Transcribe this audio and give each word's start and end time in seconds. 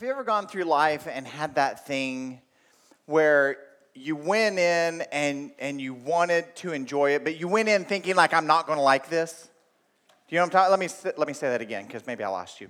Have 0.00 0.06
you 0.06 0.12
ever 0.14 0.24
gone 0.24 0.46
through 0.46 0.64
life 0.64 1.06
and 1.06 1.26
had 1.26 1.56
that 1.56 1.86
thing 1.86 2.40
where 3.04 3.58
you 3.94 4.16
went 4.16 4.58
in 4.58 5.02
and, 5.12 5.52
and 5.58 5.78
you 5.78 5.92
wanted 5.92 6.56
to 6.56 6.72
enjoy 6.72 7.10
it, 7.10 7.22
but 7.22 7.38
you 7.38 7.48
went 7.48 7.68
in 7.68 7.84
thinking 7.84 8.16
like, 8.16 8.32
I'm 8.32 8.46
not 8.46 8.66
going 8.66 8.78
to 8.78 8.82
like 8.82 9.10
this? 9.10 9.50
Do 10.08 10.34
you 10.34 10.38
know 10.38 10.44
what 10.44 10.46
I'm 10.46 10.52
talking? 10.52 10.70
Let 10.70 10.80
me, 10.80 11.12
let 11.18 11.28
me 11.28 11.34
say 11.34 11.50
that 11.50 11.60
again 11.60 11.84
because 11.86 12.06
maybe 12.06 12.24
I 12.24 12.28
lost 12.28 12.62
you. 12.62 12.68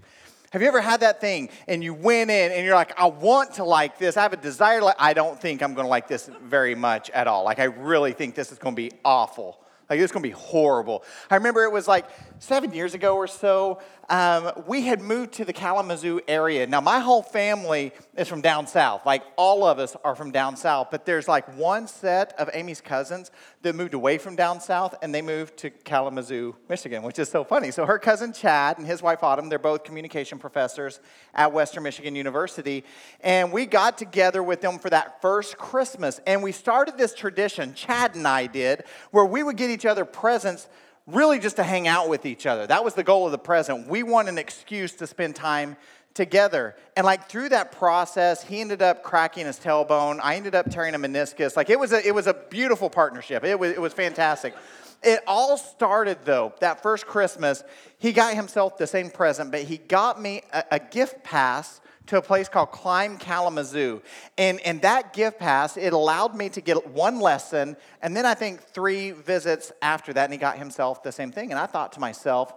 Have 0.51 0.61
you 0.61 0.66
ever 0.66 0.80
had 0.80 0.98
that 1.03 1.21
thing 1.21 1.51
and 1.69 1.85
you 1.85 1.95
went 1.95 2.32
in 2.32 2.51
and 2.51 2.64
you're 2.64 2.74
like, 2.74 2.98
I 2.98 3.06
want 3.06 3.54
to 3.54 3.65
like 3.65 3.97
this. 3.97 4.17
I 4.17 4.22
have 4.22 4.33
a 4.33 4.37
desire. 4.37 4.83
Like, 4.83 4.97
I 4.99 5.12
don't 5.12 5.40
think 5.40 5.62
I'm 5.62 5.74
going 5.74 5.87
to 5.87 5.88
like 5.88 6.08
this 6.08 6.28
very 6.42 6.74
much 6.74 7.10
at 7.10 7.28
all. 7.28 7.44
Like, 7.44 7.60
I 7.60 7.65
really 7.67 8.12
think 8.12 8.35
this 8.35 8.51
is 8.51 8.58
going 8.58 8.74
to 8.74 8.83
be 8.83 8.90
awful. 9.04 9.60
Like, 9.88 9.99
it's 9.99 10.12
going 10.12 10.22
to 10.22 10.28
be 10.28 10.35
horrible. 10.35 11.04
I 11.31 11.37
remember 11.37 11.62
it 11.65 11.71
was 11.71 11.87
like 11.87 12.06
seven 12.38 12.72
years 12.72 12.94
ago 12.94 13.15
or 13.15 13.26
so. 13.26 13.81
Um, 14.11 14.51
we 14.67 14.83
had 14.83 15.01
moved 15.01 15.35
to 15.35 15.45
the 15.45 15.53
Kalamazoo 15.53 16.20
area. 16.27 16.66
Now, 16.66 16.80
my 16.80 16.98
whole 16.98 17.23
family 17.23 17.93
is 18.16 18.27
from 18.27 18.41
down 18.41 18.66
south. 18.66 19.07
Like, 19.07 19.23
all 19.37 19.65
of 19.65 19.79
us 19.79 19.97
are 20.03 20.17
from 20.17 20.33
down 20.33 20.57
south. 20.57 20.89
But 20.91 21.07
there's 21.07 21.29
like 21.29 21.47
one 21.57 21.87
set 21.87 22.34
of 22.37 22.51
Amy's 22.53 22.81
cousins 22.81 23.31
that 23.62 23.77
moved 23.77 23.95
away 23.95 24.19
from 24.19 24.34
down 24.34 24.61
south 24.61 24.97
and 25.01 25.15
they 25.15 25.23
moved 25.23 25.57
to 25.59 25.70
Kalamazoo, 25.70 26.57
Michigan, 26.69 27.05
which 27.05 27.20
is 27.20 27.29
so 27.29 27.45
funny. 27.45 27.70
So, 27.70 27.87
her 27.87 28.01
cousin 28.01 28.33
Chad 28.33 28.79
and 28.79 28.87
his 28.87 29.01
wife 29.01 29.23
Autumn, 29.23 29.48
they're 29.48 29.61
both 29.61 29.84
communication 29.84 30.41
professors 30.41 30.98
at 31.33 31.53
Western 31.53 31.84
Michigan 31.84 32.17
University. 32.17 32.83
And 33.20 33.53
we 33.53 33.65
got 33.65 33.97
together 33.97 34.42
with 34.42 34.61
them 34.61 34.81
for 34.81 34.91
that 34.91 35.23
first 35.23 35.56
Christmas. 35.56 36.20
And 36.27 36.42
we 36.42 36.51
started 36.51 36.98
this 36.98 37.15
tradition, 37.15 37.75
Chad 37.75 38.17
and 38.17 38.27
I 38.27 38.48
did, 38.48 38.83
where 39.12 39.25
we 39.25 39.45
would 39.45 39.56
get 39.56 39.70
each 39.70 39.87
other 39.87 40.05
presents 40.05 40.67
really 41.07 41.39
just 41.39 41.57
to 41.57 41.63
hang 41.63 41.89
out 41.89 42.09
with 42.09 42.27
each 42.27 42.47
other. 42.47 42.67
That 42.67 42.85
was 42.85 42.95
the 42.95 43.03
goal 43.03 43.27
of 43.27 43.33
the 43.33 43.39
present. 43.39 43.89
We 43.89 44.03
want 44.03 44.29
an 44.29 44.39
excuse 44.39 44.93
to 44.95 45.07
spend 45.07 45.37
time 45.37 45.77
together. 46.15 46.77
And 46.97 47.05
like 47.05 47.29
through 47.29 47.51
that 47.51 47.73
process, 47.73 48.45
he 48.45 48.61
ended 48.61 48.83
up 48.83 49.03
cracking 49.03 49.47
his 49.47 49.59
tailbone. 49.59 50.21
I 50.23 50.37
ended 50.37 50.55
up 50.55 50.71
tearing 50.71 50.95
a 50.95 50.98
meniscus. 50.98 51.57
Like 51.57 51.70
it 51.70 51.79
was 51.79 51.92
a, 51.92 52.07
it 52.07 52.15
was 52.15 52.27
a 52.27 52.34
beautiful 52.34 52.91
partnership. 52.91 53.45
It 53.45 53.59
was, 53.59 53.73
it 53.73 53.81
was 53.81 53.92
fantastic. 53.92 54.55
It 55.03 55.20
all 55.27 55.57
started 55.57 56.19
though, 56.25 56.53
that 56.61 56.83
first 56.83 57.07
Christmas, 57.07 57.62
he 57.98 58.12
got 58.12 58.35
himself 58.35 58.77
the 58.77 58.87
same 58.87 59.11
present, 59.11 59.51
but 59.51 59.62
he 59.62 59.79
got 59.79 60.20
me 60.20 60.42
a, 60.53 60.64
a 60.73 60.79
gift 60.79 61.23
pass 61.23 61.81
to 62.11 62.19
a 62.19 62.22
place 62.22 62.48
called 62.48 62.72
Climb 62.72 63.19
Kalamazoo. 63.19 64.03
And, 64.36 64.61
and 64.61 64.83
that 64.83 65.12
gift 65.12 65.39
pass, 65.39 65.77
it 65.77 65.92
allowed 65.92 66.34
me 66.34 66.48
to 66.50 66.61
get 66.61 66.89
one 66.89 67.20
lesson 67.20 67.77
and 68.02 68.17
then 68.17 68.27
I 68.27 68.34
think 68.34 68.61
three 68.61 69.12
visits 69.12 69.70
after 69.80 70.12
that. 70.12 70.25
And 70.25 70.33
he 70.33 70.39
got 70.39 70.58
himself 70.58 71.05
the 71.05 71.12
same 71.12 71.30
thing. 71.30 71.52
And 71.52 71.58
I 71.58 71.67
thought 71.67 71.92
to 71.92 72.00
myself, 72.00 72.52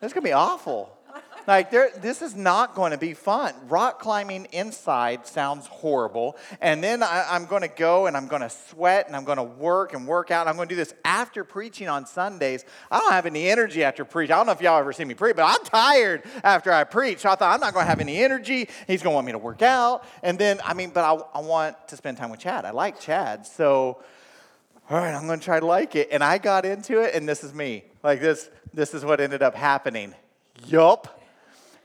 this 0.00 0.08
is 0.08 0.12
going 0.12 0.24
to 0.24 0.28
be 0.28 0.32
awful. 0.32 0.95
Like, 1.46 1.70
this 1.70 2.22
is 2.22 2.34
not 2.34 2.74
going 2.74 2.90
to 2.90 2.98
be 2.98 3.14
fun. 3.14 3.54
Rock 3.68 4.00
climbing 4.00 4.46
inside 4.52 5.26
sounds 5.26 5.66
horrible. 5.66 6.36
And 6.60 6.82
then 6.82 7.02
I, 7.02 7.36
am 7.36 7.46
going 7.46 7.62
to 7.62 7.68
go 7.68 8.06
and 8.06 8.16
I'm 8.16 8.26
going 8.26 8.42
to 8.42 8.50
sweat 8.50 9.06
and 9.06 9.14
I'm 9.14 9.24
going 9.24 9.36
to 9.36 9.44
work 9.44 9.94
and 9.94 10.08
work 10.08 10.30
out. 10.30 10.42
And 10.42 10.50
I'm 10.50 10.56
going 10.56 10.68
to 10.68 10.74
do 10.74 10.76
this 10.76 10.94
after 11.04 11.44
preaching 11.44 11.88
on 11.88 12.04
Sundays. 12.04 12.64
I 12.90 12.98
don't 12.98 13.12
have 13.12 13.26
any 13.26 13.48
energy 13.48 13.84
after 13.84 14.04
preach. 14.04 14.30
I 14.30 14.36
don't 14.36 14.46
know 14.46 14.52
if 14.52 14.60
y'all 14.60 14.78
ever 14.78 14.92
see 14.92 15.04
me 15.04 15.14
preach, 15.14 15.36
but 15.36 15.44
I'm 15.44 15.64
tired 15.64 16.24
after 16.42 16.72
I 16.72 16.82
preach. 16.82 17.20
So 17.20 17.30
I 17.30 17.36
thought, 17.36 17.54
I'm 17.54 17.60
not 17.60 17.72
going 17.72 17.84
to 17.84 17.90
have 17.90 18.00
any 18.00 18.18
energy. 18.18 18.68
He's 18.88 19.02
going 19.02 19.12
to 19.12 19.14
want 19.14 19.26
me 19.26 19.32
to 19.32 19.38
work 19.38 19.62
out. 19.62 20.04
And 20.24 20.38
then, 20.38 20.58
I 20.64 20.74
mean, 20.74 20.90
but 20.90 21.04
I, 21.04 21.38
I 21.38 21.42
want 21.42 21.76
to 21.88 21.96
spend 21.96 22.16
time 22.16 22.30
with 22.30 22.40
Chad. 22.40 22.64
I 22.64 22.70
like 22.70 22.98
Chad. 22.98 23.46
So, 23.46 24.02
all 24.90 24.98
right, 24.98 25.14
I'm 25.14 25.26
going 25.26 25.38
to 25.38 25.44
try 25.44 25.60
to 25.60 25.66
like 25.66 25.94
it. 25.94 26.08
And 26.10 26.24
I 26.24 26.38
got 26.38 26.64
into 26.64 27.00
it, 27.02 27.14
and 27.14 27.28
this 27.28 27.44
is 27.44 27.54
me. 27.54 27.84
Like 28.02 28.20
this, 28.20 28.50
this 28.74 28.94
is 28.94 29.04
what 29.04 29.20
ended 29.20 29.42
up 29.42 29.54
happening. 29.54 30.14
Yup. 30.66 31.20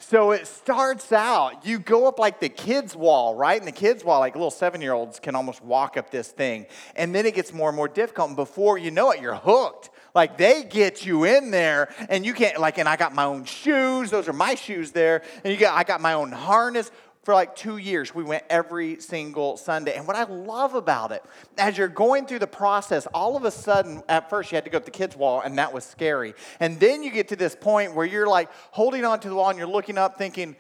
So 0.02 0.32
it 0.32 0.48
starts 0.48 1.12
out, 1.12 1.66
you 1.66 1.78
go 1.78 2.08
up 2.08 2.18
like 2.18 2.40
the 2.40 2.50
kids' 2.50 2.96
wall, 2.96 3.36
right? 3.36 3.60
And 3.60 3.68
the 3.68 3.72
kids' 3.72 4.04
wall, 4.04 4.20
like 4.20 4.34
little 4.34 4.50
seven 4.50 4.82
year 4.82 4.94
olds 4.94 5.20
can 5.20 5.36
almost 5.36 5.64
walk 5.64 5.96
up 5.96 6.10
this 6.10 6.30
thing. 6.30 6.66
And 6.96 7.14
then 7.14 7.26
it 7.28 7.36
gets 7.36 7.54
more 7.54 7.70
and 7.70 7.76
more 7.76 7.88
difficult. 7.88 8.30
And 8.30 8.36
before 8.36 8.80
you 8.80 8.90
know 8.90 9.12
it, 9.12 9.22
you're 9.22 9.36
hooked. 9.36 9.92
Like 10.16 10.38
they 10.38 10.64
get 10.64 11.06
you 11.06 11.24
in 11.26 11.52
there 11.52 11.94
and 12.10 12.26
you 12.26 12.34
can't, 12.34 12.60
like, 12.60 12.80
and 12.80 12.90
I 12.90 12.96
got 12.98 13.14
my 13.14 13.26
own 13.26 13.46
shoes. 13.46 14.10
Those 14.10 14.28
are 14.28 14.34
my 14.34 14.56
shoes 14.56 14.92
there. 14.92 15.22
And 15.44 15.54
you 15.54 15.60
got, 15.60 15.78
I 15.78 15.84
got 15.84 16.02
my 16.02 16.14
own 16.14 16.32
harness 16.32 16.92
for 17.24 17.34
like 17.34 17.56
two 17.56 17.78
years. 17.78 18.16
We 18.16 18.24
went 18.24 18.44
every 18.50 19.00
single 19.00 19.58
Sunday. 19.58 19.96
And 19.96 20.08
what 20.08 20.16
I 20.16 20.24
love 20.24 20.74
about 20.74 21.12
it, 21.12 21.24
as 21.58 21.78
you're 21.78 21.88
going 21.88 22.26
through 22.26 22.40
the 22.40 22.48
process, 22.48 23.06
all 23.14 23.38
of 23.38 23.46
a 23.46 23.52
sudden, 23.52 24.02
at 24.10 24.30
first, 24.30 24.52
you 24.52 24.56
had 24.56 24.66
to 24.66 24.72
go 24.72 24.78
up 24.78 24.86
the 24.86 24.92
kids' 24.92 25.16
wall, 25.16 25.42
and 25.42 25.58
that 25.58 25.72
was 25.72 25.84
scary. 25.84 26.34
And 26.60 26.80
then 26.80 27.04
you 27.04 27.12
get 27.12 27.28
to 27.30 27.36
this 27.36 27.56
point 27.56 27.94
where 27.94 28.06
you're 28.06 28.28
like 28.28 28.50
holding 28.72 29.06
on 29.06 29.20
to 29.20 29.30
the 29.30 29.36
wall 29.36 29.50
and 29.50 29.58
you're 29.58 29.68
looking 29.68 29.98
up 29.98 30.18
thinking, 30.18 30.56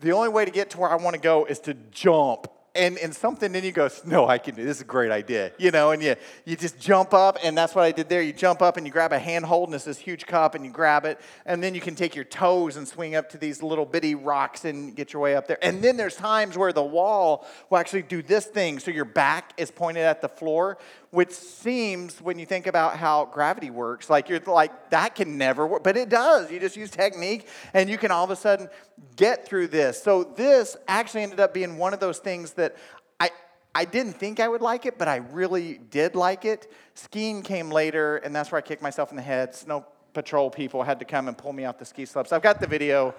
the 0.00 0.12
only 0.12 0.30
way 0.30 0.44
to 0.44 0.50
get 0.50 0.70
to 0.70 0.78
where 0.78 0.90
I 0.90 0.96
want 0.96 1.14
to 1.14 1.20
go 1.20 1.44
is 1.44 1.60
to 1.60 1.74
jump 1.74 2.48
and, 2.80 2.96
and 2.98 3.14
something 3.14 3.52
then 3.52 3.62
you 3.62 3.72
go, 3.72 3.90
no, 4.06 4.26
I 4.26 4.38
can 4.38 4.54
do 4.54 4.64
this 4.64 4.78
is 4.78 4.82
a 4.82 4.86
great 4.86 5.10
idea. 5.10 5.52
You 5.58 5.70
know, 5.70 5.90
and 5.90 6.02
you, 6.02 6.16
you 6.46 6.56
just 6.56 6.80
jump 6.80 7.12
up, 7.12 7.36
and 7.44 7.56
that's 7.56 7.74
what 7.74 7.84
I 7.84 7.92
did 7.92 8.08
there. 8.08 8.22
You 8.22 8.32
jump 8.32 8.62
up 8.62 8.78
and 8.78 8.86
you 8.86 8.92
grab 8.92 9.12
a 9.12 9.18
handhold, 9.18 9.68
and 9.68 9.74
it's 9.74 9.84
this 9.84 9.98
huge 9.98 10.26
cup, 10.26 10.54
and 10.54 10.64
you 10.64 10.70
grab 10.70 11.04
it, 11.04 11.20
and 11.44 11.62
then 11.62 11.74
you 11.74 11.80
can 11.80 11.94
take 11.94 12.16
your 12.16 12.24
toes 12.24 12.76
and 12.76 12.88
swing 12.88 13.14
up 13.14 13.28
to 13.30 13.38
these 13.38 13.62
little 13.62 13.84
bitty 13.84 14.14
rocks 14.14 14.64
and 14.64 14.96
get 14.96 15.12
your 15.12 15.20
way 15.20 15.36
up 15.36 15.46
there. 15.46 15.58
And 15.62 15.82
then 15.82 15.98
there's 15.98 16.16
times 16.16 16.56
where 16.56 16.72
the 16.72 16.82
wall 16.82 17.46
will 17.68 17.78
actually 17.78 18.02
do 18.02 18.22
this 18.22 18.46
thing, 18.46 18.78
so 18.78 18.90
your 18.90 19.04
back 19.04 19.52
is 19.58 19.70
pointed 19.70 20.04
at 20.04 20.22
the 20.22 20.28
floor, 20.28 20.78
which 21.10 21.32
seems, 21.32 22.20
when 22.20 22.38
you 22.38 22.46
think 22.46 22.68
about 22.68 22.96
how 22.96 23.24
gravity 23.24 23.70
works, 23.70 24.08
like 24.08 24.28
you're 24.28 24.40
like, 24.40 24.90
that 24.90 25.16
can 25.16 25.36
never 25.36 25.66
work. 25.66 25.82
But 25.82 25.96
it 25.96 26.08
does. 26.08 26.50
You 26.52 26.60
just 26.60 26.76
use 26.76 26.90
technique, 26.90 27.48
and 27.74 27.90
you 27.90 27.98
can 27.98 28.12
all 28.12 28.22
of 28.24 28.30
a 28.30 28.36
sudden 28.36 28.68
get 29.16 29.44
through 29.44 29.68
this. 29.68 30.00
So 30.00 30.22
this 30.22 30.76
actually 30.86 31.24
ended 31.24 31.40
up 31.40 31.52
being 31.52 31.78
one 31.78 31.92
of 31.92 32.00
those 32.00 32.18
things 32.18 32.52
that 32.52 32.76
I, 33.18 33.30
I 33.74 33.84
didn't 33.86 34.12
think 34.12 34.38
I 34.38 34.46
would 34.46 34.62
like 34.62 34.86
it, 34.86 34.98
but 34.98 35.08
I 35.08 35.16
really 35.16 35.80
did 35.90 36.14
like 36.14 36.44
it. 36.44 36.70
Skiing 36.94 37.42
came 37.42 37.70
later, 37.70 38.18
and 38.18 38.34
that's 38.34 38.52
where 38.52 38.58
I 38.58 38.62
kicked 38.62 38.82
myself 38.82 39.10
in 39.10 39.16
the 39.16 39.22
head. 39.22 39.54
Snow 39.54 39.84
patrol 40.12 40.48
people 40.48 40.82
had 40.84 41.00
to 41.00 41.04
come 41.04 41.26
and 41.26 41.36
pull 41.36 41.52
me 41.52 41.64
off 41.64 41.78
the 41.78 41.84
ski 41.84 42.04
slopes. 42.04 42.32
I've 42.32 42.42
got 42.42 42.60
the 42.60 42.66
video. 42.66 43.14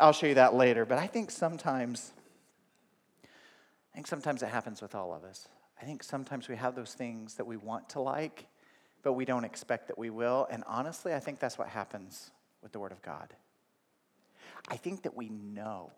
I'll 0.00 0.12
show 0.12 0.26
you 0.26 0.34
that 0.34 0.54
later. 0.54 0.84
But 0.84 0.98
I 0.98 1.06
think 1.06 1.30
sometimes, 1.30 2.12
I 3.24 3.94
think 3.94 4.08
sometimes 4.08 4.42
it 4.42 4.48
happens 4.48 4.82
with 4.82 4.96
all 4.96 5.14
of 5.14 5.22
us. 5.22 5.48
I 5.80 5.84
think 5.84 6.02
sometimes 6.02 6.48
we 6.48 6.56
have 6.56 6.74
those 6.74 6.94
things 6.94 7.34
that 7.34 7.46
we 7.46 7.56
want 7.56 7.88
to 7.90 8.00
like, 8.00 8.46
but 9.02 9.12
we 9.12 9.24
don't 9.24 9.44
expect 9.44 9.88
that 9.88 9.98
we 9.98 10.10
will. 10.10 10.46
And 10.50 10.64
honestly, 10.66 11.14
I 11.14 11.20
think 11.20 11.38
that's 11.38 11.58
what 11.58 11.68
happens 11.68 12.30
with 12.62 12.72
the 12.72 12.78
Word 12.78 12.92
of 12.92 13.02
God. 13.02 13.34
I 14.68 14.76
think 14.76 15.02
that 15.02 15.16
we 15.16 15.28
know 15.28 15.92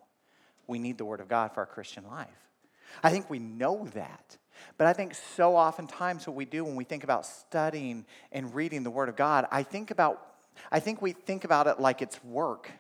we 0.67 0.79
need 0.79 0.99
the 0.99 1.05
Word 1.05 1.21
of 1.21 1.29
God 1.29 1.53
for 1.55 1.61
our 1.61 1.67
Christian 1.67 2.07
life. 2.07 2.29
I 3.03 3.11
think 3.11 3.31
we 3.31 3.39
know 3.39 3.89
that. 3.95 4.37
But 4.77 4.87
I 4.87 4.93
think 4.93 5.15
so 5.15 5.57
oftentimes 5.57 6.27
what 6.27 6.35
we 6.35 6.45
do 6.45 6.65
when 6.65 6.77
we 6.77 6.85
think 6.85 7.05
about 7.05 7.25
studying 7.25 8.05
and 8.33 8.55
reading 8.55 8.83
the 8.83 8.91
Word 8.91 9.09
of 9.09 9.17
God, 9.17 9.47
I 9.51 9.63
think 9.63 9.91
about 9.91 10.25
I 10.73 10.81
think 10.81 11.01
we 11.01 11.13
think 11.13 11.45
about 11.45 11.69
it 11.69 11.79
like 11.79 12.03
it's 12.03 12.23
work 12.25 12.73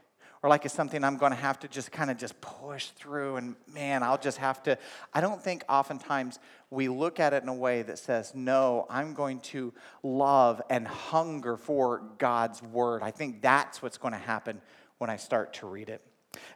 or 0.43 0.50
like 0.50 0.65
it's 0.65 0.75
something 0.75 1.03
I'm 1.03 1.16
going 1.16 1.32
to 1.32 1.38
have 1.38 1.59
to 1.60 1.69
just 1.69 1.91
kind 1.91 2.10
of 2.10 2.16
just 2.16 2.41
push 2.41 2.87
through 2.88 3.37
and 3.37 3.56
man, 3.72 4.03
I'll 4.03 4.19
just 4.19 4.38
have 4.38 4.62
to. 4.65 4.78
I 5.12 5.21
don't 5.21 5.43
think 5.43 5.65
oftentimes 5.69 6.38
we 6.71 6.88
look 6.88 7.19
at 7.19 7.32
it 7.32 7.43
in 7.43 7.49
a 7.49 7.54
way 7.54 7.82
that 7.82 7.99
says, 7.99 8.34
no, 8.34 8.87
I'm 8.88 9.15
going 9.15 9.41
to 9.41 9.72
love 10.03 10.62
and 10.71 10.87
hunger 10.87 11.56
for 11.56 12.03
God's 12.19 12.62
word. 12.62 13.03
I 13.03 13.10
think 13.10 13.43
that's 13.43 13.82
what's 13.82 13.98
going 13.98 14.12
to 14.12 14.19
happen 14.19 14.60
when 14.98 15.10
I 15.10 15.16
start 15.16 15.54
to 15.54 15.66
read 15.66 15.88
it. 15.88 16.03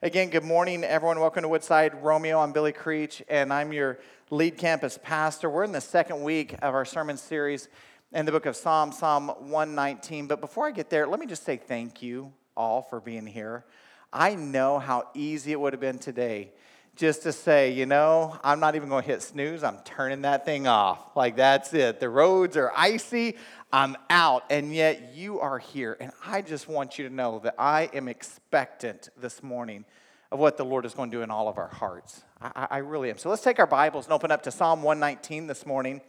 Again, 0.01 0.31
good 0.31 0.45
morning, 0.45 0.85
everyone. 0.85 1.19
Welcome 1.19 1.43
to 1.43 1.49
Woodside 1.49 2.03
Romeo. 2.03 2.39
I'm 2.39 2.53
Billy 2.53 2.73
Creech, 2.73 3.23
and 3.29 3.53
I'm 3.53 3.73
your 3.73 3.99
lead 4.31 4.59
campus 4.59 4.99
pastor. 5.03 5.49
We're 5.49 5.65
in 5.65 5.73
the 5.73 5.81
second 5.81 6.23
week 6.23 6.55
of 6.63 6.75
our 6.75 6.85
sermon 6.85 7.17
series 7.17 7.69
in 8.13 8.27
the 8.27 8.33
book 8.33 8.47
of 8.47 8.55
Psalm, 8.55 8.93
Psalm 8.93 9.29
119. 9.29 10.27
But 10.27 10.41
before 10.41 10.69
I 10.69 10.71
get 10.71 10.91
there, 10.91 11.07
let 11.07 11.19
me 11.19 11.27
just 11.27 11.45
say 11.45 11.57
thank 11.57 12.03
you 12.03 12.33
all 12.57 12.83
for 12.83 13.01
being 13.01 13.27
here. 13.27 13.65
I 14.13 14.35
know 14.35 14.79
how 14.79 15.09
easy 15.15 15.53
it 15.53 15.61
would 15.61 15.73
have 15.73 15.81
been 15.81 15.99
today 15.99 16.53
just 16.95 17.23
to 17.23 17.33
say, 17.33 17.73
you 17.73 17.87
know, 17.87 18.39
I'm 18.45 18.61
not 18.61 18.75
even 18.77 18.89
going 18.89 19.03
to 19.03 19.09
hit 19.09 19.23
snooze. 19.23 19.65
I'm 19.65 19.79
turning 19.85 20.23
that 20.23 20.45
thing 20.45 20.67
off. 20.67 21.17
Like, 21.17 21.37
that's 21.37 21.73
it. 21.73 22.01
The 22.01 22.09
roads 22.09 22.57
are 22.57 22.71
icy. 22.77 23.37
I'm 23.73 23.97
out. 24.11 24.45
And 24.51 24.75
yet 24.75 25.15
you 25.15 25.41
are 25.41 25.59
here. 25.59 25.97
And 25.99 26.13
I 26.27 26.43
just 26.43 26.69
want 26.69 26.99
you 26.99 27.09
to 27.09 27.15
know 27.15 27.41
that 27.45 27.55
I 27.59 27.89
am 27.95 28.09
expectant 28.09 29.09
this 29.17 29.43
morning 29.43 29.87
of 30.31 30.39
what 30.39 30.59
the 30.59 30.65
Lord 30.65 30.85
is 30.85 30.93
going 30.93 31.11
to 31.11 31.17
do 31.17 31.23
in 31.23 31.31
all 31.31 31.49
of 31.49 31.57
our 31.57 31.69
hearts. 31.69 32.25
I, 32.41 32.67
I 32.71 32.79
really 32.79 33.11
am. 33.11 33.17
So 33.17 33.31
let's 33.31 33.43
take 33.43 33.59
our 33.59 33.67
Bibles 33.67 34.05
and 34.05 34.13
open 34.13 34.31
up 34.31 34.43
to 34.43 34.51
Psalm 34.51 34.83
119 34.83 35.47
this 35.47 35.65
morning. 35.65 36.03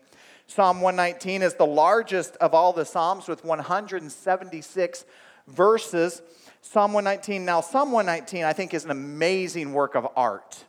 Psalm 0.48 0.82
119 0.82 1.42
is 1.42 1.54
the 1.54 1.66
largest 1.66 2.36
of 2.38 2.54
all 2.54 2.74
the 2.74 2.86
Psalms 2.86 3.30
with 3.30 3.46
176 3.46 5.06
verses. 5.48 6.22
Psalm 6.62 6.94
119. 6.94 7.46
Now, 7.46 7.62
Psalm 7.62 7.92
119, 7.92 8.44
I 8.46 8.54
think, 8.54 8.74
is 8.74 8.86
an 8.86 8.92
amazing 8.92 9.74
work 9.74 9.96
of 9.96 10.08
art. 10.16 10.64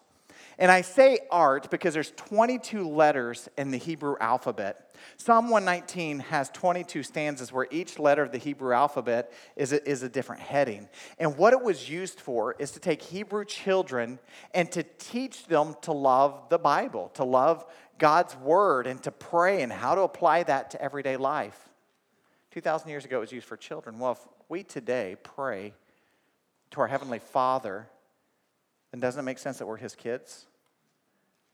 And 0.58 0.70
I 0.70 0.82
say 0.82 1.18
art 1.30 1.70
because 1.70 1.94
there's 1.94 2.12
22 2.12 2.88
letters 2.88 3.48
in 3.58 3.70
the 3.70 3.76
Hebrew 3.76 4.16
alphabet. 4.20 4.94
Psalm 5.16 5.50
119 5.50 6.20
has 6.20 6.48
22 6.50 7.02
stanzas 7.02 7.52
where 7.52 7.66
each 7.70 7.98
letter 7.98 8.22
of 8.22 8.32
the 8.32 8.38
Hebrew 8.38 8.72
alphabet 8.72 9.32
is 9.56 9.72
a, 9.72 9.88
is 9.88 10.02
a 10.02 10.08
different 10.08 10.42
heading. 10.42 10.88
And 11.18 11.36
what 11.36 11.52
it 11.52 11.60
was 11.60 11.90
used 11.90 12.20
for 12.20 12.54
is 12.58 12.70
to 12.72 12.80
take 12.80 13.02
Hebrew 13.02 13.44
children 13.44 14.18
and 14.52 14.70
to 14.72 14.82
teach 14.82 15.46
them 15.46 15.74
to 15.82 15.92
love 15.92 16.48
the 16.50 16.58
Bible, 16.58 17.10
to 17.14 17.24
love 17.24 17.64
God's 17.98 18.36
word, 18.36 18.86
and 18.86 19.02
to 19.02 19.10
pray 19.10 19.62
and 19.62 19.72
how 19.72 19.94
to 19.94 20.02
apply 20.02 20.44
that 20.44 20.70
to 20.70 20.82
everyday 20.82 21.16
life. 21.16 21.68
2,000 22.54 22.88
years 22.88 23.04
ago, 23.04 23.16
it 23.16 23.20
was 23.20 23.32
used 23.32 23.48
for 23.48 23.56
children. 23.56 23.98
Well, 23.98 24.12
if 24.12 24.20
we 24.48 24.62
today 24.62 25.16
pray 25.24 25.74
to 26.70 26.80
our 26.80 26.86
Heavenly 26.86 27.18
Father, 27.18 27.88
then 28.92 29.00
doesn't 29.00 29.18
it 29.18 29.24
make 29.24 29.40
sense 29.40 29.58
that 29.58 29.66
we're 29.66 29.76
His 29.76 29.96
kids? 29.96 30.46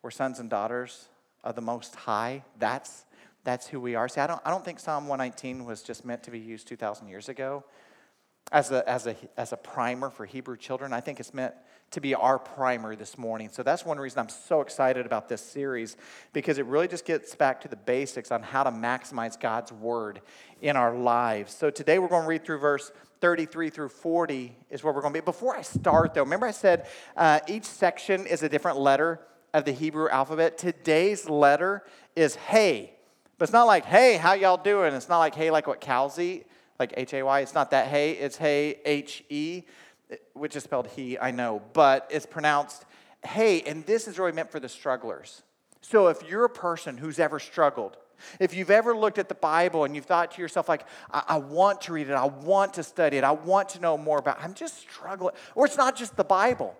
We're 0.02 0.10
sons 0.10 0.40
and 0.40 0.50
daughters 0.50 1.08
of 1.42 1.54
the 1.54 1.62
Most 1.62 1.94
High. 1.94 2.44
That's 2.58 3.06
that's 3.44 3.66
who 3.66 3.80
we 3.80 3.94
are. 3.94 4.10
See, 4.10 4.20
I 4.20 4.26
don't, 4.26 4.42
I 4.44 4.50
don't 4.50 4.62
think 4.62 4.78
Psalm 4.78 5.08
119 5.08 5.64
was 5.64 5.82
just 5.82 6.04
meant 6.04 6.22
to 6.24 6.30
be 6.30 6.38
used 6.38 6.68
2,000 6.68 7.08
years 7.08 7.30
ago 7.30 7.64
as 8.52 8.70
a, 8.70 8.86
as, 8.86 9.06
a, 9.06 9.16
as 9.38 9.54
a 9.54 9.56
primer 9.56 10.10
for 10.10 10.26
Hebrew 10.26 10.58
children. 10.58 10.92
I 10.92 11.00
think 11.00 11.18
it's 11.18 11.32
meant 11.32 11.54
to 11.90 12.00
be 12.00 12.14
our 12.14 12.38
primer 12.38 12.94
this 12.94 13.18
morning. 13.18 13.48
So 13.50 13.62
that's 13.62 13.84
one 13.84 13.98
reason 13.98 14.20
I'm 14.20 14.28
so 14.28 14.60
excited 14.60 15.06
about 15.06 15.28
this 15.28 15.40
series 15.40 15.96
because 16.32 16.58
it 16.58 16.66
really 16.66 16.86
just 16.86 17.04
gets 17.04 17.34
back 17.34 17.60
to 17.62 17.68
the 17.68 17.76
basics 17.76 18.30
on 18.30 18.42
how 18.42 18.62
to 18.62 18.70
maximize 18.70 19.38
God's 19.38 19.72
word 19.72 20.20
in 20.62 20.76
our 20.76 20.94
lives. 20.94 21.52
So 21.52 21.68
today 21.68 21.98
we're 21.98 22.08
going 22.08 22.22
to 22.22 22.28
read 22.28 22.44
through 22.44 22.58
verse 22.58 22.92
33 23.20 23.70
through 23.70 23.88
40 23.88 24.56
is 24.70 24.82
where 24.82 24.92
we're 24.92 25.02
going 25.02 25.12
to 25.12 25.20
be. 25.20 25.24
Before 25.24 25.56
I 25.56 25.62
start, 25.62 26.14
though, 26.14 26.22
remember 26.22 26.46
I 26.46 26.52
said 26.52 26.86
uh, 27.16 27.40
each 27.48 27.64
section 27.64 28.26
is 28.26 28.42
a 28.42 28.48
different 28.48 28.78
letter 28.78 29.20
of 29.52 29.64
the 29.64 29.72
Hebrew 29.72 30.08
alphabet. 30.08 30.58
Today's 30.58 31.28
letter 31.28 31.82
is 32.14 32.36
hey. 32.36 32.94
But 33.36 33.44
it's 33.44 33.52
not 33.52 33.64
like, 33.64 33.84
hey, 33.84 34.16
how 34.16 34.34
y'all 34.34 34.62
doing? 34.62 34.94
It's 34.94 35.08
not 35.08 35.18
like, 35.18 35.34
hey, 35.34 35.50
like 35.50 35.66
what 35.66 35.80
cows 35.80 36.18
eat, 36.18 36.46
like 36.78 36.94
H 36.96 37.14
A 37.14 37.22
Y. 37.22 37.40
It's 37.40 37.54
not 37.54 37.70
that 37.72 37.88
hey, 37.88 38.12
it's 38.12 38.36
hey, 38.36 38.80
H 38.84 39.24
E, 39.28 39.62
which 40.32 40.56
is 40.56 40.64
spelled 40.64 40.88
he, 40.88 41.18
I 41.18 41.30
know, 41.30 41.62
but 41.72 42.08
it's 42.10 42.26
pronounced 42.26 42.84
hey. 43.24 43.60
And 43.62 43.84
this 43.84 44.08
is 44.08 44.18
really 44.18 44.32
meant 44.32 44.50
for 44.50 44.60
the 44.60 44.68
strugglers. 44.68 45.42
So 45.82 46.08
if 46.08 46.28
you're 46.28 46.44
a 46.44 46.50
person 46.50 46.96
who's 46.96 47.18
ever 47.18 47.38
struggled, 47.38 47.96
if 48.38 48.54
you've 48.54 48.70
ever 48.70 48.96
looked 48.96 49.18
at 49.18 49.28
the 49.28 49.34
Bible 49.34 49.84
and 49.84 49.94
you've 49.94 50.04
thought 50.04 50.32
to 50.32 50.42
yourself, 50.42 50.68
like, 50.68 50.84
I, 51.10 51.22
I, 51.28 51.38
want 51.38 51.80
to 51.82 51.92
read 51.92 52.08
it, 52.08 52.12
I 52.12 52.26
want 52.26 52.74
to 52.74 52.82
study 52.82 53.16
it, 53.16 53.24
I 53.24 53.32
want 53.32 53.70
to 53.70 53.80
know 53.80 53.96
more 53.96 54.18
about 54.18 54.38
it, 54.38 54.44
I'm 54.44 54.54
just 54.54 54.78
struggling. 54.78 55.34
Or 55.54 55.64
it's 55.66 55.76
not 55.76 55.96
just 55.96 56.16
the 56.16 56.24
Bible. 56.24 56.76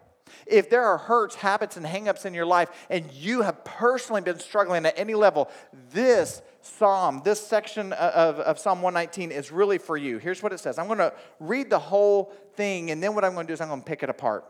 If 0.47 0.71
there 0.71 0.85
are 0.85 0.99
hurts, 0.99 1.35
habits, 1.35 1.77
and 1.77 1.87
hangups 1.87 2.27
in 2.27 2.35
your 2.35 2.47
life, 2.47 2.71
and 2.89 3.11
you 3.13 3.43
have 3.43 3.65
personally 3.65 4.21
been 4.21 4.39
struggling 4.39 4.87
at 4.87 4.99
any 4.99 5.15
level, 5.15 5.51
this 5.93 6.43
psalm, 6.63 7.23
this 7.25 7.41
section 7.45 7.93
of, 7.95 8.39
of 8.41 8.59
Psalm 8.59 8.83
119 8.83 9.33
is 9.33 9.51
really 9.51 9.79
for 9.79 9.97
you. 9.97 10.19
Here's 10.19 10.43
what 10.43 10.53
it 10.53 10.61
says 10.61 10.79
I'm 10.79 10.87
going 10.87 10.99
to 10.99 11.13
read 11.39 11.71
the 11.71 11.79
whole 11.79 12.33
thing, 12.55 12.91
and 12.91 13.03
then 13.03 13.15
what 13.15 13.25
I'm 13.25 13.35
going 13.35 13.47
to 13.47 13.51
do 13.51 13.55
is 13.55 13.61
I'm 13.61 13.69
going 13.69 13.81
to 13.81 13.87
pick 13.87 14.03
it 14.03 14.11
apart. 14.11 14.45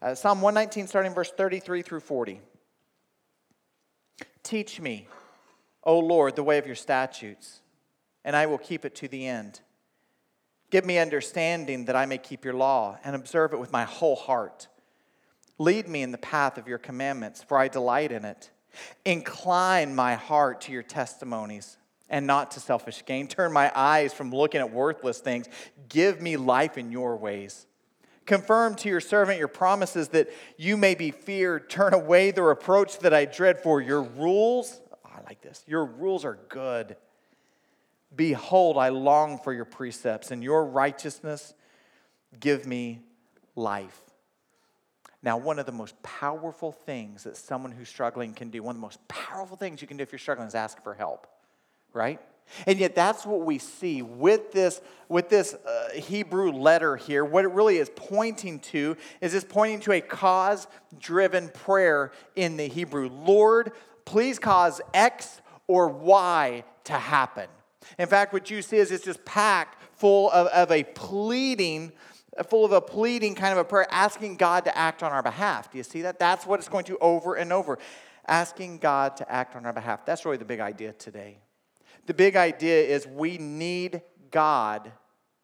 Uh, 0.00 0.14
psalm 0.14 0.40
119, 0.42 0.86
starting 0.86 1.14
verse 1.14 1.30
33 1.30 1.82
through 1.82 2.00
40. 2.00 2.40
Teach 4.42 4.80
me, 4.80 5.08
O 5.82 5.98
Lord, 5.98 6.36
the 6.36 6.42
way 6.42 6.58
of 6.58 6.66
your 6.66 6.76
statutes, 6.76 7.60
and 8.24 8.36
I 8.36 8.46
will 8.46 8.58
keep 8.58 8.84
it 8.84 8.94
to 8.96 9.08
the 9.08 9.26
end. 9.26 9.60
Give 10.70 10.84
me 10.84 10.98
understanding 10.98 11.84
that 11.86 11.96
I 11.96 12.06
may 12.06 12.18
keep 12.18 12.44
your 12.44 12.54
law 12.54 12.98
and 13.04 13.16
observe 13.16 13.52
it 13.52 13.60
with 13.60 13.72
my 13.72 13.84
whole 13.84 14.16
heart. 14.16 14.68
Lead 15.58 15.88
me 15.88 16.02
in 16.02 16.12
the 16.12 16.18
path 16.18 16.58
of 16.58 16.68
your 16.68 16.78
commandments, 16.78 17.42
for 17.42 17.58
I 17.58 17.68
delight 17.68 18.12
in 18.12 18.24
it. 18.24 18.50
Incline 19.04 19.94
my 19.94 20.14
heart 20.14 20.60
to 20.62 20.72
your 20.72 20.82
testimonies 20.82 21.78
and 22.08 22.26
not 22.26 22.52
to 22.52 22.60
selfish 22.60 23.04
gain. 23.06 23.26
Turn 23.26 23.52
my 23.52 23.72
eyes 23.74 24.12
from 24.12 24.30
looking 24.30 24.60
at 24.60 24.72
worthless 24.72 25.18
things. 25.18 25.46
Give 25.88 26.20
me 26.20 26.36
life 26.36 26.76
in 26.76 26.92
your 26.92 27.16
ways. 27.16 27.66
Confirm 28.26 28.74
to 28.76 28.88
your 28.88 29.00
servant 29.00 29.38
your 29.38 29.48
promises 29.48 30.08
that 30.08 30.28
you 30.56 30.76
may 30.76 30.94
be 30.94 31.10
feared. 31.10 31.70
Turn 31.70 31.94
away 31.94 32.32
the 32.32 32.42
reproach 32.42 32.98
that 32.98 33.14
I 33.14 33.24
dread, 33.24 33.62
for 33.62 33.80
your 33.80 34.02
rules, 34.02 34.80
oh, 35.04 35.10
I 35.16 35.22
like 35.22 35.40
this, 35.40 35.64
your 35.66 35.84
rules 35.84 36.24
are 36.24 36.38
good. 36.48 36.96
Behold, 38.14 38.78
I 38.78 38.88
long 38.88 39.38
for 39.38 39.52
your 39.52 39.64
precepts, 39.64 40.30
and 40.30 40.42
your 40.42 40.66
righteousness 40.66 41.54
give 42.38 42.66
me 42.66 43.00
life. 43.54 44.05
Now, 45.26 45.36
one 45.36 45.58
of 45.58 45.66
the 45.66 45.72
most 45.72 46.00
powerful 46.04 46.70
things 46.70 47.24
that 47.24 47.36
someone 47.36 47.72
who's 47.72 47.88
struggling 47.88 48.32
can 48.32 48.48
do, 48.48 48.62
one 48.62 48.76
of 48.76 48.80
the 48.80 48.86
most 48.86 49.06
powerful 49.08 49.56
things 49.56 49.82
you 49.82 49.88
can 49.88 49.96
do 49.96 50.02
if 50.04 50.12
you're 50.12 50.20
struggling 50.20 50.46
is 50.46 50.54
ask 50.54 50.80
for 50.84 50.94
help, 50.94 51.26
right? 51.92 52.20
And 52.64 52.78
yet, 52.78 52.94
that's 52.94 53.26
what 53.26 53.40
we 53.40 53.58
see 53.58 54.02
with 54.02 54.52
this, 54.52 54.80
with 55.08 55.28
this 55.28 55.54
uh, 55.54 55.90
Hebrew 55.94 56.52
letter 56.52 56.94
here. 56.94 57.24
What 57.24 57.44
it 57.44 57.48
really 57.48 57.78
is 57.78 57.90
pointing 57.96 58.60
to 58.60 58.96
is 59.20 59.34
it's 59.34 59.44
pointing 59.44 59.80
to 59.80 59.92
a 59.92 60.00
cause 60.00 60.68
driven 60.96 61.48
prayer 61.48 62.12
in 62.36 62.56
the 62.56 62.68
Hebrew. 62.68 63.08
Lord, 63.08 63.72
please 64.04 64.38
cause 64.38 64.80
X 64.94 65.40
or 65.66 65.88
Y 65.88 66.62
to 66.84 66.92
happen. 66.92 67.48
In 67.98 68.06
fact, 68.06 68.32
what 68.32 68.48
you 68.48 68.62
see 68.62 68.76
is 68.76 68.92
it's 68.92 69.04
just 69.04 69.24
packed 69.24 69.82
full 69.98 70.30
of, 70.30 70.46
of 70.48 70.70
a 70.70 70.84
pleading 70.84 71.90
full 72.44 72.64
of 72.64 72.72
a 72.72 72.80
pleading 72.80 73.34
kind 73.34 73.52
of 73.52 73.58
a 73.58 73.64
prayer, 73.64 73.86
asking 73.90 74.36
God 74.36 74.64
to 74.64 74.76
act 74.76 75.02
on 75.02 75.12
our 75.12 75.22
behalf. 75.22 75.70
Do 75.70 75.78
you 75.78 75.84
see 75.84 76.02
that? 76.02 76.18
That's 76.18 76.46
what 76.46 76.60
it's 76.60 76.68
going 76.68 76.84
to 76.86 76.98
over 76.98 77.34
and 77.34 77.52
over. 77.52 77.78
Asking 78.26 78.78
God 78.78 79.16
to 79.18 79.32
act 79.32 79.56
on 79.56 79.64
our 79.66 79.72
behalf. 79.72 80.04
That's 80.04 80.24
really 80.24 80.36
the 80.36 80.44
big 80.44 80.60
idea 80.60 80.92
today. 80.92 81.38
The 82.06 82.14
big 82.14 82.36
idea 82.36 82.84
is 82.84 83.06
we 83.06 83.38
need 83.38 84.02
God 84.30 84.92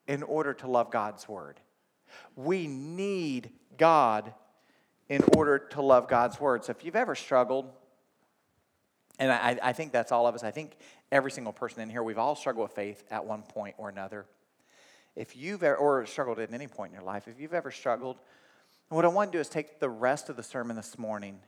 in 0.07 0.23
order 0.23 0.53
to 0.55 0.67
love 0.69 0.91
God's 0.91 1.29
word. 1.29 1.61
We 2.37 2.67
need 2.67 3.51
God 3.79 4.33
in 5.09 5.23
order 5.37 5.59
to 5.59 5.83
love 5.83 6.09
God's 6.09 6.41
word. 6.41 6.65
So 6.65 6.71
if 6.73 6.85
you've 6.85 6.97
ever 6.97 7.15
struggled, 7.15 7.71
and 9.19 9.31
I, 9.31 9.59
I 9.63 9.73
think 9.73 9.93
that's 9.93 10.13
all 10.13 10.27
of 10.27 10.35
us, 10.35 10.43
I 10.43 10.51
think 10.51 10.77
every 11.11 11.31
single 11.31 11.53
person 11.53 11.83
in 11.83 11.91
here, 11.91 12.03
we've 12.03 12.19
all 12.19 12.35
struggled 12.35 12.65
with 12.69 12.75
faith 12.75 13.05
at 13.11 13.25
one 13.25 13.43
point 13.43 13.77
or 13.79 13.89
another 13.89 14.27
if 15.17 15.37
you've 15.37 15.63
ever, 15.63 15.77
or 15.77 16.07
struggled 16.07 16.39
at 16.39 16.53
any 16.53 16.67
point 16.67 16.93
in 16.93 16.95
your 16.95 17.05
life, 17.05 17.29
if 17.29 17.41
you've 17.41 17.55
ever 17.55 17.71
struggled, 17.71 18.17
what 18.89 19.05
I 19.05 19.09
want 19.09 19.33
to 19.33 19.39
do 19.39 19.41
is 19.41 19.49
take 19.49 19.81
the 19.81 19.89
rest 19.89 20.29
of 20.29 20.37
the 20.37 20.43
sermon 20.43 20.77
this 20.77 20.99
morning 20.99 21.41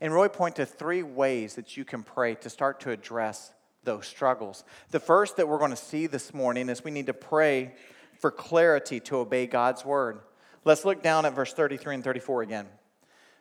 and 0.00 0.12
really 0.12 0.28
point 0.28 0.56
to 0.56 0.66
three 0.66 1.02
ways 1.02 1.54
that 1.54 1.76
you 1.76 1.84
can 1.84 2.02
pray 2.02 2.34
to 2.36 2.50
start 2.50 2.80
to 2.80 2.90
address 2.90 3.52
those 3.84 4.06
struggles. 4.06 4.64
The 4.90 5.00
first 5.00 5.36
that 5.36 5.48
we're 5.48 5.58
going 5.58 5.70
to 5.70 5.76
see 5.76 6.06
this 6.06 6.32
morning 6.32 6.68
is 6.68 6.82
we 6.82 6.90
need 6.90 7.06
to 7.06 7.14
pray 7.14 7.74
for 8.20 8.30
clarity 8.30 9.00
to 9.00 9.18
obey 9.18 9.46
God's 9.46 9.84
word. 9.84 10.20
Let's 10.64 10.84
look 10.84 11.02
down 11.02 11.26
at 11.26 11.34
verse 11.34 11.52
33 11.52 11.96
and 11.96 12.04
34 12.04 12.42
again. 12.42 12.66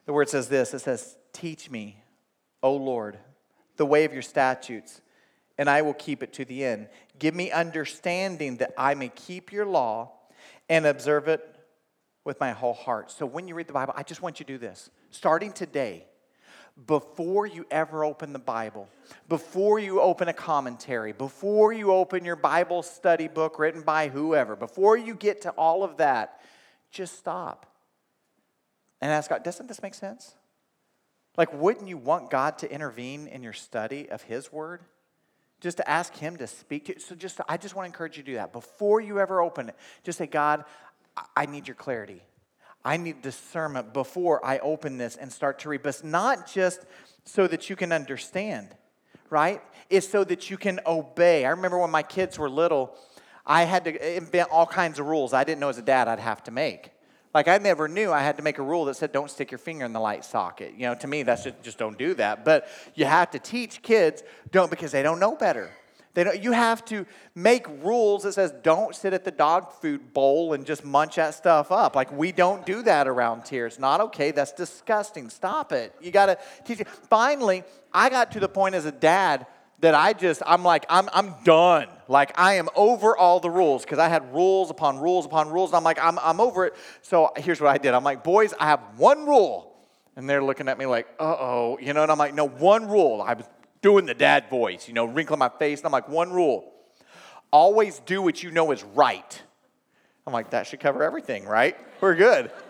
The 0.06 0.14
word 0.14 0.30
says 0.30 0.50
this 0.50 0.74
it 0.74 0.80
says, 0.80 1.16
Teach 1.32 1.70
me, 1.70 1.98
O 2.62 2.76
Lord, 2.76 3.18
the 3.78 3.86
way 3.86 4.06
of 4.06 4.14
your 4.14 4.22
statutes 4.22 5.02
and 5.58 5.70
I 5.70 5.82
will 5.82 5.94
keep 5.94 6.24
it 6.24 6.34
to 6.34 6.46
the 6.46 6.64
end. 6.66 6.88
Give 7.20 7.36
me 7.36 7.52
understanding 7.52 8.58
that 8.58 8.74
I 8.78 8.96
may 8.96 9.10
keep 9.10 9.52
your 9.52 9.66
law 9.66 10.12
and 10.70 10.86
observe 10.86 11.28
it 11.28 11.56
with 12.26 12.40
my 12.40 12.52
whole 12.52 12.74
heart. 12.74 13.12
So 13.12 13.26
when 13.26 13.48
you 13.48 13.56
read 13.56 13.68
the 13.68 13.74
Bible, 13.74 13.94
I 13.96 14.04
just 14.04 14.22
want 14.22 14.40
you 14.40 14.46
to 14.46 14.54
do 14.54 14.58
this. 14.58 14.90
Starting 15.12 15.52
today, 15.52 16.06
before 16.88 17.46
you 17.46 17.66
ever 17.70 18.04
open 18.04 18.34
the 18.34 18.40
Bible, 18.40 18.90
before 19.30 19.78
you 19.78 20.02
open 20.02 20.28
a 20.28 20.34
commentary, 20.34 21.12
before 21.12 21.72
you 21.72 21.92
open 21.92 22.26
your 22.26 22.36
Bible 22.36 22.82
study 22.82 23.28
book 23.28 23.60
written 23.60 23.82
by 23.82 24.08
whoever, 24.08 24.56
before 24.56 24.98
you 24.98 25.14
get 25.14 25.42
to 25.42 25.52
all 25.52 25.84
of 25.84 25.98
that, 25.98 26.42
just 26.90 27.18
stop 27.18 27.68
and 29.02 29.12
ask 29.12 29.30
God, 29.30 29.44
doesn't 29.44 29.68
this 29.68 29.84
make 29.84 29.94
sense? 29.94 30.34
Like, 31.38 31.54
wouldn't 31.54 31.88
you 31.88 31.98
want 31.98 32.32
God 32.32 32.58
to 32.60 32.72
intervene 32.72 33.28
in 33.28 33.44
your 33.44 33.54
study 33.54 34.10
of 34.10 34.24
His 34.24 34.52
Word? 34.52 34.82
Just 35.64 35.78
to 35.78 35.90
ask 35.90 36.14
Him 36.14 36.36
to 36.38 36.46
speak 36.46 36.86
to 36.86 36.94
you. 36.94 37.00
So 37.00 37.16
just, 37.16 37.40
I 37.48 37.56
just 37.56 37.74
want 37.74 37.86
to 37.86 37.88
encourage 37.88 38.18
you 38.18 38.24
to 38.24 38.32
do 38.32 38.36
that. 38.36 38.52
Before 38.52 39.00
you 39.00 39.20
ever 39.20 39.42
open 39.42 39.70
it, 39.70 39.76
just 40.04 40.18
say, 40.18 40.28
God, 40.28 40.66
I 41.36 41.46
need 41.46 41.68
your 41.68 41.76
clarity. 41.76 42.22
I 42.84 42.98
need 42.98 43.22
discernment 43.22 43.94
before 43.94 44.46
I 44.46 44.60
open 44.60 44.98
this 44.98 45.16
and 45.16 45.32
start 45.32 45.60
to 45.60 45.70
read. 45.70 45.82
But 45.82 45.90
it's 45.90 46.04
not 46.04 46.52
just 46.52 46.82
so 47.24 47.48
that 47.48 47.70
you 47.70 47.78
can 47.78 47.94
understand, 47.94 48.76
right? 49.30 49.62
It's 49.90 50.08
so 50.08 50.26
that 50.26 50.50
you 50.50 50.58
can 50.58 50.82
obey. 50.86 51.46
I 51.46 51.52
remember 51.52 51.78
when 51.78 51.92
my 51.92 52.04
kids 52.04 52.38
were 52.38 52.50
little, 52.50 52.98
I 53.46 53.64
had 53.64 53.86
to 53.86 54.18
invent 54.18 54.50
all 54.52 54.66
kinds 54.66 55.00
of 55.00 55.06
rules 55.06 55.34
I 55.34 55.46
didn't 55.46 55.62
know 55.62 55.70
as 55.70 55.78
a 55.78 55.82
dad 55.82 56.10
I'd 56.10 56.20
have 56.20 56.44
to 56.44 56.52
make. 56.52 56.93
Like 57.34 57.48
I 57.48 57.58
never 57.58 57.88
knew 57.88 58.12
I 58.12 58.22
had 58.22 58.38
to 58.38 58.44
make 58.44 58.60
a 58.60 58.64
rule 58.64 58.86
that 58.86 58.96
said 58.96 59.12
don't 59.12 59.30
stick 59.30 59.52
your 59.52 59.58
finger 59.58 59.86
in 59.86 59.94
the 59.94 60.00
light 60.00 60.24
socket. 60.24 60.74
You 60.78 60.88
know, 60.88 60.96
to 60.96 61.08
me 61.08 61.24
that's 61.24 61.44
just, 61.44 61.62
just 61.64 61.78
don't 61.78 61.98
do 61.98 62.14
that. 62.16 62.46
But 62.46 62.68
you 62.96 63.06
have 63.06 63.32
to 63.32 63.40
teach 63.40 63.82
kids 63.82 64.24
don't 64.52 64.70
because 64.70 64.92
they 64.92 65.02
don't 65.02 65.20
know 65.20 65.36
better. 65.36 65.72
They 66.14 66.24
don't, 66.24 66.44
you 66.44 66.52
have 66.52 66.86
to 66.86 67.08
make 67.34 67.68
rules 67.68 68.24
that 68.24 68.34
says 68.34 68.54
don't 68.62 68.96
sit 68.96 69.14
at 69.14 69.24
the 69.24 69.32
dog 69.32 69.72
food 69.72 70.14
bowl 70.14 70.54
and 70.54 70.64
just 70.64 70.86
munch 70.86 71.16
that 71.16 71.34
stuff 71.34 71.72
up. 71.72 71.96
Like 71.96 72.12
we 72.12 72.32
don't 72.32 72.66
do 72.68 72.84
that 72.84 73.08
around 73.08 73.48
here. 73.48 73.66
It's 73.66 73.80
not 73.80 74.00
okay. 74.00 74.30
That's 74.30 74.52
disgusting. 74.52 75.30
Stop 75.30 75.72
it. 75.72 75.96
You 76.02 76.12
got 76.12 76.28
to 76.28 76.38
teach 76.66 76.80
it. 76.80 76.88
Finally, 76.88 77.64
I 77.92 78.10
got 78.10 78.32
to 78.34 78.40
the 78.40 78.50
point 78.50 78.76
as 78.76 78.86
a 78.86 78.92
dad 78.92 79.48
that 79.80 79.96
I 79.96 80.14
just, 80.14 80.42
I'm 80.46 80.64
like, 80.64 80.86
I'm, 80.90 81.10
I'm 81.14 81.36
done. 81.44 81.88
Like, 82.08 82.38
I 82.40 82.56
am 82.56 82.70
over 82.76 83.18
all 83.18 83.40
the 83.40 83.50
rules 83.50 83.84
because 83.84 84.00
I 84.00 84.08
had 84.08 84.34
rules 84.34 84.70
upon 84.70 85.00
rules 85.00 85.26
upon 85.26 85.50
rules. 85.50 85.72
And 85.72 85.78
I'm 85.78 85.84
like, 85.84 86.00
I'm, 86.00 86.18
I'm 86.20 86.40
over 86.40 86.66
it. 86.66 86.76
So 87.02 87.32
here's 87.36 87.60
what 87.60 87.70
I 87.70 87.78
did 87.78 87.94
I'm 87.94 88.04
like, 88.04 88.24
boys, 88.24 88.54
I 88.60 88.68
have 88.68 88.82
one 88.98 89.26
rule. 89.26 89.76
And 90.16 90.30
they're 90.30 90.44
looking 90.44 90.70
at 90.70 90.78
me 90.78 90.86
like, 90.86 91.08
uh 91.20 91.36
oh, 91.40 91.80
you 91.82 91.94
know, 91.94 92.04
and 92.04 92.12
I'm 92.12 92.20
like, 92.20 92.36
no, 92.36 92.48
one 92.48 92.88
rule. 92.88 93.22
I 93.22 93.34
was 93.34 93.46
doing 93.82 94.06
the 94.06 94.14
dad 94.14 94.50
voice, 94.50 94.88
you 94.88 94.94
know, 94.94 95.06
wrinkling 95.06 95.40
my 95.40 95.50
face. 95.50 95.80
And 95.80 95.88
I'm 95.88 95.92
like, 95.92 96.08
one 96.08 96.32
rule 96.32 96.74
always 97.54 98.00
do 98.00 98.22
what 98.22 98.42
you 98.42 98.50
know 98.50 98.72
is 98.72 98.84
right. 98.84 99.42
I'm 100.26 100.34
like, 100.34 100.50
that 100.50 100.66
should 100.66 100.80
cover 100.80 101.04
everything, 101.04 101.46
right? 101.46 101.78
We're 102.02 102.16
good. 102.16 102.52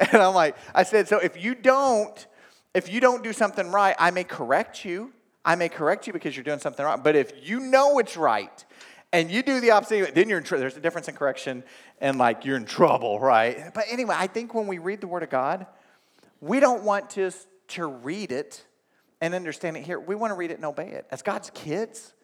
And 0.00 0.20
I'm 0.20 0.34
like, 0.34 0.56
I 0.74 0.82
said, 0.82 1.06
so 1.06 1.20
if 1.20 1.40
you 1.40 1.54
don't, 1.54 2.26
if 2.74 2.92
you 2.92 3.00
don't 3.00 3.22
do 3.22 3.32
something 3.32 3.70
right, 3.70 3.94
I 3.96 4.10
may 4.10 4.24
correct 4.24 4.84
you. 4.84 5.12
I 5.44 5.56
may 5.56 5.68
correct 5.68 6.06
you 6.06 6.12
because 6.12 6.36
you're 6.36 6.44
doing 6.44 6.58
something 6.58 6.84
wrong. 6.84 7.02
But 7.02 7.16
if 7.16 7.32
you 7.48 7.60
know 7.60 7.98
it's 7.98 8.16
right 8.16 8.64
and 9.12 9.30
you 9.30 9.42
do 9.42 9.60
the 9.60 9.72
opposite, 9.72 10.14
then 10.14 10.28
you're 10.28 10.38
in 10.38 10.44
trouble. 10.44 10.60
There's 10.60 10.76
a 10.76 10.80
difference 10.80 11.08
in 11.08 11.14
correction 11.14 11.64
and 12.00 12.18
like 12.18 12.44
you're 12.44 12.56
in 12.56 12.64
trouble, 12.64 13.20
right? 13.20 13.72
But 13.74 13.84
anyway, 13.90 14.14
I 14.18 14.26
think 14.26 14.54
when 14.54 14.66
we 14.66 14.78
read 14.78 15.00
the 15.00 15.06
Word 15.06 15.22
of 15.22 15.30
God, 15.30 15.66
we 16.40 16.60
don't 16.60 16.82
want 16.82 17.10
to, 17.10 17.30
to 17.68 17.86
read 17.86 18.32
it 18.32 18.64
and 19.20 19.34
understand 19.34 19.76
it 19.76 19.84
here. 19.84 20.00
We 20.00 20.14
want 20.14 20.30
to 20.30 20.34
read 20.34 20.50
it 20.50 20.54
and 20.54 20.64
obey 20.64 20.88
it. 20.88 21.06
As 21.10 21.22
God's 21.22 21.50
kids, 21.50 22.14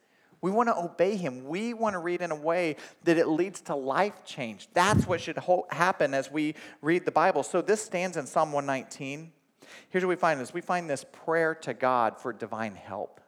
we 0.43 0.50
want 0.50 0.69
to 0.69 0.77
obey 0.77 1.17
him. 1.17 1.45
We 1.45 1.75
want 1.75 1.95
to 1.95 1.99
read 1.99 2.23
in 2.23 2.31
a 2.31 2.37
way 2.37 2.77
that 3.05 3.19
it 3.19 3.29
leads 3.29 3.61
to 3.62 3.75
life 3.75 4.25
change. 4.25 4.69
That's 4.73 5.07
what 5.07 5.21
should 5.21 5.39
happen 5.71 6.15
as 6.15 6.31
we 6.31 6.55
read 6.81 7.05
the 7.05 7.12
Bible. 7.12 7.43
So 7.43 7.61
this 7.61 7.83
stands 7.83 8.17
in 8.17 8.27
Psalm 8.27 8.53
119. 8.53 9.33
Here's 9.91 10.05
what 10.05 10.11
we 10.11 10.17
find 10.17 10.41
this 10.41 10.55
we 10.55 10.61
find 10.61 10.89
this 10.89 11.05
prayer 11.25 11.55
to 11.57 11.75
God 11.75 12.19
for 12.19 12.33
divine 12.33 12.75
help. 12.75 13.21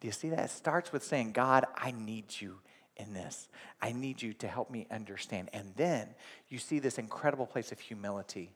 Do 0.00 0.06
you 0.06 0.12
see 0.12 0.30
that? 0.30 0.44
It 0.44 0.50
starts 0.50 0.92
with 0.92 1.04
saying, 1.04 1.32
God, 1.32 1.64
I 1.76 1.92
need 1.92 2.26
you 2.40 2.58
in 2.96 3.14
this. 3.14 3.48
I 3.80 3.92
need 3.92 4.22
you 4.22 4.32
to 4.34 4.48
help 4.48 4.70
me 4.70 4.86
understand. 4.90 5.50
And 5.52 5.72
then 5.76 6.08
you 6.48 6.58
see 6.58 6.78
this 6.78 6.98
incredible 6.98 7.46
place 7.46 7.72
of 7.72 7.80
humility. 7.80 8.52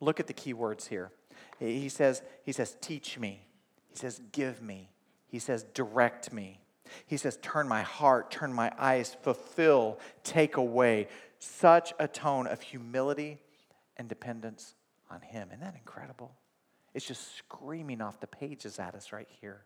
Look 0.00 0.20
at 0.20 0.26
the 0.26 0.32
key 0.32 0.52
words 0.52 0.88
here. 0.88 1.12
He 1.58 1.88
says, 1.88 2.22
he 2.42 2.52
says, 2.52 2.76
teach 2.80 3.18
me. 3.18 3.46
He 3.88 3.96
says, 3.96 4.20
give 4.32 4.60
me. 4.60 4.90
He 5.28 5.38
says, 5.38 5.64
direct 5.72 6.32
me. 6.32 6.60
He 7.06 7.16
says, 7.16 7.38
Turn 7.42 7.66
my 7.68 7.82
heart, 7.82 8.30
turn 8.30 8.52
my 8.52 8.70
eyes, 8.78 9.16
fulfill, 9.22 9.98
take 10.22 10.56
away. 10.56 11.08
Such 11.38 11.92
a 11.98 12.08
tone 12.08 12.46
of 12.46 12.62
humility 12.62 13.40
and 13.96 14.08
dependence 14.08 14.75
on 15.10 15.20
Him. 15.20 15.48
Isn't 15.48 15.60
that 15.60 15.74
incredible? 15.74 16.32
It's 16.94 17.06
just 17.06 17.36
screaming 17.36 18.00
off 18.00 18.20
the 18.20 18.26
pages 18.26 18.78
at 18.78 18.94
us 18.94 19.12
right 19.12 19.28
here. 19.40 19.64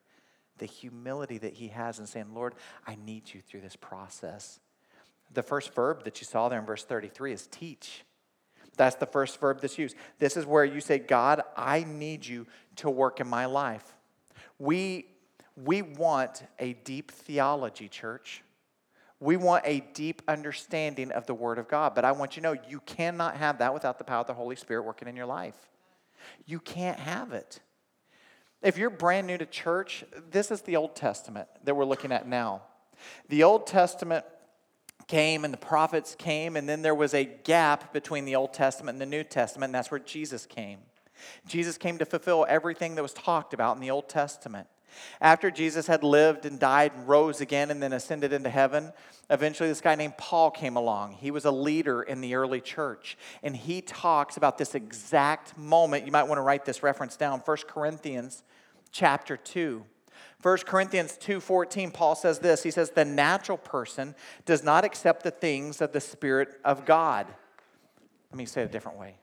The 0.59 0.67
humility 0.67 1.39
that 1.39 1.55
He 1.55 1.69
has 1.69 1.99
in 1.99 2.07
saying, 2.07 2.35
Lord, 2.35 2.55
I 2.87 2.97
need 2.97 3.33
you 3.33 3.41
through 3.41 3.61
this 3.61 3.77
process. 3.77 4.61
The 5.33 5.43
first 5.43 5.75
verb 5.75 6.05
that 6.05 6.21
you 6.21 6.27
saw 6.27 6.49
there 6.49 6.59
in 6.59 6.67
verse 6.67 6.85
33 6.85 7.33
is 7.33 7.47
teach. 7.47 8.05
That's 8.77 8.97
the 8.97 9.07
first 9.07 9.39
verb 9.41 9.61
that's 9.61 9.79
used. 9.79 9.97
This 10.19 10.37
is 10.37 10.47
where 10.47 10.65
you 10.65 10.81
say, 10.81 10.99
God, 10.99 11.43
I 11.57 11.85
need 11.85 12.27
you 12.27 12.47
to 12.77 12.91
work 12.91 13.21
in 13.21 13.29
my 13.29 13.47
life. 13.47 13.95
We 14.59 15.07
we 15.57 15.83
want 15.83 16.45
a 16.59 16.73
deep 16.73 17.11
theology, 17.11 17.89
church. 17.89 18.43
We 19.21 19.37
want 19.37 19.65
a 19.67 19.81
deep 19.93 20.23
understanding 20.27 21.13
of 21.13 21.27
the 21.27 21.35
Word 21.35 21.59
of 21.59 21.69
God. 21.69 21.95
But 21.95 22.07
I 22.07 22.13
want 22.13 22.37
you 22.37 22.43
to 22.43 22.49
know 22.49 22.61
you 22.69 22.81
cannot 22.81 23.37
have 23.37 23.59
that 23.59 23.75
without 23.75 23.99
the 23.99 24.05
power 24.05 24.21
of 24.21 24.27
the 24.27 24.35
Holy 24.35 24.57
Spirit 24.57 24.85
working 24.85 25.09
in 25.09 25.15
your 25.15 25.27
life. 25.27 25.69
You 26.47 26.59
can't 26.59 26.99
have 26.99 27.33
it. 27.33 27.61
If 28.63 28.77
you're 28.77 28.91
brand 28.91 29.27
new 29.27 29.39
to 29.39 29.47
church, 29.47 30.05
this 30.31 30.51
is 30.51 30.63
the 30.63 30.77
Old 30.77 30.97
Testament 30.97 31.49
that 31.65 31.75
we're 31.75 31.85
looking 31.85 32.13
at 32.13 32.27
now. 32.27 32.63
The 33.29 33.43
Old 33.43 33.67
Testament 33.67 34.25
came 35.07 35.45
and 35.45 35.53
the 35.53 35.59
prophets 35.59 36.15
came, 36.15 36.57
and 36.57 36.69
then 36.69 36.83
there 36.83 36.95
was 36.95 37.15
a 37.15 37.25
gap 37.25 37.93
between 37.93 38.25
the 38.25 38.37
Old 38.37 38.53
Testament 38.53 38.95
and 38.95 39.01
the 39.01 39.17
New 39.17 39.25
Testament, 39.25 39.69
and 39.69 39.75
that's 39.75 39.91
where 39.91 40.01
Jesus 40.01 40.47
came. 40.47 40.79
Jesus 41.47 41.77
came 41.77 41.99
to 41.99 42.05
fulfill 42.05 42.47
everything 42.49 42.95
that 42.95 43.03
was 43.03 43.13
talked 43.13 43.53
about 43.53 43.77
in 43.77 43.83
the 43.83 43.91
Old 43.91 44.09
Testament. 44.09 44.67
After 45.21 45.51
Jesus 45.51 45.87
had 45.87 46.03
lived 46.03 46.47
and 46.47 46.59
died 46.59 46.93
and 46.95 47.09
rose 47.09 47.41
again 47.41 47.71
and 47.71 47.83
then 47.83 47.93
ascended 47.93 48.33
into 48.33 48.51
heaven, 48.51 48.93
eventually 49.29 49.69
this 49.69 49.81
guy 49.81 49.95
named 49.95 50.17
Paul 50.17 50.51
came 50.51 50.77
along. 50.77 51.13
He 51.13 51.31
was 51.31 51.45
a 51.45 51.51
leader 51.51 52.03
in 52.03 52.21
the 52.21 52.35
early 52.35 52.61
church. 52.61 53.17
And 53.43 53.57
he 53.57 53.81
talks 53.81 54.37
about 54.37 54.59
this 54.59 54.75
exact 54.75 55.57
moment. 55.57 56.07
You 56.07 56.13
might 56.13 56.25
want 56.25 56.39
to 56.39 56.43
write 56.43 56.65
this 56.65 56.83
reference 56.83 57.17
down 57.17 57.41
1 57.41 57.57
Corinthians 57.69 58.43
chapter 58.93 59.37
2. 59.37 59.85
1 60.43 60.59
Corinthians 60.67 61.19
2:14 61.19 61.93
Paul 61.93 62.15
says 62.15 62.39
this. 62.39 62.63
He 62.63 62.71
says 62.71 62.91
the 62.91 63.05
natural 63.05 63.59
person 63.59 64.15
does 64.47 64.65
not 64.65 64.85
accept 64.85 65.23
the 65.23 65.31
things 65.31 65.81
of 65.81 65.93
the 65.93 66.01
spirit 66.01 66.59
of 66.65 66.87
God. 66.87 67.27
Let 68.31 68.39
me 68.39 68.47
say 68.47 68.63
it 68.63 68.67
a 68.67 68.69
different 68.69 68.99
way. 68.99 69.17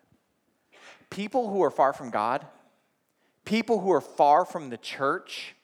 People 1.09 1.50
who 1.50 1.63
are 1.63 1.71
far 1.71 1.93
from 1.93 2.12
God, 2.12 2.45
people 3.45 3.79
who 3.79 3.91
are 3.91 4.01
far 4.01 4.45
from 4.45 4.69
the 4.69 4.77
church, 4.77 5.55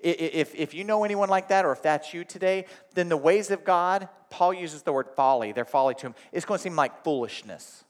if, 0.00 0.54
if 0.54 0.74
you 0.74 0.84
know 0.84 1.04
anyone 1.04 1.28
like 1.28 1.48
that, 1.48 1.64
or 1.64 1.72
if 1.72 1.82
that's 1.82 2.12
you 2.14 2.24
today, 2.24 2.66
then 2.94 3.08
the 3.08 3.16
ways 3.16 3.50
of 3.50 3.64
God, 3.64 4.08
Paul 4.30 4.54
uses 4.54 4.82
the 4.82 4.92
word 4.92 5.08
folly, 5.16 5.52
their 5.52 5.64
folly 5.64 5.94
to 5.96 6.06
him, 6.08 6.14
it's 6.32 6.44
going 6.44 6.58
to 6.58 6.62
seem 6.62 6.76
like 6.76 7.04
foolishness. 7.04 7.84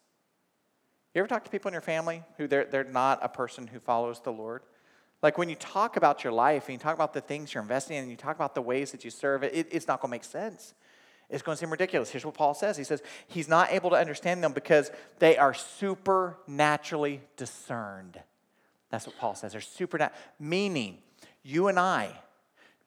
You 1.15 1.21
ever 1.21 1.29
talk 1.29 1.45
to 1.45 1.51
people 1.51 1.69
in 1.69 1.73
your 1.73 1.81
family 1.81 2.23
who 2.37 2.47
they're, 2.47 2.67
they're 2.67 2.85
not 2.85 3.21
a 3.23 3.29
person 3.29 3.67
who 3.67 3.79
follows 3.81 4.21
the 4.21 4.33
Lord? 4.33 4.63
Like 5.23 5.39
when 5.39 5.49
you 5.49 5.55
talk 5.55 5.97
about 5.97 6.23
your 6.23 6.33
life 6.33 6.65
and 6.69 6.75
you 6.75 6.79
talk 6.79 6.95
about 6.95 7.15
the 7.15 7.23
things 7.23 7.55
you're 7.55 7.63
investing 7.63 7.97
in 7.97 8.03
and 8.03 8.11
you 8.11 8.19
talk 8.19 8.37
about 8.37 8.55
the 8.55 8.63
ways 8.63 8.93
that 8.93 9.05
you 9.05 9.11
serve, 9.11 9.43
it, 9.43 9.67
it's 9.71 9.89
not 9.89 10.01
going 10.01 10.11
to 10.11 10.15
make 10.15 10.25
sense. 10.25 10.75
It's 11.29 11.43
going 11.43 11.57
to 11.57 11.61
seem 11.61 11.71
ridiculous. 11.71 12.11
Here's 12.11 12.25
what 12.25 12.35
Paul 12.35 12.55
says 12.55 12.77
He 12.77 12.85
says, 12.85 13.03
He's 13.27 13.49
not 13.49 13.73
able 13.73 13.91
to 13.91 13.97
understand 13.97 14.45
them 14.45 14.53
because 14.53 14.91
they 15.19 15.37
are 15.37 15.55
supernaturally 15.55 17.21
discerned. 17.37 18.21
That's 18.91 19.07
what 19.07 19.17
Paul 19.19 19.35
says. 19.35 19.53
They're 19.53 19.61
supernatural, 19.61 20.19
meaning 20.39 20.99
you 21.47 21.69
and 21.69 21.79
I, 21.79 22.11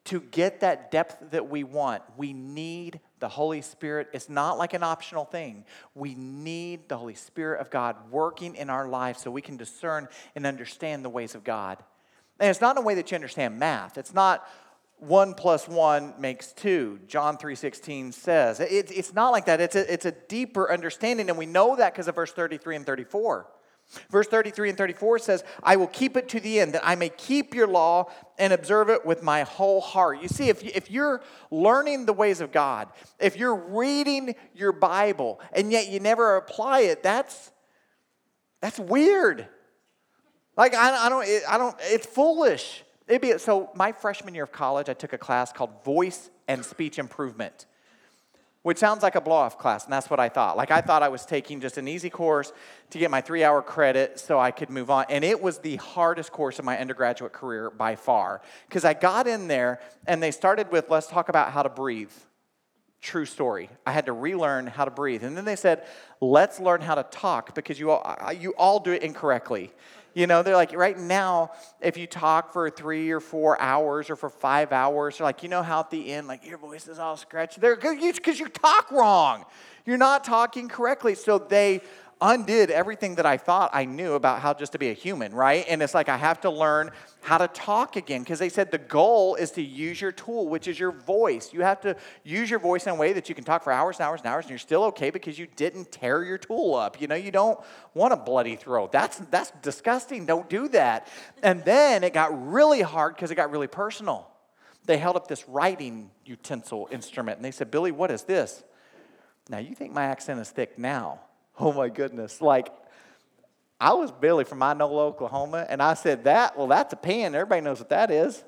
to 0.04 0.20
get 0.20 0.60
that 0.60 0.90
depth 0.90 1.30
that 1.30 1.48
we 1.48 1.64
want, 1.64 2.02
we 2.16 2.32
need 2.32 3.00
the 3.18 3.28
Holy 3.28 3.62
Spirit. 3.62 4.08
It's 4.12 4.28
not 4.28 4.58
like 4.58 4.74
an 4.74 4.82
optional 4.82 5.24
thing. 5.24 5.64
We 5.94 6.14
need 6.14 6.88
the 6.88 6.96
Holy 6.96 7.14
Spirit 7.14 7.60
of 7.60 7.70
God 7.70 7.96
working 8.10 8.54
in 8.56 8.70
our 8.70 8.88
lives 8.88 9.22
so 9.22 9.30
we 9.30 9.42
can 9.42 9.56
discern 9.56 10.08
and 10.34 10.46
understand 10.46 11.04
the 11.04 11.08
ways 11.08 11.34
of 11.34 11.44
God. 11.44 11.78
And 12.38 12.50
it's 12.50 12.60
not 12.60 12.76
in 12.76 12.82
a 12.82 12.86
way 12.86 12.94
that 12.94 13.10
you 13.10 13.14
understand 13.14 13.58
math. 13.58 13.98
It's 13.98 14.14
not 14.14 14.46
one 14.98 15.34
plus 15.34 15.66
one 15.66 16.14
makes 16.18 16.52
two. 16.52 17.00
John 17.06 17.38
3.16 17.38 18.12
says. 18.12 18.60
It, 18.60 18.90
it's 18.90 19.14
not 19.14 19.30
like 19.30 19.46
that. 19.46 19.60
It's 19.60 19.76
a, 19.76 19.90
it's 19.92 20.04
a 20.04 20.12
deeper 20.12 20.70
understanding, 20.70 21.30
and 21.30 21.38
we 21.38 21.46
know 21.46 21.76
that 21.76 21.92
because 21.92 22.08
of 22.08 22.14
verse 22.14 22.32
33 22.32 22.76
and 22.76 22.86
34. 22.86 23.46
Verse 24.08 24.28
33 24.28 24.70
and 24.70 24.78
34 24.78 25.18
says, 25.18 25.44
I 25.62 25.76
will 25.76 25.88
keep 25.88 26.16
it 26.16 26.28
to 26.30 26.40
the 26.40 26.60
end, 26.60 26.74
that 26.74 26.82
I 26.84 26.94
may 26.94 27.08
keep 27.08 27.54
your 27.54 27.66
law 27.66 28.10
and 28.38 28.52
observe 28.52 28.88
it 28.88 29.04
with 29.04 29.22
my 29.22 29.42
whole 29.42 29.80
heart. 29.80 30.22
You 30.22 30.28
see, 30.28 30.48
if, 30.48 30.62
if 30.62 30.90
you're 30.90 31.22
learning 31.50 32.06
the 32.06 32.12
ways 32.12 32.40
of 32.40 32.52
God, 32.52 32.88
if 33.18 33.36
you're 33.36 33.56
reading 33.56 34.36
your 34.54 34.72
Bible, 34.72 35.40
and 35.52 35.72
yet 35.72 35.88
you 35.88 35.98
never 35.98 36.36
apply 36.36 36.80
it, 36.80 37.02
that's, 37.02 37.50
that's 38.60 38.78
weird. 38.78 39.48
Like, 40.56 40.74
I, 40.74 41.06
I 41.06 41.08
don't, 41.08 41.26
it, 41.26 41.42
I 41.48 41.58
don't, 41.58 41.76
it's 41.80 42.06
foolish. 42.06 42.84
It'd 43.08 43.22
be, 43.22 43.38
so, 43.38 43.70
my 43.74 43.90
freshman 43.90 44.34
year 44.34 44.44
of 44.44 44.52
college, 44.52 44.88
I 44.88 44.94
took 44.94 45.12
a 45.12 45.18
class 45.18 45.52
called 45.52 45.84
Voice 45.84 46.30
and 46.46 46.64
Speech 46.64 46.98
Improvement 46.98 47.66
which 48.62 48.76
sounds 48.76 49.02
like 49.02 49.14
a 49.14 49.20
blow 49.20 49.36
off 49.36 49.58
class, 49.58 49.84
and 49.84 49.92
that's 49.92 50.10
what 50.10 50.20
I 50.20 50.28
thought. 50.28 50.56
Like, 50.56 50.70
I 50.70 50.82
thought 50.82 51.02
I 51.02 51.08
was 51.08 51.24
taking 51.24 51.60
just 51.60 51.78
an 51.78 51.88
easy 51.88 52.10
course 52.10 52.52
to 52.90 52.98
get 52.98 53.10
my 53.10 53.20
three 53.20 53.42
hour 53.42 53.62
credit 53.62 54.20
so 54.20 54.38
I 54.38 54.50
could 54.50 54.68
move 54.68 54.90
on. 54.90 55.06
And 55.08 55.24
it 55.24 55.40
was 55.40 55.58
the 55.58 55.76
hardest 55.76 56.30
course 56.30 56.58
of 56.58 56.64
my 56.64 56.78
undergraduate 56.78 57.32
career 57.32 57.70
by 57.70 57.96
far. 57.96 58.42
Because 58.68 58.84
I 58.84 58.92
got 58.92 59.26
in 59.26 59.48
there 59.48 59.80
and 60.06 60.22
they 60.22 60.30
started 60.30 60.70
with, 60.70 60.90
let's 60.90 61.06
talk 61.06 61.30
about 61.30 61.52
how 61.52 61.62
to 61.62 61.70
breathe. 61.70 62.12
True 63.00 63.24
story. 63.24 63.70
I 63.86 63.92
had 63.92 64.06
to 64.06 64.12
relearn 64.12 64.66
how 64.66 64.84
to 64.84 64.90
breathe. 64.90 65.24
And 65.24 65.34
then 65.34 65.46
they 65.46 65.56
said, 65.56 65.86
let's 66.20 66.60
learn 66.60 66.82
how 66.82 66.96
to 66.96 67.02
talk 67.04 67.54
because 67.54 67.80
you 67.80 67.90
all, 67.90 68.02
uh, 68.04 68.30
you 68.30 68.50
all 68.58 68.78
do 68.78 68.92
it 68.92 69.02
incorrectly. 69.02 69.72
You 70.14 70.26
know, 70.26 70.42
they're 70.42 70.56
like, 70.56 70.74
right 70.74 70.98
now, 70.98 71.52
if 71.80 71.96
you 71.96 72.06
talk 72.06 72.52
for 72.52 72.68
three 72.68 73.10
or 73.10 73.20
four 73.20 73.60
hours 73.60 74.10
or 74.10 74.16
for 74.16 74.28
five 74.28 74.72
hours, 74.72 75.18
they're 75.18 75.24
like, 75.24 75.42
you 75.42 75.48
know 75.48 75.62
how 75.62 75.80
at 75.80 75.90
the 75.90 76.12
end, 76.12 76.26
like, 76.26 76.44
your 76.44 76.58
voice 76.58 76.88
is 76.88 76.98
all 76.98 77.16
scratchy. 77.16 77.60
They're 77.60 77.76
because 77.76 78.40
you 78.40 78.48
talk 78.48 78.90
wrong. 78.90 79.44
You're 79.86 79.98
not 79.98 80.24
talking 80.24 80.68
correctly. 80.68 81.14
So 81.14 81.38
they 81.38 81.80
undid 82.20 82.70
everything 82.70 83.14
that 83.14 83.26
I 83.26 83.36
thought 83.36 83.70
I 83.72 83.84
knew 83.84 84.14
about 84.14 84.40
how 84.40 84.52
just 84.52 84.72
to 84.72 84.78
be 84.78 84.90
a 84.90 84.92
human, 84.92 85.32
right? 85.32 85.64
And 85.68 85.82
it's 85.82 85.94
like 85.94 86.08
I 86.08 86.16
have 86.16 86.40
to 86.42 86.50
learn 86.50 86.90
how 87.22 87.38
to 87.38 87.48
talk 87.48 87.96
again 87.96 88.22
because 88.22 88.38
they 88.38 88.48
said 88.48 88.70
the 88.70 88.78
goal 88.78 89.34
is 89.36 89.50
to 89.52 89.62
use 89.62 90.00
your 90.00 90.12
tool, 90.12 90.48
which 90.48 90.68
is 90.68 90.78
your 90.78 90.92
voice. 90.92 91.52
You 91.52 91.62
have 91.62 91.80
to 91.82 91.96
use 92.22 92.50
your 92.50 92.58
voice 92.58 92.86
in 92.86 92.92
a 92.92 92.94
way 92.94 93.12
that 93.12 93.28
you 93.28 93.34
can 93.34 93.44
talk 93.44 93.64
for 93.64 93.72
hours 93.72 93.96
and 93.96 94.06
hours 94.06 94.20
and 94.20 94.28
hours 94.28 94.44
and 94.44 94.50
you're 94.50 94.58
still 94.58 94.84
okay 94.84 95.10
because 95.10 95.38
you 95.38 95.46
didn't 95.56 95.90
tear 95.92 96.22
your 96.24 96.38
tool 96.38 96.74
up. 96.74 97.00
You 97.00 97.06
know, 97.06 97.14
you 97.14 97.30
don't 97.30 97.58
want 97.94 98.12
a 98.12 98.16
bloody 98.16 98.56
throat. 98.56 98.92
That's 98.92 99.18
that's 99.30 99.52
disgusting. 99.62 100.26
Don't 100.26 100.48
do 100.48 100.68
that. 100.68 101.08
And 101.42 101.64
then 101.64 102.04
it 102.04 102.12
got 102.12 102.50
really 102.50 102.82
hard 102.82 103.14
because 103.14 103.30
it 103.30 103.34
got 103.34 103.50
really 103.50 103.68
personal. 103.68 104.30
they 104.86 104.98
held 104.98 105.16
up 105.16 105.28
this 105.28 105.48
writing 105.48 106.10
utensil 106.24 106.88
instrument 106.90 107.38
and 107.38 107.44
they 107.44 107.50
said, 107.50 107.70
Billy, 107.70 107.92
what 107.92 108.10
is 108.10 108.24
this? 108.24 108.62
Now, 109.48 109.58
you 109.58 109.74
think 109.74 109.92
my 109.92 110.04
accent 110.04 110.38
is 110.40 110.50
thick 110.50 110.78
now. 110.78 111.20
Oh 111.62 111.74
my 111.74 111.90
goodness. 111.90 112.40
Like, 112.40 112.72
I 113.78 113.92
was 113.92 114.10
Billy 114.10 114.44
from 114.44 114.60
Inola, 114.60 115.00
Oklahoma, 115.00 115.66
and 115.68 115.82
I 115.82 115.94
said, 115.94 116.24
That, 116.24 116.56
well, 116.56 116.66
that's 116.66 116.92
a 116.94 116.96
pen. 116.96 117.34
Everybody 117.34 117.60
knows 117.60 117.78
what 117.78 117.90
that 117.90 118.10
is. 118.10 118.42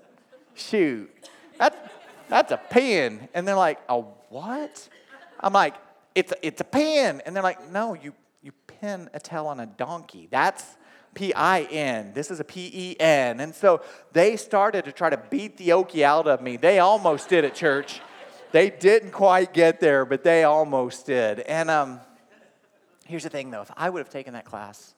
Shoot. 0.54 1.10
That, 1.58 1.92
that's 2.28 2.52
a 2.52 2.56
pen. 2.56 3.28
And 3.34 3.46
they're 3.46 3.54
like, 3.54 3.80
A 3.88 4.00
what? 4.00 4.88
I'm 5.40 5.52
like, 5.52 5.74
It's 6.14 6.32
a, 6.32 6.46
it's 6.46 6.60
a 6.62 6.64
pen. 6.64 7.20
And 7.26 7.36
they're 7.36 7.42
like, 7.42 7.70
No, 7.70 7.94
you, 7.94 8.14
you 8.42 8.52
pin 8.66 9.10
a 9.12 9.20
tail 9.20 9.46
on 9.46 9.60
a 9.60 9.66
donkey. 9.66 10.28
That's 10.30 10.64
P 11.14 11.34
I 11.34 11.62
N. 11.62 12.12
This 12.14 12.30
is 12.30 12.40
a 12.40 12.44
P 12.44 12.70
E 12.72 12.96
N. 12.98 13.40
And 13.40 13.54
so 13.54 13.82
they 14.12 14.36
started 14.36 14.86
to 14.86 14.92
try 14.92 15.10
to 15.10 15.18
beat 15.30 15.58
the 15.58 15.68
okie 15.70 16.02
out 16.02 16.26
of 16.26 16.40
me. 16.40 16.56
They 16.56 16.78
almost 16.78 17.28
did 17.28 17.44
at 17.44 17.54
church. 17.54 18.00
They 18.52 18.70
didn't 18.70 19.12
quite 19.12 19.52
get 19.52 19.80
there, 19.80 20.06
but 20.06 20.24
they 20.24 20.44
almost 20.44 21.06
did. 21.06 21.40
And 21.40 21.70
um, 21.70 22.00
here's 23.12 23.24
the 23.24 23.30
thing 23.30 23.50
though 23.50 23.62
if 23.62 23.70
I 23.76 23.90
would 23.90 24.00
have 24.00 24.10
taken 24.10 24.32
that 24.32 24.46
class 24.46 24.94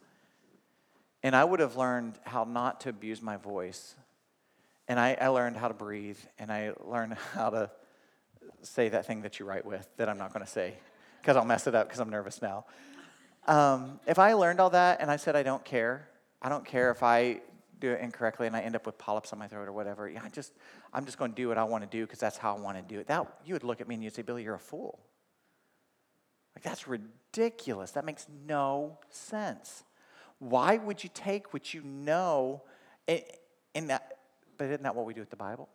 and 1.25 1.35
I 1.35 1.43
would 1.43 1.59
have 1.59 1.77
learned 1.77 2.15
how 2.23 2.45
not 2.45 2.83
to 2.83 2.91
abuse 2.91 3.23
my 3.23 3.39
voice, 3.39 3.97
and 4.87 5.01
I, 5.01 5.17
I 5.19 5.29
learned 5.29 5.57
how 5.57 5.69
to 5.69 5.75
breathe, 5.75 6.19
and 6.39 6.53
I 6.53 6.75
learned 6.85 7.15
how 7.33 7.51
to 7.51 7.71
say 8.63 8.91
that 8.91 9.07
thing 9.07 9.23
that 9.23 9.41
you 9.41 9.47
write 9.47 9.65
with 9.65 9.89
that 9.97 10.09
I'm 10.09 10.19
not 10.19 10.33
going 10.33 10.45
to 10.45 10.51
say 10.51 10.75
because 11.21 11.37
I'll 11.37 11.45
mess 11.45 11.67
it 11.67 11.75
up 11.75 11.89
because 11.89 11.99
I'm 11.99 12.11
nervous 12.11 12.41
now. 12.41 12.67
Um, 13.47 14.01
if 14.07 14.19
I 14.19 14.35
learned 14.35 14.61
all 14.61 14.71
that 14.71 15.01
and 15.01 15.11
I 15.11 15.17
said 15.17 15.35
I 15.35 15.43
don't 15.43 15.65
care, 15.65 16.09
I 16.41 16.49
don't 16.51 16.65
care 16.65 16.91
if 16.91 17.03
I 17.03 17.41
do 17.81 17.91
it 17.91 18.01
incorrectly 18.01 18.47
and 18.47 18.55
I 18.55 18.61
end 18.61 18.77
up 18.77 18.87
with 18.87 18.97
polyps 18.99 19.33
on 19.33 19.39
my 19.39 19.49
throat 19.49 19.67
or 19.67 19.73
whatever. 19.73 20.09
Yeah, 20.09 20.21
I 20.23 20.29
just 20.29 20.53
I'm 20.93 21.07
just 21.07 21.19
going 21.19 21.33
to 21.33 21.37
do 21.37 21.49
what 21.49 21.59
I 21.59 21.65
want 21.65 21.91
to 21.91 21.91
do 21.91 22.05
because 22.05 22.19
that's 22.19 22.37
how 22.37 22.55
I 22.55 22.61
want 22.61 22.77
to 22.77 22.95
do 22.95 23.01
it. 23.01 23.07
That 23.07 23.27
you 23.47 23.55
would 23.55 23.65
look 23.65 23.81
at 23.81 23.89
me 23.89 23.95
and 23.95 24.05
you'd 24.05 24.15
say, 24.15 24.23
Billy, 24.23 24.43
you're 24.43 24.55
a 24.55 24.59
fool. 24.59 24.99
Like 26.55 26.63
that's 26.63 26.87
ridiculous. 26.87 27.93
That 27.93 28.05
makes 28.05 28.27
no 28.47 28.99
sense. 29.11 29.85
Why 30.39 30.77
would 30.77 31.03
you 31.03 31.11
take 31.13 31.53
what 31.53 31.75
you 31.75 31.83
know 31.83 32.63
in 33.07 33.87
that? 33.89 34.19
But 34.57 34.67
isn't 34.67 34.83
that 34.83 34.95
what 34.95 35.07
we 35.07 35.15
do 35.15 35.21
with 35.21 35.31
the 35.31 35.37
Bible? 35.37 35.69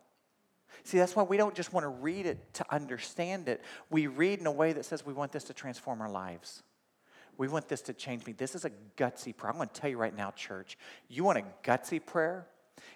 See, 0.84 0.98
that's 0.98 1.14
why 1.14 1.24
we 1.24 1.36
don't 1.36 1.54
just 1.54 1.72
want 1.72 1.84
to 1.84 1.88
read 1.88 2.26
it 2.26 2.54
to 2.54 2.64
understand 2.72 3.48
it. 3.48 3.62
We 3.90 4.06
read 4.06 4.38
in 4.38 4.46
a 4.46 4.52
way 4.52 4.72
that 4.72 4.84
says 4.84 5.04
we 5.04 5.12
want 5.12 5.32
this 5.32 5.44
to 5.44 5.52
transform 5.52 6.00
our 6.00 6.10
lives. 6.10 6.62
We 7.36 7.48
want 7.48 7.68
this 7.68 7.80
to 7.82 7.92
change 7.92 8.24
me. 8.26 8.32
This 8.32 8.54
is 8.54 8.64
a 8.64 8.70
gutsy 8.96 9.36
prayer. 9.36 9.50
I'm 9.50 9.56
going 9.56 9.68
to 9.68 9.74
tell 9.74 9.90
you 9.90 9.98
right 9.98 10.16
now, 10.16 10.30
church. 10.30 10.78
You 11.08 11.24
want 11.24 11.38
a 11.38 11.44
gutsy 11.64 12.04
prayer? 12.04 12.46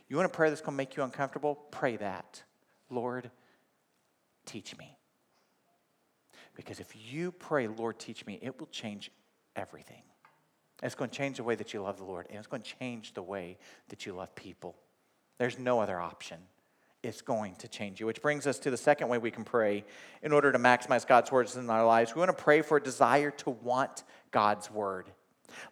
You 0.08 0.16
want 0.16 0.26
a 0.26 0.34
prayer 0.34 0.50
that's 0.50 0.60
going 0.60 0.74
to 0.74 0.76
make 0.76 0.96
you 0.96 1.02
uncomfortable? 1.02 1.56
Pray 1.70 1.96
that. 1.96 2.42
Lord, 2.90 3.30
teach 4.46 4.76
me. 4.76 4.96
Because 6.54 6.80
if 6.80 6.94
you 7.12 7.32
pray, 7.32 7.66
Lord, 7.66 7.99
teach 7.99 8.25
me, 8.26 8.38
it 8.40 8.58
will 8.58 8.68
change 8.68 9.11
everything. 9.56 10.02
It's 10.82 10.94
going 10.94 11.11
to 11.11 11.16
change 11.16 11.38
the 11.38 11.44
way 11.44 11.54
that 11.54 11.73
you 11.73 11.82
love 11.82 11.99
the 11.99 12.04
Lord, 12.04 12.26
and 12.28 12.38
it's 12.38 12.46
going 12.46 12.62
to 12.62 12.75
change 12.78 13.14
the 13.14 13.23
way 13.23 13.58
that 13.88 14.06
you 14.06 14.12
love 14.12 14.34
people. 14.34 14.76
There's 15.38 15.58
no 15.58 15.80
other 15.80 15.99
option 15.99 16.38
it's 17.04 17.23
going 17.23 17.54
to 17.56 17.68
change 17.68 18.00
you. 18.00 18.06
Which 18.06 18.23
brings 18.23 18.46
us 18.46 18.58
to 18.61 18.70
the 18.70 18.76
second 18.76 19.08
way 19.08 19.18
we 19.18 19.30
can 19.30 19.44
pray 19.44 19.84
in 20.23 20.32
order 20.32 20.50
to 20.50 20.58
maximize 20.58 21.06
God's 21.06 21.30
words 21.30 21.56
in 21.56 21.68
our 21.70 21.87
lives. 21.87 22.14
We 22.14 22.20
want 22.20 22.37
to 22.37 22.42
pray 22.42 22.62
for 22.62 22.78
a 22.78 22.82
desire 22.82 23.30
to 23.30 23.50
want 23.50 24.04
God's 24.30 24.70
word. 24.70 25.11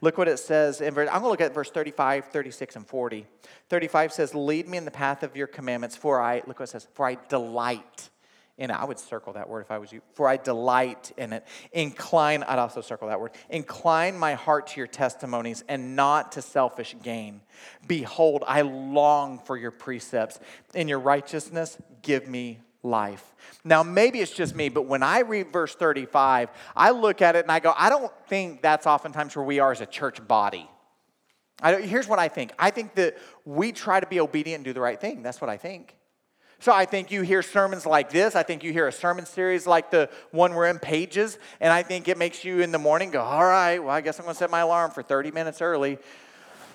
Look 0.01 0.19
what 0.19 0.29
it 0.29 0.39
says. 0.39 0.81
In, 0.81 0.97
I'm 0.97 1.07
going 1.07 1.23
to 1.23 1.29
look 1.29 1.41
at 1.41 1.55
verse 1.55 1.71
35, 1.71 2.27
36, 2.27 2.77
and 2.77 2.87
40. 2.87 3.27
35 3.69 4.13
says, 4.13 4.35
Lead 4.35 4.69
me 4.69 4.79
in 4.79 4.85
the 4.85 4.91
path 4.91 5.23
of 5.23 5.35
your 5.35 5.47
commandments, 5.47 5.97
for 5.97 6.21
I, 6.21 6.43
look 6.47 6.61
what 6.61 6.69
it 6.69 6.73
says, 6.73 6.87
for 6.93 7.07
I 7.07 7.17
delight 7.29 8.11
in 8.63 8.71
it. 8.71 8.75
I 8.75 8.85
would 8.85 8.99
circle 8.99 9.33
that 9.33 9.49
word 9.49 9.63
if 9.63 9.73
I 9.73 9.79
was 9.79 9.93
you. 9.93 10.03
For 10.15 10.29
I 10.29 10.37
delight 10.37 11.11
in 11.19 11.33
it. 11.33 11.45
Incline, 11.73 12.45
I'd 12.45 12.61
also 12.61 12.81
circle 12.81 13.09
that 13.09 13.21
word. 13.21 13.33
Incline 13.51 14.17
my 14.17 14.35
heart 14.35 14.69
to 14.69 14.81
your 14.81 14.87
testimonies 14.87 15.65
and 15.69 15.97
not 15.97 16.33
to 16.33 16.43
selfish 16.43 16.95
gain. 17.03 17.41
Behold, 17.89 18.45
I 18.47 18.61
long 18.61 19.41
for 19.41 19.57
your 19.57 19.73
precepts. 19.73 20.39
In 20.75 20.87
your 20.87 21.01
righteousness, 21.01 21.77
give 22.03 22.29
me 22.29 22.61
life. 22.85 23.35
Now, 23.65 23.83
maybe 23.83 24.21
it's 24.21 24.31
just 24.31 24.55
me, 24.55 24.69
but 24.69 24.87
when 24.87 25.03
I 25.03 25.21
read 25.21 25.53
verse 25.53 25.75
35, 25.75 26.49
I 26.77 26.93
look 26.93 27.21
at 27.21 27.35
it 27.35 27.45
and 27.45 27.51
I 27.51 27.59
go, 27.59 27.75
I 27.77 27.91
don't 27.91 28.13
think 28.29 28.63
that's 28.63 28.87
oftentimes 28.87 29.35
where 29.35 29.45
we 29.45 29.59
are 29.59 29.73
as 29.73 29.81
a 29.81 29.87
church 29.87 30.25
body. 30.27 30.71
here's 31.65 32.07
what 32.07 32.21
I 32.21 32.29
think 32.29 32.53
I 32.61 32.71
think 32.71 32.95
that 32.95 33.19
we 33.45 33.73
try 33.73 33.99
to 33.99 34.07
be 34.07 34.21
obedient 34.21 34.61
and 34.61 34.65
do 34.65 34.73
the 34.73 34.81
right 34.81 35.01
thing. 35.01 35.25
That's 35.25 35.41
what 35.41 35.51
I 35.51 35.57
think. 35.57 35.97
So 36.63 36.73
I 36.73 36.85
think 36.85 37.11
you 37.11 37.23
hear 37.23 37.43
sermons 37.43 37.87
like 37.87 38.11
this. 38.11 38.37
I 38.37 38.45
think 38.45 38.63
you 38.63 38.73
hear 38.73 38.87
a 38.87 38.93
sermon 38.93 39.27
series 39.27 39.67
like 39.67 39.91
the 39.91 40.09
one 40.31 40.55
we're 40.55 40.69
in, 40.69 40.79
Pages, 40.79 41.37
and 41.61 41.73
I 41.73 41.83
think 41.83 42.07
it 42.07 42.17
makes 42.17 42.45
you 42.45 42.61
in 42.61 42.71
the 42.71 42.79
morning 42.79 43.11
go, 43.11 43.21
all 43.21 43.45
right, 43.45 43.81
well, 43.81 43.91
I 43.91 44.01
guess 44.01 44.21
I'm 44.21 44.27
going 44.27 44.35
to 44.35 44.39
set 44.39 44.49
my 44.49 44.61
alarm 44.61 44.93
for 44.93 45.03
30 45.03 45.33
minutes 45.33 45.61
early. 45.61 45.99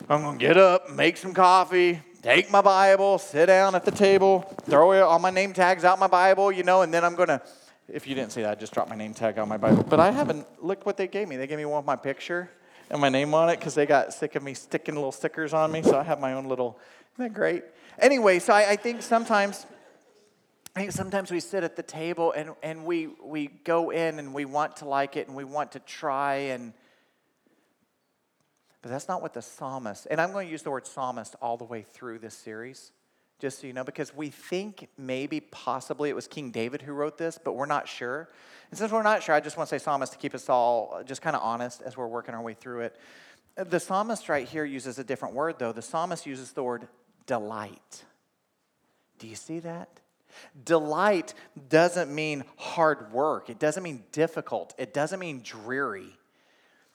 I'm 0.10 0.24
going 0.24 0.38
to 0.38 0.46
get 0.46 0.58
up, 0.58 0.92
make 0.92 1.16
some 1.16 1.34
coffee, 1.34 2.02
take 2.22 2.52
my 2.52 2.60
Bible, 2.60 3.18
sit 3.18 3.46
down 3.46 3.76
at 3.76 3.86
the 3.86 3.92
table, 3.92 4.42
throw 4.64 4.92
all 5.08 5.20
my 5.20 5.30
name 5.30 5.54
tags 5.54 5.86
out 5.86 6.00
my 6.00 6.08
Bible, 6.08 6.52
you 6.52 6.64
know, 6.64 6.82
and 6.82 6.94
then 6.94 7.06
I'm 7.06 7.16
going 7.16 7.30
to, 7.30 7.42
if 7.88 8.08
you 8.08 8.14
didn't 8.14 8.34
see 8.34 8.42
that, 8.42 8.52
I 8.52 8.56
just 8.56 8.74
dropped 8.74 8.90
my 8.90 8.98
name 8.98 9.14
tag 9.14 9.40
on 9.40 9.48
my 9.48 9.56
Bible. 9.56 9.84
But 9.84 10.02
I 10.02 10.12
haven't, 10.12 10.46
look 10.62 10.86
what 10.86 10.98
they 10.98 11.08
gave 11.08 11.30
me. 11.30 11.38
They 11.38 11.48
gave 11.48 11.60
me 11.60 11.64
one 11.64 11.78
with 11.78 11.88
my 11.88 11.96
picture 11.96 12.50
and 12.90 13.00
my 13.00 13.08
name 13.08 13.34
on 13.34 13.50
it 13.50 13.58
because 13.58 13.74
they 13.74 13.86
got 13.86 14.14
sick 14.14 14.36
of 14.36 14.44
me 14.44 14.54
sticking 14.54 14.96
little 14.96 15.14
stickers 15.14 15.54
on 15.54 15.72
me. 15.72 15.82
So 15.82 15.98
I 15.98 16.04
have 16.04 16.20
my 16.20 16.34
own 16.34 16.50
little, 16.50 16.78
isn't 17.16 17.32
that 17.32 17.34
great? 17.34 17.64
Anyway, 18.00 18.40
so 18.40 18.52
I, 18.52 18.72
I 18.72 18.76
think 18.76 19.02
sometimes 19.02 19.66
I 20.78 20.82
think 20.82 20.92
sometimes 20.92 21.32
we 21.32 21.40
sit 21.40 21.64
at 21.64 21.76
the 21.76 21.82
table 21.82 22.34
and, 22.34 22.52
and 22.62 22.86
we, 22.86 23.08
we 23.08 23.48
go 23.48 23.90
in 23.90 24.20
and 24.20 24.32
we 24.32 24.46
want 24.46 24.76
to 24.76 24.86
like 24.86 25.18
it 25.18 25.28
and 25.28 25.36
we 25.36 25.44
want 25.44 25.72
to 25.72 25.80
try 25.80 26.36
and 26.36 26.72
but 28.84 28.92
that's 28.92 29.08
not 29.08 29.24
what 29.24 29.34
the 29.34 29.42
psalmist 29.42 30.06
and 30.12 30.22
i'm 30.22 30.32
going 30.32 30.46
to 30.46 30.52
use 30.52 30.62
the 30.62 30.70
word 30.70 30.86
psalmist 30.86 31.36
all 31.42 31.58
the 31.58 31.64
way 31.64 31.82
through 31.82 32.20
this 32.20 32.36
series 32.36 32.92
just 33.40 33.60
so 33.60 33.66
you 33.66 33.74
know 33.74 33.84
because 33.84 34.16
we 34.16 34.30
think 34.30 34.88
maybe 35.00 35.40
possibly 35.40 36.12
it 36.12 36.16
was 36.16 36.28
king 36.28 36.52
david 36.52 36.84
who 36.84 36.94
wrote 36.94 37.18
this 37.18 37.40
but 37.44 37.54
we're 37.56 37.66
not 37.66 37.88
sure. 37.88 38.30
And 38.70 38.78
since 38.78 38.92
we're 38.92 39.02
not 39.02 39.24
sure 39.24 39.34
i 39.34 39.40
just 39.40 39.58
want 39.58 39.68
to 39.70 39.80
say 39.80 39.84
psalmist 39.84 40.12
to 40.12 40.20
keep 40.20 40.36
us 40.36 40.48
all 40.48 41.02
just 41.08 41.24
kind 41.24 41.36
of 41.36 41.42
honest 41.42 41.82
as 41.82 41.98
we're 41.98 42.06
working 42.06 42.36
our 42.36 42.42
way 42.44 42.54
through 42.54 42.82
it. 42.82 42.96
The 43.56 43.80
psalmist 43.80 44.30
right 44.30 44.48
here 44.48 44.64
uses 44.64 45.00
a 45.00 45.04
different 45.04 45.34
word 45.34 45.56
though. 45.58 45.72
The 45.72 45.82
psalmist 45.82 46.28
uses 46.28 46.52
the 46.52 46.62
word 46.62 46.88
delight. 47.26 48.04
Do 49.18 49.28
you 49.28 49.36
see 49.36 49.58
that 49.62 50.02
Delight 50.64 51.34
doesn't 51.70 52.14
mean 52.14 52.44
hard 52.58 53.12
work, 53.12 53.50
it 53.50 53.60
doesn't 53.60 53.84
mean 53.84 54.04
difficult, 54.12 54.74
it 54.78 54.94
doesn't 54.94 55.20
mean 55.20 55.42
dreary. 55.44 56.18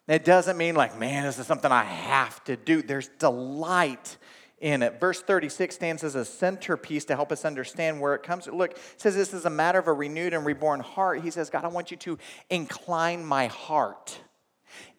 It 0.09 0.25
doesn't 0.25 0.57
mean 0.57 0.75
like, 0.75 0.99
man, 0.99 1.25
this 1.25 1.39
is 1.39 1.47
something 1.47 1.71
I 1.71 1.85
have 1.85 2.43
to 2.45 2.57
do. 2.57 2.83
There's 2.83 3.09
delight 3.21 4.17
in 4.63 4.83
it. 4.83 4.99
Verse 4.99 5.21
36 5.21 5.75
stands 5.75 6.05
as 6.05 6.15
a 6.15 6.25
centerpiece 6.25 7.05
to 7.07 7.17
help 7.17 7.33
us 7.33 7.45
understand 7.45 8.01
where 8.01 8.15
it 8.15 8.23
comes. 8.23 8.47
Look, 8.47 8.73
it 8.73 8.79
says 8.97 9.15
this 9.15 9.35
is 9.35 9.45
a 9.45 9.51
matter 9.51 9.79
of 9.79 9.89
a 9.89 9.93
renewed 9.93 10.35
and 10.35 10.47
reborn 10.47 10.81
heart. 10.81 11.21
He 11.21 11.31
says, 11.31 11.51
God, 11.51 11.65
I 11.65 11.69
want 11.69 11.91
you 11.91 11.97
to 11.99 12.19
incline 12.51 13.25
my 13.25 13.47
heart. 13.49 14.19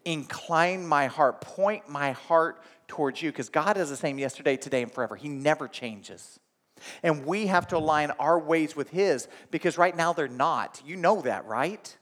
Incline 0.06 0.86
my 0.86 1.08
heart. 1.08 1.42
Point 1.42 1.90
my 1.90 2.12
heart 2.12 2.62
towards 2.88 3.22
you 3.22 3.32
because 3.32 3.50
God 3.50 3.78
is 3.78 3.90
the 3.90 3.96
same 3.96 4.20
yesterday, 4.20 4.58
today, 4.58 4.84
and 4.84 4.92
forever. 4.92 5.16
He 5.16 5.30
never 5.30 5.68
changes. 5.68 6.40
And 7.02 7.26
we 7.26 7.48
have 7.48 7.68
to 7.70 7.78
align 7.78 8.12
our 8.20 8.40
ways 8.40 8.76
with 8.76 8.90
His 8.90 9.28
because 9.52 9.78
right 9.78 9.96
now 9.96 10.14
they're 10.14 10.28
not. 10.28 10.82
You 10.86 10.96
know 10.96 11.22
that, 11.22 11.46
right? 11.46 11.96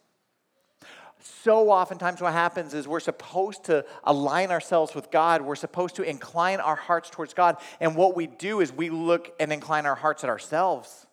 So 1.23 1.69
oftentimes, 1.69 2.19
what 2.19 2.33
happens 2.33 2.73
is 2.73 2.87
we're 2.87 2.99
supposed 2.99 3.65
to 3.65 3.85
align 4.03 4.51
ourselves 4.51 4.95
with 4.95 5.11
God. 5.11 5.41
We're 5.41 5.55
supposed 5.55 5.95
to 5.97 6.03
incline 6.03 6.59
our 6.59 6.75
hearts 6.75 7.09
towards 7.09 7.33
God. 7.33 7.57
And 7.79 7.95
what 7.95 8.15
we 8.15 8.27
do 8.27 8.59
is 8.59 8.71
we 8.73 8.89
look 8.89 9.31
and 9.39 9.53
incline 9.53 9.85
our 9.85 9.95
hearts 9.95 10.23
at 10.23 10.29
ourselves, 10.29 11.05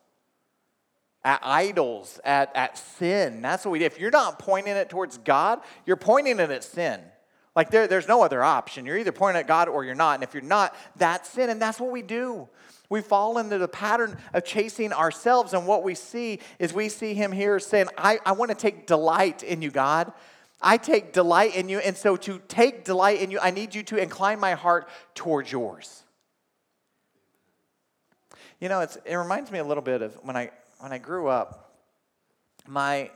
at 1.24 1.40
idols, 1.42 2.20
at, 2.24 2.54
at 2.56 2.78
sin. 2.78 3.42
That's 3.42 3.64
what 3.64 3.72
we 3.72 3.80
do. 3.80 3.84
If 3.84 4.00
you're 4.00 4.10
not 4.10 4.38
pointing 4.38 4.76
it 4.76 4.88
towards 4.88 5.18
God, 5.18 5.60
you're 5.84 5.96
pointing 5.96 6.40
it 6.40 6.50
at 6.50 6.64
sin. 6.64 7.00
Like 7.54 7.70
there, 7.70 7.86
there's 7.86 8.08
no 8.08 8.22
other 8.22 8.42
option. 8.42 8.86
You're 8.86 8.98
either 8.98 9.12
pointing 9.12 9.40
at 9.40 9.46
God 9.46 9.68
or 9.68 9.84
you're 9.84 9.94
not. 9.94 10.14
And 10.14 10.22
if 10.22 10.32
you're 10.32 10.42
not, 10.42 10.74
that's 10.96 11.28
sin. 11.28 11.50
And 11.50 11.60
that's 11.60 11.80
what 11.80 11.90
we 11.90 12.02
do. 12.02 12.48
We 12.90 13.02
fall 13.02 13.38
into 13.38 13.58
the 13.58 13.68
pattern 13.68 14.16
of 14.32 14.44
chasing 14.44 14.92
ourselves, 14.92 15.52
and 15.52 15.66
what 15.66 15.82
we 15.82 15.94
see 15.94 16.40
is 16.58 16.72
we 16.72 16.88
see 16.88 17.14
him 17.14 17.32
here 17.32 17.58
saying, 17.60 17.88
I, 17.98 18.18
I 18.24 18.32
want 18.32 18.50
to 18.50 18.56
take 18.56 18.86
delight 18.86 19.42
in 19.42 19.60
you, 19.60 19.70
God. 19.70 20.12
I 20.60 20.76
take 20.78 21.12
delight 21.12 21.54
in 21.54 21.68
you, 21.68 21.78
and 21.78 21.96
so 21.96 22.16
to 22.16 22.40
take 22.48 22.84
delight 22.84 23.20
in 23.20 23.30
you, 23.30 23.38
I 23.40 23.50
need 23.50 23.74
you 23.74 23.82
to 23.84 23.96
incline 23.96 24.40
my 24.40 24.54
heart 24.54 24.88
towards 25.14 25.52
yours. 25.52 26.02
You 28.60 28.68
know, 28.68 28.80
it 28.80 29.14
reminds 29.14 29.52
me 29.52 29.60
a 29.60 29.64
little 29.64 29.82
bit 29.82 30.02
of 30.02 30.14
when 30.24 30.36
I, 30.36 30.50
when 30.80 30.92
I 30.92 30.98
grew 30.98 31.28
up, 31.28 31.74
my, 32.66 33.10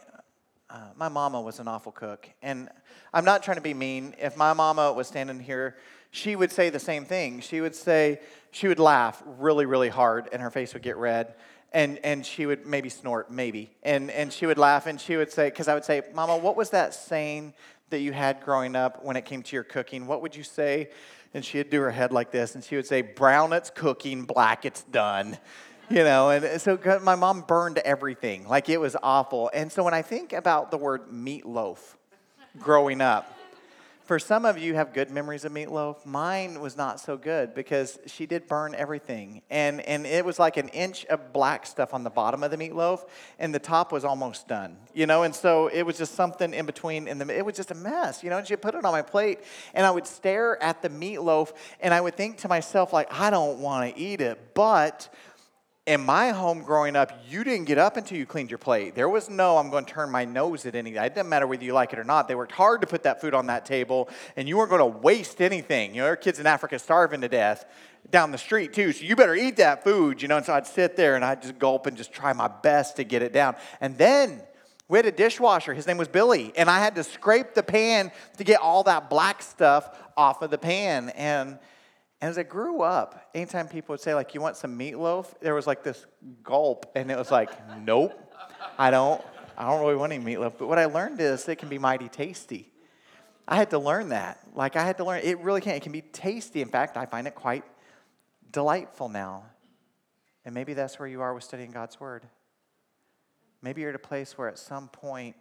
uh, 0.70 0.90
my 0.96 1.08
mama 1.08 1.40
was 1.40 1.58
an 1.58 1.66
awful 1.66 1.90
cook. 1.90 2.28
And 2.42 2.68
I'm 3.12 3.24
not 3.24 3.42
trying 3.42 3.56
to 3.56 3.62
be 3.62 3.74
mean. 3.74 4.14
If 4.20 4.36
my 4.36 4.52
mama 4.52 4.92
was 4.92 5.08
standing 5.08 5.40
here, 5.40 5.76
she 6.12 6.36
would 6.36 6.52
say 6.52 6.70
the 6.70 6.78
same 6.78 7.04
thing. 7.04 7.40
She 7.40 7.60
would 7.60 7.74
say, 7.74 8.20
she 8.52 8.68
would 8.68 8.78
laugh 8.78 9.22
really, 9.38 9.66
really 9.66 9.88
hard 9.88 10.28
and 10.30 10.40
her 10.40 10.50
face 10.50 10.74
would 10.74 10.82
get 10.82 10.96
red. 10.96 11.34
And, 11.72 11.98
and 12.04 12.24
she 12.24 12.44
would 12.44 12.66
maybe 12.66 12.90
snort, 12.90 13.30
maybe. 13.30 13.70
And, 13.82 14.10
and 14.10 14.30
she 14.30 14.44
would 14.44 14.58
laugh 14.58 14.86
and 14.86 15.00
she 15.00 15.16
would 15.16 15.32
say, 15.32 15.48
because 15.48 15.68
I 15.68 15.74
would 15.74 15.86
say, 15.86 16.02
Mama, 16.14 16.36
what 16.36 16.54
was 16.54 16.70
that 16.70 16.92
saying 16.92 17.54
that 17.88 18.00
you 18.00 18.12
had 18.12 18.42
growing 18.42 18.76
up 18.76 19.02
when 19.02 19.16
it 19.16 19.24
came 19.24 19.42
to 19.42 19.56
your 19.56 19.64
cooking? 19.64 20.06
What 20.06 20.20
would 20.20 20.36
you 20.36 20.42
say? 20.42 20.90
And 21.32 21.42
she'd 21.42 21.70
do 21.70 21.80
her 21.80 21.90
head 21.90 22.12
like 22.12 22.30
this 22.30 22.54
and 22.54 22.62
she 22.62 22.76
would 22.76 22.86
say, 22.86 23.00
Brown 23.00 23.54
it's 23.54 23.70
cooking, 23.70 24.24
black 24.24 24.66
it's 24.66 24.82
done. 24.84 25.38
You 25.88 26.04
know, 26.04 26.30
and 26.30 26.60
so 26.60 26.78
my 27.02 27.16
mom 27.16 27.42
burned 27.42 27.78
everything. 27.78 28.46
Like 28.46 28.68
it 28.68 28.80
was 28.80 28.96
awful. 29.02 29.50
And 29.52 29.72
so 29.72 29.82
when 29.82 29.94
I 29.94 30.02
think 30.02 30.34
about 30.34 30.70
the 30.70 30.76
word 30.76 31.08
meatloaf 31.10 31.78
growing 32.58 33.00
up, 33.00 33.34
for 34.12 34.18
some 34.18 34.44
of 34.44 34.58
you 34.58 34.74
have 34.74 34.92
good 34.92 35.10
memories 35.10 35.46
of 35.46 35.52
meatloaf. 35.52 36.04
Mine 36.04 36.60
was 36.60 36.76
not 36.76 37.00
so 37.00 37.16
good 37.16 37.54
because 37.54 37.98
she 38.04 38.26
did 38.26 38.46
burn 38.46 38.74
everything. 38.74 39.40
And, 39.48 39.80
and 39.80 40.04
it 40.04 40.22
was 40.22 40.38
like 40.38 40.58
an 40.58 40.68
inch 40.68 41.06
of 41.06 41.32
black 41.32 41.64
stuff 41.64 41.94
on 41.94 42.04
the 42.04 42.10
bottom 42.10 42.42
of 42.42 42.50
the 42.50 42.58
meatloaf, 42.58 43.08
and 43.38 43.54
the 43.54 43.58
top 43.58 43.90
was 43.90 44.04
almost 44.04 44.46
done, 44.46 44.76
you 44.92 45.06
know? 45.06 45.22
And 45.22 45.34
so 45.34 45.68
it 45.68 45.84
was 45.84 45.96
just 45.96 46.14
something 46.14 46.52
in 46.52 46.66
between, 46.66 47.08
and 47.08 47.22
it 47.30 47.42
was 47.42 47.56
just 47.56 47.70
a 47.70 47.74
mess, 47.74 48.22
you 48.22 48.28
know? 48.28 48.36
And 48.36 48.46
she 48.46 48.54
put 48.54 48.74
it 48.74 48.84
on 48.84 48.92
my 48.92 49.00
plate, 49.00 49.38
and 49.72 49.86
I 49.86 49.90
would 49.90 50.06
stare 50.06 50.62
at 50.62 50.82
the 50.82 50.90
meatloaf, 50.90 51.54
and 51.80 51.94
I 51.94 52.02
would 52.02 52.14
think 52.14 52.36
to 52.40 52.48
myself, 52.48 52.92
like, 52.92 53.10
I 53.10 53.30
don't 53.30 53.60
want 53.60 53.94
to 53.94 53.98
eat 53.98 54.20
it, 54.20 54.52
but 54.52 55.08
in 55.84 56.00
my 56.00 56.30
home 56.30 56.62
growing 56.62 56.94
up, 56.94 57.12
you 57.28 57.42
didn't 57.42 57.64
get 57.64 57.76
up 57.76 57.96
until 57.96 58.16
you 58.16 58.24
cleaned 58.24 58.50
your 58.50 58.58
plate. 58.58 58.94
There 58.94 59.08
was 59.08 59.28
no, 59.28 59.58
I'm 59.58 59.68
going 59.68 59.84
to 59.84 59.92
turn 59.92 60.10
my 60.10 60.24
nose 60.24 60.64
at 60.64 60.76
anything. 60.76 61.02
It 61.02 61.14
didn't 61.14 61.28
matter 61.28 61.46
whether 61.46 61.64
you 61.64 61.72
like 61.72 61.92
it 61.92 61.98
or 61.98 62.04
not. 62.04 62.28
They 62.28 62.36
worked 62.36 62.52
hard 62.52 62.82
to 62.82 62.86
put 62.86 63.02
that 63.02 63.20
food 63.20 63.34
on 63.34 63.46
that 63.46 63.66
table, 63.66 64.08
and 64.36 64.48
you 64.48 64.56
weren't 64.56 64.70
going 64.70 64.78
to 64.78 64.98
waste 64.98 65.42
anything. 65.42 65.90
You 65.90 66.02
know, 66.02 66.04
there 66.04 66.12
are 66.12 66.16
kids 66.16 66.38
in 66.38 66.46
Africa 66.46 66.78
starving 66.78 67.20
to 67.22 67.28
death 67.28 67.64
down 68.10 68.30
the 68.30 68.38
street, 68.38 68.72
too, 68.72 68.92
so 68.92 69.04
you 69.04 69.16
better 69.16 69.34
eat 69.34 69.56
that 69.56 69.82
food, 69.82 70.22
you 70.22 70.28
know. 70.28 70.36
And 70.36 70.46
so 70.46 70.54
I'd 70.54 70.68
sit 70.68 70.96
there 70.96 71.16
and 71.16 71.24
I'd 71.24 71.42
just 71.42 71.58
gulp 71.58 71.86
and 71.86 71.96
just 71.96 72.12
try 72.12 72.32
my 72.32 72.48
best 72.48 72.96
to 72.96 73.04
get 73.04 73.22
it 73.22 73.32
down. 73.32 73.56
And 73.80 73.98
then 73.98 74.40
we 74.88 74.98
had 74.98 75.06
a 75.06 75.12
dishwasher. 75.12 75.74
His 75.74 75.88
name 75.88 75.98
was 75.98 76.08
Billy, 76.08 76.52
and 76.56 76.70
I 76.70 76.78
had 76.78 76.94
to 76.94 77.02
scrape 77.02 77.54
the 77.54 77.62
pan 77.62 78.12
to 78.38 78.44
get 78.44 78.60
all 78.60 78.84
that 78.84 79.10
black 79.10 79.42
stuff 79.42 79.98
off 80.16 80.42
of 80.42 80.50
the 80.50 80.58
pan. 80.58 81.08
And 81.10 81.58
and 82.22 82.28
as 82.28 82.38
I 82.38 82.44
grew 82.44 82.82
up, 82.82 83.30
anytime 83.34 83.66
people 83.66 83.94
would 83.94 84.00
say, 84.00 84.14
like, 84.14 84.32
you 84.32 84.40
want 84.40 84.56
some 84.56 84.78
meatloaf, 84.78 85.34
there 85.40 85.56
was 85.56 85.66
like 85.66 85.82
this 85.82 86.06
gulp, 86.44 86.86
and 86.94 87.10
it 87.10 87.18
was 87.18 87.32
like, 87.32 87.50
nope, 87.84 88.12
I 88.78 88.92
don't, 88.92 89.20
I 89.58 89.68
don't 89.68 89.80
really 89.80 89.96
want 89.96 90.12
any 90.12 90.24
meatloaf. 90.24 90.52
But 90.56 90.68
what 90.68 90.78
I 90.78 90.84
learned 90.84 91.20
is 91.20 91.48
it 91.48 91.56
can 91.56 91.68
be 91.68 91.78
mighty 91.78 92.08
tasty. 92.08 92.72
I 93.48 93.56
had 93.56 93.70
to 93.70 93.78
learn 93.80 94.10
that. 94.10 94.38
Like, 94.54 94.76
I 94.76 94.84
had 94.84 94.98
to 94.98 95.04
learn, 95.04 95.20
it 95.24 95.40
really 95.40 95.60
can. 95.60 95.74
It 95.74 95.82
can 95.82 95.90
be 95.90 96.00
tasty. 96.00 96.62
In 96.62 96.68
fact, 96.68 96.96
I 96.96 97.06
find 97.06 97.26
it 97.26 97.34
quite 97.34 97.64
delightful 98.52 99.08
now. 99.08 99.42
And 100.44 100.54
maybe 100.54 100.74
that's 100.74 101.00
where 101.00 101.08
you 101.08 101.22
are 101.22 101.34
with 101.34 101.42
studying 101.42 101.72
God's 101.72 101.98
Word. 101.98 102.22
Maybe 103.62 103.80
you're 103.80 103.90
at 103.90 103.96
a 103.96 103.98
place 103.98 104.38
where 104.38 104.46
at 104.46 104.60
some 104.60 104.86
point 104.86 105.34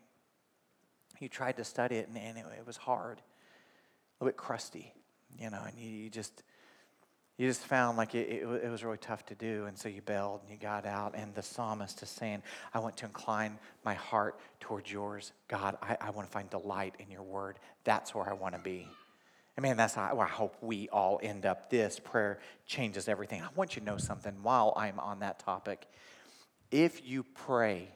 you 1.19 1.29
tried 1.29 1.57
to 1.57 1.63
study 1.63 1.97
it 1.97 2.07
and, 2.07 2.17
and 2.17 2.39
it, 2.39 2.45
it 2.57 2.65
was 2.65 2.77
hard, 2.77 3.19
a 3.19 4.23
little 4.23 4.31
bit 4.31 4.37
crusty, 4.37 4.95
you 5.37 5.51
know, 5.51 5.61
and 5.63 5.77
you, 5.77 5.87
you 5.87 6.09
just, 6.09 6.41
you 7.37 7.47
just 7.47 7.65
found 7.65 7.97
like 7.97 8.13
it, 8.13 8.29
it, 8.29 8.63
it, 8.63 8.69
was 8.69 8.83
really 8.83 8.97
tough 8.97 9.25
to 9.27 9.35
do. 9.35 9.65
And 9.65 9.77
so 9.77 9.89
you 9.89 10.01
bailed 10.01 10.41
and 10.41 10.51
you 10.51 10.57
got 10.57 10.85
out. 10.85 11.15
And 11.15 11.33
the 11.33 11.41
psalmist 11.41 12.03
is 12.03 12.09
saying, 12.09 12.43
I 12.73 12.79
want 12.79 12.97
to 12.97 13.05
incline 13.05 13.57
my 13.83 13.95
heart 13.95 14.39
towards 14.59 14.91
yours. 14.91 15.31
God, 15.47 15.77
I, 15.81 15.97
I 15.99 16.09
want 16.11 16.27
to 16.27 16.31
find 16.31 16.49
delight 16.49 16.95
in 16.99 17.09
your 17.09 17.23
word. 17.23 17.57
That's 17.83 18.13
where 18.13 18.29
I 18.29 18.33
want 18.33 18.55
to 18.55 18.61
be. 18.61 18.87
I 19.57 19.61
mean, 19.61 19.75
that's 19.75 19.95
where 19.95 20.25
I 20.25 20.29
hope 20.29 20.55
we 20.61 20.87
all 20.89 21.19
end 21.21 21.45
up. 21.45 21.69
This 21.69 21.99
prayer 21.99 22.39
changes 22.65 23.07
everything. 23.07 23.41
I 23.41 23.49
want 23.55 23.75
you 23.75 23.81
to 23.81 23.85
know 23.85 23.97
something 23.97 24.33
while 24.41 24.73
I'm 24.77 24.99
on 24.99 25.19
that 25.19 25.39
topic. 25.39 25.87
If 26.69 27.05
you 27.05 27.23
pray, 27.23 27.89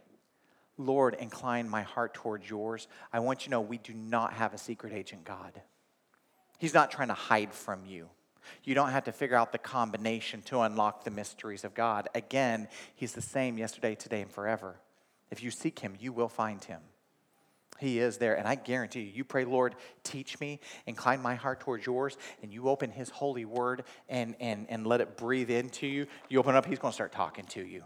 Lord, 0.78 1.16
incline 1.16 1.70
my 1.70 1.84
heart 1.84 2.14
towards 2.14 2.50
yours, 2.50 2.88
I 3.14 3.20
want 3.20 3.42
you 3.42 3.46
to 3.46 3.52
know 3.52 3.62
we 3.62 3.78
do 3.78 3.94
not 3.94 4.34
have 4.34 4.54
a 4.54 4.58
secret 4.58 4.92
agent 4.92 5.24
God. 5.24 5.62
He's 6.58 6.74
not 6.74 6.92
trying 6.92 7.08
to 7.08 7.14
hide 7.14 7.54
from 7.54 7.86
you. 7.86 8.10
You 8.64 8.76
don't 8.76 8.90
have 8.90 9.06
to 9.06 9.12
figure 9.12 9.36
out 9.36 9.52
the 9.52 9.58
combination 9.58 10.42
to 10.44 10.62
unlock 10.62 11.04
the 11.04 11.12
mysteries 11.12 11.64
of 11.64 11.74
God. 11.74 12.10
Again, 12.16 12.68
He's 12.96 13.14
the 13.14 13.22
same 13.22 13.58
yesterday, 13.58 13.96
today, 13.96 14.22
and 14.22 14.32
forever. 14.32 14.76
If 15.32 15.44
you 15.44 15.52
seek 15.52 15.80
Him, 15.80 15.96
you 16.00 16.14
will 16.14 16.30
find 16.30 16.64
Him. 16.64 16.82
He 17.80 18.00
is 18.00 18.18
there, 18.18 18.38
and 18.38 18.48
I 18.48 18.56
guarantee 18.56 19.02
you, 19.02 19.12
you 19.14 19.24
pray, 19.26 19.44
Lord, 19.44 19.76
teach 20.04 20.40
me, 20.40 20.62
incline 20.86 21.22
my 21.22 21.36
heart 21.36 21.60
towards 21.60 21.86
yours, 21.86 22.18
and 22.42 22.54
you 22.54 22.70
open 22.70 22.90
His 22.90 23.10
holy 23.10 23.44
word 23.44 23.84
and, 24.08 24.36
and, 24.40 24.66
and 24.70 24.88
let 24.88 25.02
it 25.02 25.18
breathe 25.18 25.50
into 25.50 25.86
you. 25.86 26.08
You 26.30 26.40
open 26.40 26.56
up, 26.56 26.66
He's 26.66 26.80
going 26.80 26.92
to 26.92 26.96
start 26.96 27.12
talking 27.12 27.46
to 27.48 27.66
you. 27.66 27.84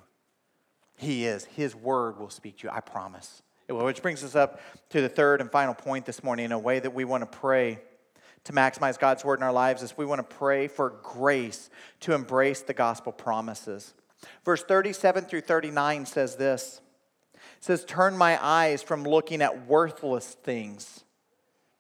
He 0.96 1.26
is. 1.26 1.46
His 1.46 1.76
word 1.76 2.20
will 2.20 2.30
speak 2.30 2.58
to 2.60 2.68
you, 2.68 2.74
I 2.74 2.82
promise. 2.82 3.42
Which 3.68 4.02
brings 4.02 4.24
us 4.24 4.36
up 4.36 4.60
to 4.90 5.02
the 5.02 5.10
third 5.10 5.42
and 5.42 5.52
final 5.52 5.74
point 5.74 6.06
this 6.06 6.24
morning 6.24 6.46
in 6.46 6.52
a 6.52 6.60
way 6.60 6.80
that 6.80 6.94
we 6.94 7.06
want 7.06 7.30
to 7.30 7.38
pray 7.38 7.80
to 8.46 8.54
maximize 8.54 8.98
God's 8.98 9.24
word 9.24 9.40
in 9.40 9.44
our 9.44 9.52
lives 9.52 9.84
is 9.84 9.98
we 9.98 10.06
want 10.06 10.20
to 10.28 10.36
pray 10.36 10.68
for 10.68 10.92
grace 11.04 11.70
to 12.02 12.14
embrace 12.14 12.62
the 12.62 12.74
gospel 12.74 13.12
promises. 13.12 13.94
Verse 14.44 14.64
37 14.64 15.26
through 15.26 15.42
39 15.42 16.06
says 16.06 16.36
this. 16.36 16.82
It 17.34 17.64
says, 17.64 17.86
Turn 17.86 18.18
my 18.18 18.44
eyes 18.44 18.82
from 18.82 19.04
looking 19.04 19.42
at 19.42 19.68
worthless 19.68 20.36
things 20.44 21.04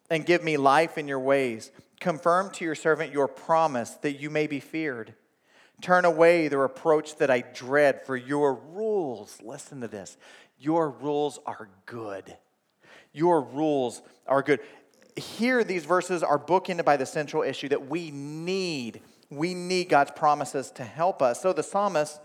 and 0.09 0.25
give 0.25 0.43
me 0.43 0.57
life 0.57 0.97
in 0.97 1.07
your 1.07 1.19
ways. 1.19 1.71
Confirm 1.99 2.51
to 2.51 2.65
your 2.65 2.75
servant 2.75 3.11
your 3.11 3.27
promise 3.27 3.91
that 4.01 4.19
you 4.19 4.29
may 4.29 4.47
be 4.47 4.59
feared. 4.59 5.13
Turn 5.81 6.05
away 6.05 6.47
the 6.47 6.57
reproach 6.57 7.15
that 7.17 7.31
I 7.31 7.41
dread, 7.41 8.05
for 8.05 8.17
your 8.17 8.53
rules, 8.53 9.39
listen 9.41 9.79
to 9.81 9.87
this, 9.87 10.17
your 10.57 10.89
rules 10.89 11.39
are 11.45 11.69
good. 11.85 12.35
Your 13.11 13.41
rules 13.41 14.01
are 14.27 14.43
good 14.43 14.59
here 15.19 15.63
these 15.63 15.85
verses 15.85 16.23
are 16.23 16.39
bookended 16.39 16.85
by 16.85 16.97
the 16.97 17.05
central 17.05 17.43
issue 17.43 17.69
that 17.69 17.87
we 17.87 18.11
need 18.11 19.01
we 19.31 19.53
need 19.53 19.89
God's 19.89 20.09
promises 20.09 20.71
to 20.71 20.83
help 20.83 21.21
us. 21.21 21.39
So 21.39 21.53
the 21.53 21.61
psalmist 21.61 22.19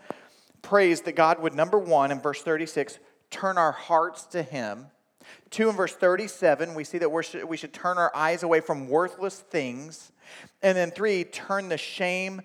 prays 0.62 1.02
that 1.02 1.12
God 1.12 1.42
would 1.42 1.54
number 1.54 1.78
1 1.78 2.10
in 2.10 2.20
verse 2.20 2.42
36 2.42 2.98
turn 3.30 3.58
our 3.58 3.72
hearts 3.72 4.24
to 4.28 4.42
him. 4.42 4.86
2 5.50 5.68
in 5.68 5.76
verse 5.76 5.94
37 5.94 6.74
we 6.74 6.84
see 6.84 6.98
that 6.98 7.10
we 7.10 7.22
we 7.44 7.56
should 7.56 7.72
turn 7.72 7.98
our 7.98 8.14
eyes 8.16 8.42
away 8.42 8.60
from 8.60 8.88
worthless 8.88 9.40
things. 9.40 10.12
And 10.62 10.76
then 10.76 10.90
3 10.90 11.24
turn 11.24 11.68
the 11.68 11.78
shame 11.78 12.42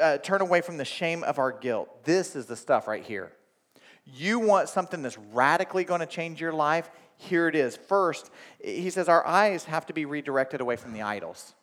uh, 0.00 0.18
turn 0.18 0.40
away 0.40 0.60
from 0.60 0.78
the 0.78 0.84
shame 0.84 1.22
of 1.24 1.38
our 1.38 1.52
guilt. 1.52 2.04
This 2.04 2.34
is 2.34 2.46
the 2.46 2.56
stuff 2.56 2.88
right 2.88 3.04
here. 3.04 3.32
You 4.04 4.40
want 4.40 4.68
something 4.68 5.02
that's 5.02 5.18
radically 5.32 5.84
going 5.84 6.00
to 6.00 6.06
change 6.06 6.40
your 6.40 6.52
life? 6.52 6.90
Here 7.20 7.48
it 7.48 7.54
is. 7.54 7.76
First, 7.76 8.30
he 8.64 8.88
says 8.88 9.08
our 9.08 9.26
eyes 9.26 9.64
have 9.64 9.84
to 9.86 9.92
be 9.92 10.06
redirected 10.06 10.60
away 10.60 10.76
from 10.76 10.94
the 10.94 11.02
idols. 11.02 11.54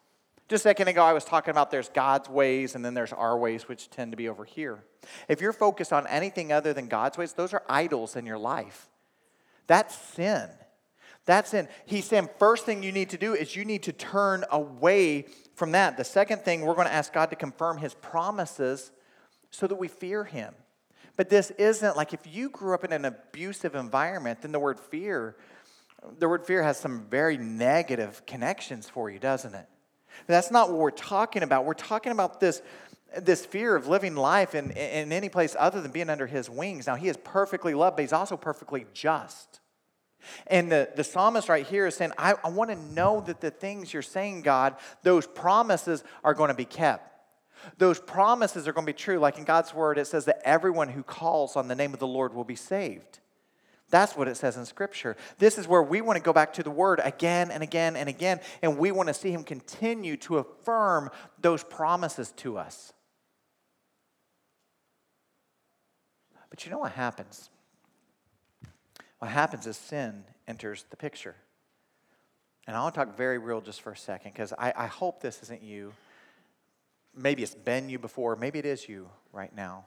Just 0.47 0.61
a 0.61 0.69
second 0.69 0.87
ago, 0.87 1.03
I 1.03 1.13
was 1.13 1.25
talking 1.25 1.51
about 1.51 1.71
there's 1.71 1.89
God's 1.89 2.29
ways 2.29 2.75
and 2.75 2.85
then 2.85 2.93
there's 2.93 3.11
our 3.11 3.37
ways, 3.37 3.67
which 3.67 3.89
tend 3.89 4.11
to 4.11 4.17
be 4.17 4.29
over 4.29 4.45
here. 4.45 4.83
If 5.27 5.41
you're 5.41 5.53
focused 5.53 5.91
on 5.91 6.05
anything 6.07 6.53
other 6.53 6.73
than 6.73 6.87
God's 6.87 7.17
ways, 7.17 7.33
those 7.33 7.53
are 7.53 7.63
idols 7.67 8.15
in 8.15 8.25
your 8.25 8.37
life. 8.37 8.87
That's 9.65 9.95
sin. 9.95 10.47
That's 11.25 11.49
sin. 11.49 11.67
He's 11.85 12.05
saying, 12.05 12.29
first 12.37 12.65
thing 12.65 12.83
you 12.83 12.91
need 12.91 13.09
to 13.09 13.17
do 13.17 13.33
is 13.33 13.55
you 13.55 13.65
need 13.65 13.83
to 13.83 13.91
turn 13.91 14.45
away 14.51 15.25
from 15.55 15.71
that. 15.71 15.97
The 15.97 16.05
second 16.05 16.43
thing, 16.43 16.61
we're 16.61 16.75
going 16.75 16.87
to 16.87 16.93
ask 16.93 17.11
God 17.11 17.31
to 17.31 17.35
confirm 17.35 17.79
his 17.79 17.95
promises 17.95 18.91
so 19.49 19.65
that 19.67 19.75
we 19.75 19.87
fear 19.87 20.23
him. 20.23 20.53
But 21.17 21.29
this 21.29 21.51
isn't 21.51 21.97
like 21.97 22.13
if 22.13 22.21
you 22.25 22.49
grew 22.49 22.73
up 22.73 22.85
in 22.85 22.93
an 22.93 23.03
abusive 23.03 23.75
environment, 23.75 24.43
then 24.43 24.51
the 24.51 24.59
word 24.59 24.79
fear, 24.79 25.35
the 26.19 26.29
word 26.29 26.45
fear 26.45 26.63
has 26.63 26.77
some 26.79 27.05
very 27.09 27.37
negative 27.37 28.25
connections 28.25 28.87
for 28.87 29.09
you, 29.09 29.19
doesn't 29.19 29.53
it? 29.53 29.67
That's 30.27 30.51
not 30.51 30.69
what 30.69 30.77
we're 30.77 30.91
talking 30.91 31.43
about. 31.43 31.65
We're 31.65 31.73
talking 31.73 32.11
about 32.11 32.39
this, 32.39 32.61
this 33.19 33.45
fear 33.45 33.75
of 33.75 33.87
living 33.87 34.15
life 34.15 34.55
in, 34.55 34.71
in 34.71 35.11
any 35.11 35.27
place 35.27 35.55
other 35.57 35.81
than 35.81 35.91
being 35.91 36.09
under 36.09 36.27
his 36.27 36.49
wings. 36.49 36.87
Now, 36.87 36.95
he 36.95 37.07
is 37.09 37.17
perfectly 37.17 37.73
loved, 37.73 37.97
but 37.97 38.03
he's 38.03 38.13
also 38.13 38.37
perfectly 38.37 38.85
just. 38.93 39.59
And 40.47 40.71
the, 40.71 40.89
the 40.95 41.03
psalmist 41.03 41.49
right 41.49 41.65
here 41.65 41.87
is 41.87 41.95
saying, 41.95 42.11
I, 42.17 42.35
I 42.43 42.49
want 42.49 42.69
to 42.69 42.75
know 42.93 43.21
that 43.21 43.41
the 43.41 43.51
things 43.51 43.93
you're 43.93 44.01
saying, 44.01 44.41
God, 44.41 44.75
those 45.03 45.25
promises 45.25 46.03
are 46.23 46.33
going 46.33 46.49
to 46.49 46.55
be 46.55 46.65
kept. 46.65 47.16
Those 47.77 47.99
promises 47.99 48.67
are 48.67 48.73
going 48.73 48.85
to 48.85 48.93
be 48.93 48.97
true. 48.97 49.19
Like 49.19 49.37
in 49.37 49.43
God's 49.43 49.73
word, 49.73 49.97
it 49.97 50.07
says 50.07 50.25
that 50.25 50.41
everyone 50.43 50.89
who 50.89 51.03
calls 51.03 51.55
on 51.55 51.67
the 51.67 51.75
name 51.75 51.93
of 51.93 51.99
the 51.99 52.07
Lord 52.07 52.33
will 52.33 52.43
be 52.43 52.55
saved. 52.55 53.19
That's 53.89 54.17
what 54.17 54.27
it 54.27 54.35
says 54.35 54.57
in 54.57 54.65
Scripture. 54.65 55.15
This 55.37 55.57
is 55.57 55.67
where 55.67 55.81
we 55.81 56.01
want 56.01 56.17
to 56.17 56.23
go 56.23 56.33
back 56.33 56.53
to 56.53 56.63
the 56.63 56.71
Word 56.71 56.99
again 57.03 57.51
and 57.51 57.63
again 57.63 57.95
and 57.95 58.09
again, 58.09 58.41
and 58.61 58.77
we 58.77 58.91
want 58.91 59.07
to 59.07 59.13
see 59.13 59.31
Him 59.31 59.43
continue 59.43 60.17
to 60.17 60.39
affirm 60.39 61.09
those 61.39 61.63
promises 61.63 62.31
to 62.37 62.57
us. 62.57 62.91
But 66.49 66.65
you 66.65 66.71
know 66.71 66.79
what 66.79 66.93
happens? 66.93 67.49
What 69.19 69.31
happens 69.31 69.67
is 69.67 69.77
sin 69.77 70.23
enters 70.47 70.85
the 70.89 70.97
picture. 70.97 71.35
And 72.67 72.75
I 72.75 72.81
want 72.81 72.95
to 72.95 73.05
talk 73.05 73.15
very 73.15 73.37
real 73.37 73.61
just 73.61 73.81
for 73.81 73.91
a 73.91 73.97
second 73.97 74.33
because 74.33 74.53
I, 74.57 74.73
I 74.75 74.87
hope 74.87 75.21
this 75.21 75.41
isn't 75.43 75.63
you 75.63 75.93
maybe 77.17 77.43
it's 77.43 77.55
been 77.55 77.89
you 77.89 77.99
before, 77.99 78.35
maybe 78.35 78.59
it 78.59 78.65
is 78.65 78.87
you 78.87 79.09
right 79.33 79.53
now. 79.55 79.85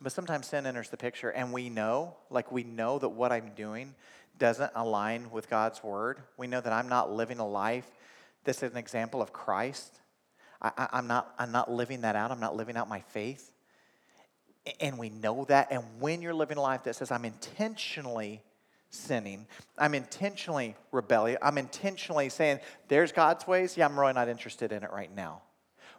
But 0.00 0.12
sometimes 0.12 0.46
sin 0.46 0.64
enters 0.66 0.90
the 0.90 0.96
picture, 0.96 1.30
and 1.30 1.52
we 1.52 1.68
know, 1.68 2.16
like 2.30 2.52
we 2.52 2.62
know 2.62 2.98
that 2.98 3.08
what 3.08 3.32
I'm 3.32 3.50
doing 3.56 3.94
doesn't 4.38 4.70
align 4.76 5.30
with 5.30 5.50
God's 5.50 5.82
word. 5.82 6.20
We 6.36 6.46
know 6.46 6.60
that 6.60 6.72
I'm 6.72 6.88
not 6.88 7.12
living 7.12 7.40
a 7.40 7.46
life 7.46 7.90
that's 8.44 8.62
an 8.62 8.76
example 8.76 9.20
of 9.20 9.32
Christ. 9.32 10.00
I, 10.62 10.88
am 10.92 11.06
not, 11.06 11.34
I'm 11.38 11.52
not 11.52 11.70
living 11.70 12.02
that 12.02 12.16
out. 12.16 12.30
I'm 12.30 12.40
not 12.40 12.56
living 12.56 12.76
out 12.76 12.88
my 12.88 13.00
faith. 13.00 13.52
And 14.80 14.98
we 14.98 15.08
know 15.08 15.44
that. 15.46 15.68
And 15.70 15.82
when 16.00 16.22
you're 16.22 16.34
living 16.34 16.58
a 16.58 16.62
life 16.62 16.84
that 16.84 16.94
says, 16.94 17.10
I'm 17.10 17.24
intentionally 17.24 18.42
sinning, 18.90 19.46
I'm 19.76 19.94
intentionally 19.94 20.76
rebellious, 20.92 21.38
I'm 21.42 21.58
intentionally 21.58 22.28
saying, 22.28 22.60
there's 22.88 23.12
God's 23.12 23.46
ways, 23.46 23.76
yeah, 23.76 23.84
I'm 23.84 23.98
really 23.98 24.14
not 24.14 24.28
interested 24.28 24.72
in 24.72 24.82
it 24.82 24.90
right 24.92 25.14
now. 25.14 25.42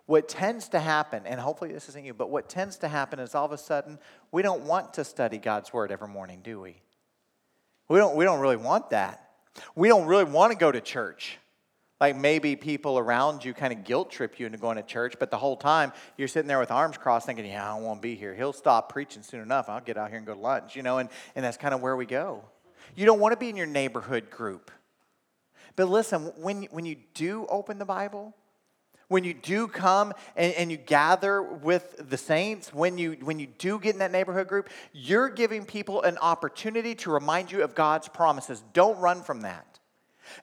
What 0.09 0.27
tends 0.27 0.69
to 0.69 0.79
happen, 0.79 1.27
and 1.27 1.39
hopefully 1.39 1.71
this 1.71 1.87
isn't 1.89 2.03
you, 2.03 2.15
but 2.15 2.31
what 2.31 2.49
tends 2.49 2.77
to 2.77 2.87
happen 2.87 3.19
is 3.19 3.35
all 3.35 3.45
of 3.45 3.51
a 3.51 3.59
sudden 3.59 3.99
we 4.31 4.41
don't 4.41 4.63
want 4.63 4.95
to 4.95 5.03
study 5.03 5.37
God's 5.37 5.71
word 5.71 5.91
every 5.91 6.07
morning, 6.07 6.39
do 6.43 6.59
we? 6.59 6.81
We 7.89 7.99
don't, 7.99 8.15
we 8.15 8.25
don't 8.25 8.39
really 8.39 8.55
want 8.55 8.89
that. 8.89 9.29
We 9.75 9.87
don't 9.87 10.07
really 10.07 10.23
want 10.23 10.51
to 10.51 10.57
go 10.57 10.71
to 10.71 10.81
church. 10.81 11.37
Like 12.01 12.17
maybe 12.17 12.55
people 12.55 12.97
around 12.97 13.45
you 13.45 13.53
kind 13.53 13.71
of 13.71 13.83
guilt 13.83 14.09
trip 14.09 14.39
you 14.39 14.47
into 14.47 14.57
going 14.57 14.77
to 14.77 14.81
church, 14.81 15.13
but 15.19 15.29
the 15.29 15.37
whole 15.37 15.55
time 15.55 15.93
you're 16.17 16.27
sitting 16.27 16.47
there 16.47 16.57
with 16.57 16.71
arms 16.71 16.97
crossed 16.97 17.27
thinking, 17.27 17.45
yeah, 17.45 17.63
I 17.63 17.75
don't 17.75 17.85
want 17.85 17.99
to 17.99 18.01
be 18.01 18.15
here. 18.15 18.33
He'll 18.33 18.51
stop 18.51 18.91
preaching 18.91 19.21
soon 19.21 19.41
enough. 19.41 19.69
I'll 19.69 19.79
get 19.79 19.95
out 19.95 20.09
here 20.09 20.17
and 20.17 20.25
go 20.25 20.33
to 20.33 20.39
lunch, 20.39 20.75
you 20.75 20.81
know, 20.81 20.97
and, 20.97 21.09
and 21.35 21.45
that's 21.45 21.57
kind 21.57 21.75
of 21.75 21.81
where 21.81 21.95
we 21.95 22.07
go. 22.07 22.43
You 22.95 23.05
don't 23.05 23.19
want 23.19 23.33
to 23.33 23.37
be 23.37 23.49
in 23.49 23.55
your 23.55 23.67
neighborhood 23.67 24.31
group. 24.31 24.71
But 25.75 25.87
listen, 25.87 26.31
when, 26.37 26.63
when 26.71 26.87
you 26.87 26.95
do 27.13 27.45
open 27.47 27.77
the 27.77 27.85
Bible, 27.85 28.33
when 29.09 29.23
you 29.23 29.33
do 29.33 29.67
come 29.67 30.13
and, 30.35 30.53
and, 30.53 30.71
you 30.71 30.77
gather 30.77 31.41
with 31.41 32.09
the 32.09 32.15
saints, 32.15 32.73
when 32.73 32.97
you, 32.97 33.17
when 33.23 33.39
you 33.39 33.47
do 33.57 33.79
get 33.79 33.93
in 33.93 33.99
that 33.99 34.11
neighborhood 34.11 34.47
group, 34.47 34.69
you're 34.93 35.29
giving 35.29 35.65
people 35.65 36.03
an 36.03 36.17
opportunity 36.19 36.95
to 36.95 37.11
remind 37.11 37.51
you 37.51 37.63
of 37.63 37.75
God's 37.75 38.07
promises. 38.07 38.63
Don't 38.71 38.97
run 38.99 39.21
from 39.23 39.41
that. 39.41 39.79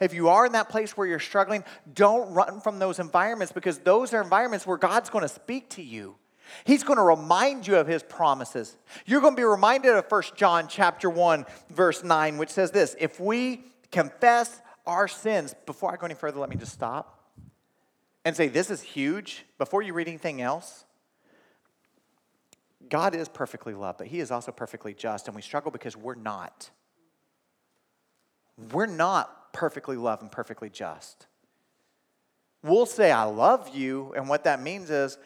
If 0.00 0.12
you 0.12 0.28
are 0.28 0.44
in 0.44 0.52
that 0.52 0.68
place 0.68 0.96
where 0.96 1.06
you're 1.06 1.20
struggling, 1.20 1.64
don't 1.94 2.34
run 2.34 2.60
from 2.60 2.80
those 2.80 2.98
environments 2.98 3.52
because 3.52 3.78
those 3.78 4.12
are 4.12 4.20
environments 4.20 4.66
where 4.66 4.76
God's 4.76 5.10
going 5.10 5.22
to 5.22 5.28
speak 5.28 5.70
to 5.70 5.82
you. 5.82 6.16
He's 6.64 6.82
going 6.82 6.96
to 6.96 7.04
remind 7.04 7.66
you 7.68 7.76
of 7.76 7.86
his 7.86 8.02
promises. 8.02 8.76
You're 9.04 9.20
going 9.20 9.34
to 9.34 9.40
be 9.40 9.44
reminded 9.44 9.94
of 9.94 10.06
1 10.08 10.22
John 10.34 10.66
chapter 10.68 11.08
1 11.08 11.46
verse 11.70 12.02
9 12.02 12.36
which 12.36 12.50
says 12.50 12.72
this, 12.72 12.96
if 12.98 13.20
we 13.20 13.64
confess 13.92 14.60
our 14.86 15.06
sins, 15.06 15.54
before 15.66 15.92
I 15.92 15.96
go 15.96 16.06
any 16.06 16.14
further, 16.14 16.38
let 16.40 16.48
me 16.48 16.56
just 16.56 16.72
stop 16.72 17.15
and 18.26 18.34
say 18.34 18.48
this 18.48 18.72
is 18.72 18.82
huge 18.82 19.46
before 19.56 19.82
you 19.82 19.94
read 19.94 20.08
anything 20.08 20.42
else. 20.42 20.84
God 22.88 23.14
is 23.14 23.28
perfectly 23.28 23.72
loved, 23.72 23.98
but 23.98 24.08
he 24.08 24.18
is 24.18 24.32
also 24.32 24.50
perfectly 24.50 24.94
just 24.94 25.28
and 25.28 25.36
we 25.36 25.40
struggle 25.40 25.70
because 25.70 25.96
we're 25.96 26.16
not. 26.16 26.68
We're 28.72 28.86
not 28.86 29.52
perfectly 29.52 29.96
loved 29.96 30.22
and 30.22 30.32
perfectly 30.32 30.68
just. 30.68 31.28
We'll 32.64 32.86
say, 32.86 33.12
I 33.12 33.22
love 33.22 33.76
you, 33.76 34.12
and 34.16 34.28
what 34.28 34.42
that 34.42 34.60
means 34.60 34.90
is, 34.90 35.18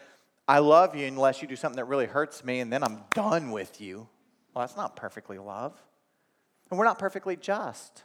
I 0.47 0.59
love 0.59 0.95
you 0.95 1.07
unless 1.07 1.41
you 1.41 1.49
do 1.49 1.57
something 1.57 1.77
that 1.77 1.87
really 1.87 2.05
hurts 2.05 2.45
me, 2.45 2.61
and 2.61 2.71
then 2.71 2.83
I'm 2.83 3.05
done 3.15 3.51
with 3.51 3.81
you. 3.81 4.09
Well, 4.53 4.63
that's 4.63 4.77
not 4.77 4.95
perfectly 4.95 5.39
love. 5.39 5.73
And 6.69 6.79
we're 6.79 6.85
not 6.85 6.99
perfectly 6.99 7.37
just. 7.37 8.03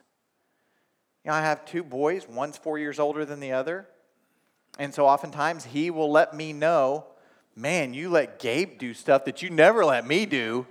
You 1.26 1.32
know, 1.32 1.36
I 1.36 1.42
have 1.42 1.66
two 1.66 1.84
boys, 1.84 2.30
one's 2.30 2.56
four 2.56 2.80
years 2.80 2.98
older 2.98 3.26
than 3.26 3.42
the 3.42 3.52
other. 3.52 3.90
And 4.78 4.94
so 4.94 5.06
oftentimes 5.06 5.66
he 5.66 5.90
will 5.90 6.12
let 6.12 6.34
me 6.34 6.54
know, 6.54 7.06
man, 7.56 7.94
you 7.94 8.10
let 8.10 8.40
Gabe 8.40 8.78
do 8.78 8.94
stuff 8.94 9.26
that 9.26 9.42
you 9.42 9.50
never 9.50 9.86
let 9.86 10.06
me 10.06 10.26
do. 10.26 10.68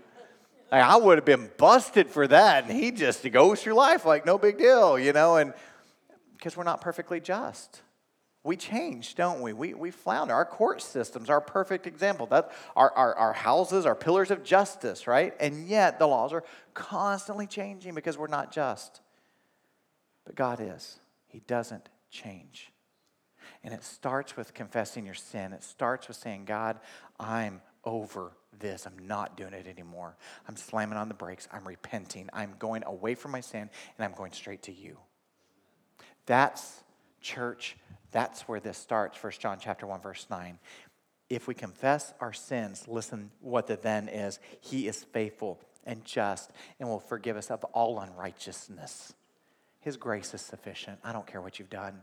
Like, 0.71 0.83
I 0.83 0.97
would 0.97 1.19
have 1.19 1.25
been 1.25 1.51
busted 1.57 2.11
for 2.11 2.27
that. 2.27 2.65
And 2.65 2.73
he 2.73 2.91
just 2.91 3.31
goes 3.31 3.63
through 3.63 3.75
life 3.75 4.05
like 4.05 4.27
no 4.27 4.39
big 4.39 4.59
deal, 4.59 4.99
you 4.99 5.13
know, 5.13 5.37
and 5.37 5.55
because 6.37 6.57
we're 6.57 6.65
not 6.65 6.81
perfectly 6.81 7.21
just. 7.21 7.81
We 8.43 8.59
change, 8.59 9.15
don't 9.15 9.41
we? 9.41 9.55
We, 9.55 9.73
we 9.73 9.91
flounder. 9.91 10.35
Our 10.35 10.45
court 10.45 10.83
systems 10.83 11.31
are 11.31 11.39
a 11.39 11.43
perfect 11.43 11.87
example. 11.87 12.27
That 12.27 12.53
our, 12.77 12.91
our, 12.91 13.15
our 13.15 13.33
houses 13.33 13.87
are 13.87 13.95
pillars 13.95 14.31
of 14.31 14.45
justice, 14.45 15.07
right? 15.07 15.35
And 15.41 15.67
yet 15.67 15.99
the 15.99 16.07
laws 16.07 16.35
are 16.35 16.45
constantly 16.75 17.47
changing 17.47 17.95
because 17.95 18.19
we're 18.19 18.27
not 18.27 18.53
just. 18.53 19.01
But 20.27 20.35
God 20.35 20.61
is. 20.61 20.99
He 21.29 21.41
doesn't 21.47 21.89
change. 22.11 22.71
And 23.65 23.73
it 23.73 23.83
starts 23.83 24.37
with 24.37 24.53
confessing 24.55 25.07
your 25.07 25.15
sin. 25.15 25.55
It 25.55 25.65
starts 25.65 26.07
with 26.07 26.19
saying, 26.19 26.45
God, 26.45 26.79
I'm 27.19 27.63
over 27.83 28.33
this. 28.61 28.87
I'm 28.87 29.07
not 29.07 29.37
doing 29.37 29.55
it 29.55 29.67
anymore. 29.67 30.17
I'm 30.47 30.57
slamming 30.57 30.99
on 30.99 31.09
the 31.09 31.15
brakes. 31.15 31.49
I'm 31.51 31.67
repenting. 31.67 32.29
I'm 32.33 32.55
going 32.59 32.85
away 32.85 33.15
from 33.15 33.33
my 33.33 33.41
sin 33.41 33.71
and 33.99 34.05
I'm 34.05 34.13
going 34.13 34.33
straight 34.33 34.63
to 34.65 34.73
you. 34.73 34.99
That's 36.27 36.83
church. 37.21 37.77
That's 38.13 38.43
where 38.43 38.61
this 38.61 38.79
starts. 38.79 39.23
1 39.23 39.33
John 39.41 39.59
chapter 39.61 39.87
1 39.87 40.01
verse 40.01 40.27
9. 40.31 40.59
If 41.31 41.49
we 41.49 41.55
confess 41.55 42.13
our 42.21 42.35
sins, 42.35 42.87
listen 42.87 43.31
what 43.41 43.67
the 43.67 43.77
then 43.77 44.09
is. 44.09 44.39
He 44.61 44.87
is 44.87 45.05
faithful 45.05 45.59
and 45.85 46.05
just 46.05 46.51
and 46.79 46.89
will 46.89 47.01
forgive 47.01 47.37
us 47.37 47.51
of 47.51 47.65
all 47.65 47.99
unrighteousness. 47.99 49.15
His 49.81 49.97
grace 49.97 50.33
is 50.35 50.43
sufficient. 50.43 50.99
I 51.03 51.13
don't 51.13 51.27
care 51.27 51.41
what 51.41 51.59
you've 51.59 51.71
done. 51.71 52.01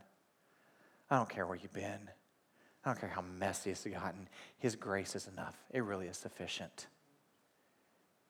I 1.11 1.17
don't 1.17 1.29
care 1.29 1.45
where 1.45 1.57
you've 1.57 1.73
been. 1.73 2.09
I 2.85 2.89
don't 2.89 2.99
care 2.99 3.09
how 3.09 3.21
messy 3.21 3.69
it's 3.69 3.85
gotten. 3.85 4.27
His 4.57 4.77
grace 4.77 5.13
is 5.15 5.27
enough. 5.27 5.55
It 5.69 5.83
really 5.83 6.07
is 6.07 6.17
sufficient. 6.17 6.87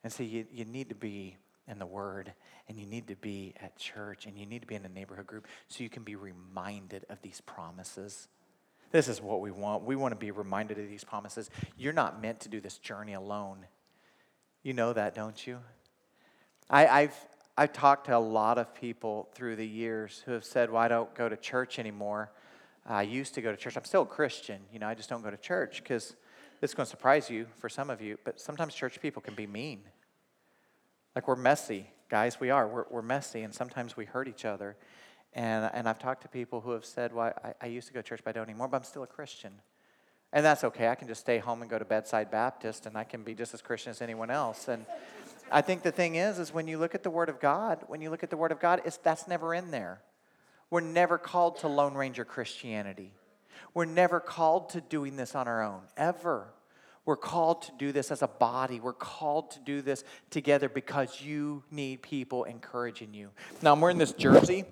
And 0.04 0.12
so 0.12 0.24
you, 0.24 0.46
you 0.52 0.66
need 0.66 0.90
to 0.90 0.96
be 0.96 1.38
in 1.68 1.78
the 1.78 1.86
Word, 1.86 2.34
and 2.68 2.78
you 2.80 2.88
need 2.88 3.08
to 3.08 3.16
be 3.16 3.54
at 3.62 3.78
church, 3.78 4.26
and 4.26 4.38
you 4.38 4.48
need 4.48 4.62
to 4.62 4.68
be 4.68 4.74
in 4.74 4.84
a 4.84 4.90
neighborhood 4.90 5.28
group 5.28 5.48
so 5.68 5.84
you 5.84 5.90
can 5.90 6.04
be 6.04 6.16
reminded 6.16 7.06
of 7.08 7.22
these 7.22 7.40
promises. 7.42 8.28
This 8.92 9.08
is 9.08 9.22
what 9.22 9.42
we 9.42 9.52
want. 9.52 9.84
We 9.84 9.96
want 9.96 10.14
to 10.14 10.18
be 10.18 10.32
reminded 10.32 10.80
of 10.80 10.90
these 10.90 11.04
promises. 11.04 11.52
You're 11.78 11.94
not 11.94 12.20
meant 12.20 12.42
to 12.42 12.50
do 12.50 12.60
this 12.60 12.80
journey 12.80 13.14
alone. 13.14 13.68
You 14.64 14.74
know 14.74 14.92
that, 14.92 15.14
don't 15.14 15.46
you? 15.46 15.60
I, 16.68 16.88
I've, 16.88 17.16
I've 17.56 17.74
talked 17.74 18.08
to 18.08 18.18
a 18.18 18.20
lot 18.20 18.58
of 18.58 18.74
people 18.74 19.30
through 19.36 19.56
the 19.56 19.68
years 19.68 20.24
who 20.26 20.32
have 20.32 20.44
said, 20.44 20.72
Well, 20.72 20.82
I 20.82 20.88
don't 20.88 21.14
go 21.14 21.30
to 21.30 21.38
church 21.38 21.78
anymore 21.78 22.32
I 22.86 23.04
used 23.04 23.34
to 23.36 23.42
go 23.42 23.52
to 23.52 23.58
church. 23.58 23.78
I'm 23.78 23.86
still 23.86 24.02
a 24.04 24.08
Christian. 24.08 24.62
You 24.74 24.80
know, 24.80 24.88
I 24.88 24.96
just 24.96 25.10
don't 25.10 25.22
go 25.22 25.32
to 25.32 25.38
church 25.38 25.84
because 25.84 26.16
this 26.60 26.72
is 26.72 26.76
going 26.76 26.86
to 26.86 26.90
surprise 26.90 27.30
you 27.30 27.48
for 27.58 27.70
some 27.70 27.90
of 27.90 28.02
you, 28.02 28.18
but 28.24 28.40
sometimes 28.40 28.74
church 28.74 29.02
people 29.02 29.22
can 29.22 29.36
be 29.36 29.48
mean. 29.48 29.82
Like 31.16 31.28
we're 31.28 31.36
messy, 31.36 31.88
guys. 32.10 32.40
We 32.40 32.50
are. 32.50 32.68
We're, 32.68 32.86
we're 32.90 33.02
messy, 33.02 33.42
and 33.42 33.54
sometimes 33.54 33.98
we 33.98 34.06
hurt 34.06 34.28
each 34.28 34.46
other. 34.46 34.78
And, 35.34 35.70
and 35.74 35.88
I've 35.88 36.00
talked 36.00 36.24
to 36.24 36.28
people 36.28 36.62
who 36.62 36.72
have 36.72 36.86
said, 36.86 37.14
Well, 37.14 37.34
I, 37.44 37.54
I 37.62 37.66
used 37.68 37.88
to 37.88 37.94
go 37.94 38.02
to 38.02 38.08
church, 38.08 38.22
but 38.24 38.32
I 38.32 38.34
don't 38.34 38.50
anymore, 38.50 38.68
but 38.68 38.78
I'm 38.78 38.84
still 38.84 39.04
a 39.04 39.08
Christian. 39.08 39.54
And 40.34 40.46
that's 40.46 40.64
okay. 40.64 40.88
I 40.88 40.96
can 40.96 41.08
just 41.08 41.22
stay 41.22 41.40
home 41.40 41.62
and 41.62 41.70
go 41.70 41.78
to 41.78 41.86
Bedside 41.86 42.32
Baptist, 42.32 42.86
and 42.86 42.98
I 42.98 43.04
can 43.04 43.24
be 43.24 43.34
just 43.34 43.54
as 43.54 43.62
Christian 43.62 43.92
as 43.92 44.02
anyone 44.02 44.30
else. 44.30 44.68
And 44.68 44.86
I 45.52 45.62
think 45.62 45.84
the 45.84 45.92
thing 45.92 46.16
is, 46.16 46.40
is 46.40 46.54
when 46.54 46.68
you 46.68 46.78
look 46.78 46.96
at 46.96 47.04
the 47.04 47.10
Word 47.10 47.28
of 47.28 47.40
God, 47.40 47.84
when 47.88 48.02
you 48.02 48.10
look 48.10 48.24
at 48.24 48.30
the 48.30 48.38
Word 48.38 48.54
of 48.54 48.60
God, 48.60 48.82
it's, 48.86 48.98
that's 48.98 49.28
never 49.28 49.54
in 49.54 49.72
there. 49.72 50.02
We're 50.72 50.80
never 50.80 51.18
called 51.18 51.58
to 51.60 51.68
Lone 51.68 51.94
Ranger 51.94 52.24
Christianity. 52.24 53.12
We're 53.74 53.86
never 53.86 54.22
called 54.22 54.70
to 54.70 54.80
doing 54.80 55.18
this 55.18 55.36
on 55.36 55.48
our 55.48 55.62
own, 55.62 55.82
ever. 55.98 56.48
We're 57.04 57.18
called 57.18 57.64
to 57.64 57.72
do 57.78 57.92
this 57.92 58.10
as 58.10 58.22
a 58.22 58.28
body. 58.28 58.80
We're 58.80 58.94
called 58.94 59.52
to 59.52 59.60
do 59.60 59.82
this 59.82 60.06
together 60.30 60.70
because 60.70 61.22
you 61.22 61.64
need 61.72 62.02
people 62.02 62.46
encouraging 62.46 63.14
you. 63.14 63.32
Now, 63.62 63.74
I'm 63.74 63.82
wearing 63.82 63.98
this 63.98 64.14
jersey, 64.14 64.64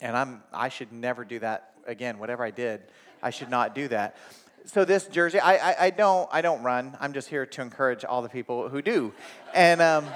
and 0.00 0.16
I'm, 0.16 0.42
I 0.52 0.68
should 0.68 0.92
never 0.92 1.24
do 1.24 1.40
that 1.40 1.72
again. 1.84 2.20
Whatever 2.20 2.44
I 2.44 2.52
did, 2.52 2.82
I 3.22 3.30
should 3.30 3.50
not 3.50 3.74
do 3.74 3.88
that. 3.88 4.14
So 4.66 4.84
this 4.84 5.08
jersey, 5.08 5.40
I, 5.40 5.56
I, 5.56 5.84
I 5.86 5.90
don't, 5.90 6.28
I 6.32 6.42
don't 6.42 6.62
run. 6.62 6.96
I'm 7.00 7.12
just 7.12 7.28
here 7.28 7.44
to 7.44 7.60
encourage 7.60 8.04
all 8.04 8.22
the 8.22 8.28
people 8.28 8.68
who 8.68 8.82
do. 8.82 9.12
And... 9.52 9.82
Um, 9.82 10.06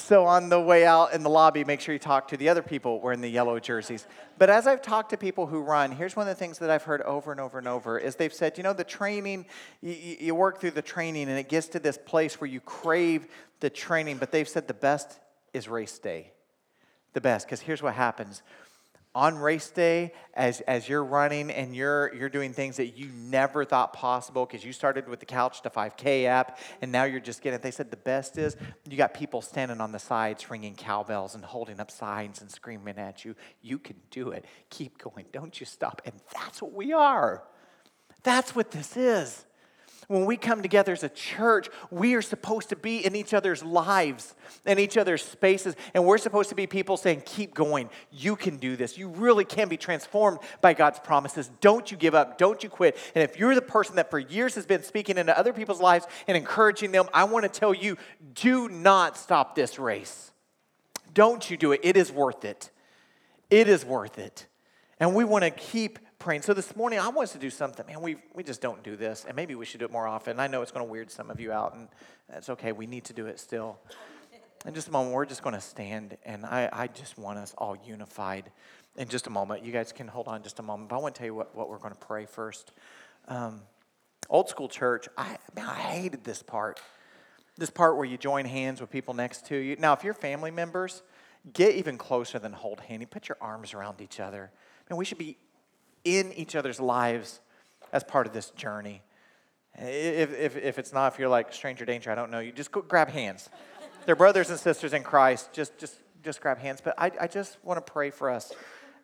so 0.00 0.26
on 0.26 0.48
the 0.48 0.60
way 0.60 0.84
out 0.84 1.12
in 1.12 1.22
the 1.22 1.30
lobby, 1.30 1.64
make 1.64 1.80
sure 1.80 1.92
you 1.92 1.98
talk 1.98 2.28
to 2.28 2.36
the 2.36 2.48
other 2.48 2.62
people 2.62 3.00
wearing 3.00 3.20
the 3.20 3.28
yellow 3.28 3.58
jerseys. 3.58 4.06
But 4.38 4.50
as 4.50 4.66
I've 4.66 4.82
talked 4.82 5.10
to 5.10 5.16
people 5.16 5.46
who 5.46 5.60
run, 5.60 5.92
here's 5.92 6.16
one 6.16 6.28
of 6.28 6.36
the 6.36 6.38
things 6.38 6.58
that 6.58 6.70
I've 6.70 6.82
heard 6.82 7.02
over 7.02 7.30
and 7.30 7.40
over 7.40 7.58
and 7.58 7.68
over 7.68 7.98
is 7.98 8.16
they've 8.16 8.32
said, 8.32 8.56
you 8.56 8.64
know, 8.64 8.72
the 8.72 8.84
training, 8.84 9.46
you, 9.80 10.16
you 10.20 10.34
work 10.34 10.60
through 10.60 10.72
the 10.72 10.82
training 10.82 11.28
and 11.28 11.38
it 11.38 11.48
gets 11.48 11.68
to 11.68 11.78
this 11.78 11.98
place 11.98 12.40
where 12.40 12.48
you 12.48 12.60
crave 12.60 13.26
the 13.60 13.70
training, 13.70 14.18
but 14.18 14.32
they've 14.32 14.48
said 14.48 14.66
the 14.66 14.74
best 14.74 15.18
is 15.52 15.68
race 15.68 15.98
day. 15.98 16.32
The 17.12 17.20
best, 17.20 17.46
because 17.46 17.60
here's 17.60 17.82
what 17.82 17.94
happens 17.94 18.42
on 19.14 19.36
race 19.36 19.70
day 19.70 20.12
as, 20.34 20.60
as 20.62 20.88
you're 20.88 21.04
running 21.04 21.50
and 21.50 21.74
you're, 21.74 22.14
you're 22.14 22.28
doing 22.28 22.52
things 22.52 22.76
that 22.76 22.96
you 22.96 23.08
never 23.08 23.64
thought 23.64 23.92
possible 23.92 24.46
because 24.46 24.64
you 24.64 24.72
started 24.72 25.08
with 25.08 25.18
the 25.18 25.26
couch 25.26 25.62
to 25.62 25.70
5k 25.70 26.26
app 26.26 26.58
and 26.80 26.92
now 26.92 27.04
you're 27.04 27.20
just 27.20 27.42
getting 27.42 27.60
they 27.60 27.72
said 27.72 27.90
the 27.90 27.96
best 27.96 28.38
is 28.38 28.56
you 28.88 28.96
got 28.96 29.12
people 29.12 29.42
standing 29.42 29.80
on 29.80 29.90
the 29.90 29.98
sides 29.98 30.48
ringing 30.48 30.74
cowbells 30.74 31.34
and 31.34 31.44
holding 31.44 31.80
up 31.80 31.90
signs 31.90 32.40
and 32.40 32.50
screaming 32.50 32.98
at 32.98 33.24
you. 33.24 33.34
You 33.62 33.78
can 33.78 33.96
do 34.10 34.30
it. 34.30 34.44
Keep 34.70 34.98
going. 34.98 35.26
Don't 35.32 35.58
you 35.58 35.66
stop. 35.66 36.02
And 36.04 36.14
that's 36.32 36.62
what 36.62 36.72
we 36.72 36.92
are. 36.92 37.42
That's 38.22 38.54
what 38.54 38.70
this 38.70 38.96
is 38.96 39.44
When 40.10 40.24
we 40.24 40.36
come 40.36 40.60
together 40.60 40.90
as 40.90 41.04
a 41.04 41.08
church, 41.08 41.68
we 41.88 42.14
are 42.14 42.22
supposed 42.22 42.70
to 42.70 42.76
be 42.76 43.06
in 43.06 43.14
each 43.14 43.32
other's 43.32 43.62
lives, 43.62 44.34
in 44.66 44.80
each 44.80 44.96
other's 44.96 45.22
spaces, 45.22 45.76
and 45.94 46.04
we're 46.04 46.18
supposed 46.18 46.48
to 46.48 46.56
be 46.56 46.66
people 46.66 46.96
saying, 46.96 47.22
Keep 47.24 47.54
going. 47.54 47.88
You 48.10 48.34
can 48.34 48.56
do 48.56 48.74
this. 48.74 48.98
You 48.98 49.06
really 49.06 49.44
can 49.44 49.68
be 49.68 49.76
transformed 49.76 50.40
by 50.60 50.74
God's 50.74 50.98
promises. 50.98 51.48
Don't 51.60 51.92
you 51.92 51.96
give 51.96 52.16
up. 52.16 52.38
Don't 52.38 52.60
you 52.64 52.68
quit. 52.68 52.96
And 53.14 53.22
if 53.22 53.38
you're 53.38 53.54
the 53.54 53.62
person 53.62 53.94
that 53.94 54.10
for 54.10 54.18
years 54.18 54.56
has 54.56 54.66
been 54.66 54.82
speaking 54.82 55.16
into 55.16 55.38
other 55.38 55.52
people's 55.52 55.80
lives 55.80 56.08
and 56.26 56.36
encouraging 56.36 56.90
them, 56.90 57.08
I 57.14 57.22
want 57.22 57.44
to 57.44 57.48
tell 57.48 57.72
you 57.72 57.96
do 58.34 58.68
not 58.68 59.16
stop 59.16 59.54
this 59.54 59.78
race. 59.78 60.32
Don't 61.14 61.48
you 61.48 61.56
do 61.56 61.70
it. 61.70 61.82
It 61.84 61.96
is 61.96 62.10
worth 62.10 62.44
it. 62.44 62.70
It 63.48 63.68
is 63.68 63.84
worth 63.84 64.18
it. 64.18 64.48
And 64.98 65.14
we 65.14 65.22
want 65.22 65.44
to 65.44 65.50
keep 65.50 66.00
praying. 66.20 66.42
So 66.42 66.52
this 66.52 66.76
morning, 66.76 66.98
I 66.98 67.08
want 67.08 67.28
us 67.28 67.32
to 67.32 67.38
do 67.38 67.48
something. 67.48 67.86
Man, 67.86 68.02
we, 68.02 68.16
we 68.34 68.42
just 68.42 68.60
don't 68.60 68.82
do 68.84 68.94
this, 68.94 69.24
and 69.26 69.34
maybe 69.34 69.54
we 69.54 69.64
should 69.64 69.80
do 69.80 69.86
it 69.86 69.90
more 69.90 70.06
often. 70.06 70.38
I 70.38 70.48
know 70.48 70.60
it's 70.60 70.70
going 70.70 70.84
to 70.86 70.92
weird 70.92 71.10
some 71.10 71.30
of 71.30 71.40
you 71.40 71.50
out, 71.50 71.74
and 71.74 71.88
that's 72.28 72.50
okay. 72.50 72.72
We 72.72 72.86
need 72.86 73.04
to 73.06 73.14
do 73.14 73.26
it 73.26 73.40
still. 73.40 73.78
In 74.66 74.74
just 74.74 74.88
a 74.88 74.90
moment, 74.90 75.14
we're 75.14 75.24
just 75.24 75.42
going 75.42 75.54
to 75.54 75.62
stand, 75.62 76.18
and 76.26 76.44
I, 76.44 76.68
I 76.70 76.86
just 76.88 77.18
want 77.18 77.38
us 77.38 77.54
all 77.56 77.74
unified. 77.86 78.52
In 78.96 79.08
just 79.08 79.28
a 79.28 79.30
moment, 79.30 79.64
you 79.64 79.72
guys 79.72 79.92
can 79.92 80.08
hold 80.08 80.28
on 80.28 80.42
just 80.42 80.58
a 80.58 80.62
moment, 80.62 80.90
but 80.90 80.96
I 80.96 80.98
want 80.98 81.14
to 81.14 81.18
tell 81.20 81.26
you 81.26 81.34
what, 81.34 81.56
what 81.56 81.70
we're 81.70 81.78
going 81.78 81.94
to 81.94 82.06
pray 82.06 82.26
first. 82.26 82.72
Um, 83.26 83.62
old 84.28 84.50
school 84.50 84.68
church, 84.68 85.08
I, 85.16 85.38
man, 85.56 85.64
I 85.70 85.74
hated 85.74 86.22
this 86.22 86.42
part. 86.42 86.82
This 87.56 87.70
part 87.70 87.96
where 87.96 88.04
you 88.04 88.18
join 88.18 88.44
hands 88.44 88.82
with 88.82 88.90
people 88.90 89.14
next 89.14 89.46
to 89.46 89.56
you. 89.56 89.76
Now, 89.76 89.94
if 89.94 90.04
you're 90.04 90.12
family 90.12 90.50
members, 90.50 91.02
get 91.54 91.76
even 91.76 91.96
closer 91.96 92.38
than 92.38 92.52
hold 92.52 92.80
hands. 92.80 93.06
Put 93.10 93.30
your 93.30 93.38
arms 93.40 93.72
around 93.72 94.02
each 94.02 94.20
other. 94.20 94.50
Man, 94.90 94.98
we 94.98 95.06
should 95.06 95.18
be 95.18 95.38
in 96.04 96.32
each 96.32 96.54
other's 96.54 96.80
lives 96.80 97.40
as 97.92 98.04
part 98.04 98.26
of 98.26 98.32
this 98.32 98.50
journey. 98.50 99.02
If, 99.78 100.32
if, 100.32 100.56
if 100.56 100.78
it's 100.78 100.92
not, 100.92 101.12
if 101.12 101.18
you're 101.18 101.28
like 101.28 101.52
stranger 101.52 101.84
danger, 101.84 102.10
I 102.10 102.14
don't 102.14 102.30
know, 102.30 102.40
you 102.40 102.52
just 102.52 102.72
go 102.72 102.82
grab 102.82 103.08
hands. 103.08 103.48
They're 104.06 104.16
brothers 104.16 104.50
and 104.50 104.58
sisters 104.58 104.92
in 104.92 105.02
Christ. 105.02 105.52
Just, 105.52 105.78
just, 105.78 105.96
just 106.22 106.40
grab 106.40 106.58
hands. 106.58 106.80
But 106.82 106.94
I, 106.98 107.10
I 107.20 107.26
just 107.26 107.58
want 107.64 107.84
to 107.84 107.92
pray 107.92 108.10
for 108.10 108.30
us 108.30 108.52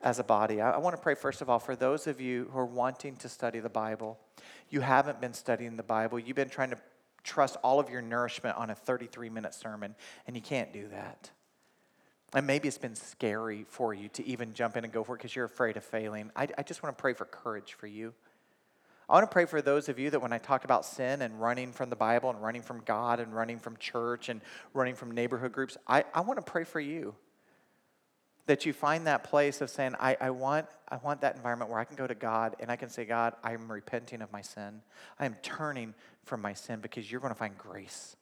as 0.03 0.19
a 0.19 0.25
body. 0.25 0.61
I, 0.61 0.73
I 0.73 0.79
want 0.79 0.97
to 0.97 1.03
pray, 1.03 1.15
first 1.15 1.41
of 1.41 1.51
all, 1.51 1.59
for 1.59 1.77
those 1.77 2.07
of 2.07 2.21
you 2.21 2.49
who 2.53 2.59
are 2.59 2.67
wanting 2.67 3.17
to 3.17 3.29
study 3.29 3.61
the 3.61 3.69
Bible. 3.69 4.19
You 4.69 4.81
haven't 4.81 5.21
been 5.21 5.35
studying 5.35 5.77
the 5.77 5.83
Bible, 5.83 6.19
you've 6.19 6.37
been 6.37 6.49
trying 6.49 6.71
to 6.71 6.79
trust 7.23 7.57
all 7.63 7.81
of 7.81 7.91
your 7.91 8.03
nourishment 8.03 8.57
on 8.57 8.71
a 8.71 8.75
33 8.75 9.29
minute 9.31 9.55
sermon, 9.55 9.95
and 10.27 10.37
you 10.37 10.43
can't 10.43 10.73
do 10.73 10.89
that. 10.89 11.31
And 12.35 12.47
maybe 12.47 12.69
it's 12.69 12.79
been 12.79 12.97
scary 12.97 13.65
for 13.69 13.95
you 13.95 14.09
to 14.11 14.27
even 14.27 14.53
jump 14.53 14.77
in 14.77 14.85
and 14.85 14.93
go 14.93 15.05
for 15.05 15.15
it 15.15 15.19
because 15.19 15.35
you're 15.35 15.45
afraid 15.45 15.77
of 15.77 15.85
failing. 15.85 16.31
I, 16.35 16.49
I 16.59 16.63
just 16.63 16.83
want 16.83 16.97
to 16.97 17.01
pray 17.01 17.13
for 17.13 17.25
courage 17.25 17.75
for 17.75 17.87
you. 17.87 18.15
I 19.09 19.15
want 19.15 19.31
to 19.31 19.33
pray 19.33 19.45
for 19.45 19.63
those 19.63 19.89
of 19.89 20.01
you 20.01 20.11
that 20.11 20.21
when 20.21 20.33
I 20.33 20.39
talk 20.39 20.65
about 20.65 20.85
sin 20.85 21.23
and 21.23 21.41
running 21.41 21.73
from 21.73 21.91
the 21.91 21.97
Bible 21.97 22.29
and 22.29 22.43
running 22.43 22.63
from 22.63 22.81
God 22.85 23.21
and 23.21 23.33
running 23.33 23.61
from 23.61 23.77
church 23.77 24.29
and 24.29 24.41
running 24.75 24.97
from 24.97 25.13
neighborhood 25.13 25.53
groups, 25.53 25.77
I, 25.87 26.05
I 26.13 26.23
want 26.23 26.45
to 26.45 26.51
pray 26.51 26.65
for 26.65 26.81
you. 26.81 27.15
That 28.47 28.67
you 28.67 28.73
find 28.73 29.07
that 29.07 29.25
place 29.25 29.61
of 29.61 29.71
saying, 29.71 29.95
I, 29.99 30.17
I, 30.21 30.31
want, 30.31 30.67
I 30.89 30.97
want 30.97 31.21
that 31.21 31.37
environment 31.37 31.71
where 31.71 31.81
I 31.81 31.85
can 31.85 31.97
go 31.97 32.07
to 32.07 32.15
God 32.15 32.57
and 32.61 32.71
I 32.71 32.77
can 32.77 32.89
say, 32.89 33.05
God, 33.05 33.35
I 33.43 33.53
am 33.53 33.71
repenting 33.71 34.23
of 34.23 34.33
my 34.33 34.41
sin. 34.41 34.83
I 35.19 35.27
am 35.27 35.37
turning 35.43 35.95
from 36.25 36.43
my 36.43 36.53
sin 36.53 36.81
because 36.81 37.11
you're 37.11 37.21
going 37.21 37.33
to 37.33 37.39
find 37.39 37.57
grace. 37.59 38.17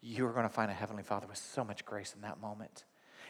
You're 0.00 0.32
going 0.32 0.44
to 0.44 0.52
find 0.52 0.70
a 0.70 0.74
Heavenly 0.74 1.02
Father 1.02 1.26
with 1.26 1.38
so 1.38 1.64
much 1.64 1.84
grace 1.84 2.14
in 2.14 2.22
that 2.22 2.40
moment. 2.40 2.84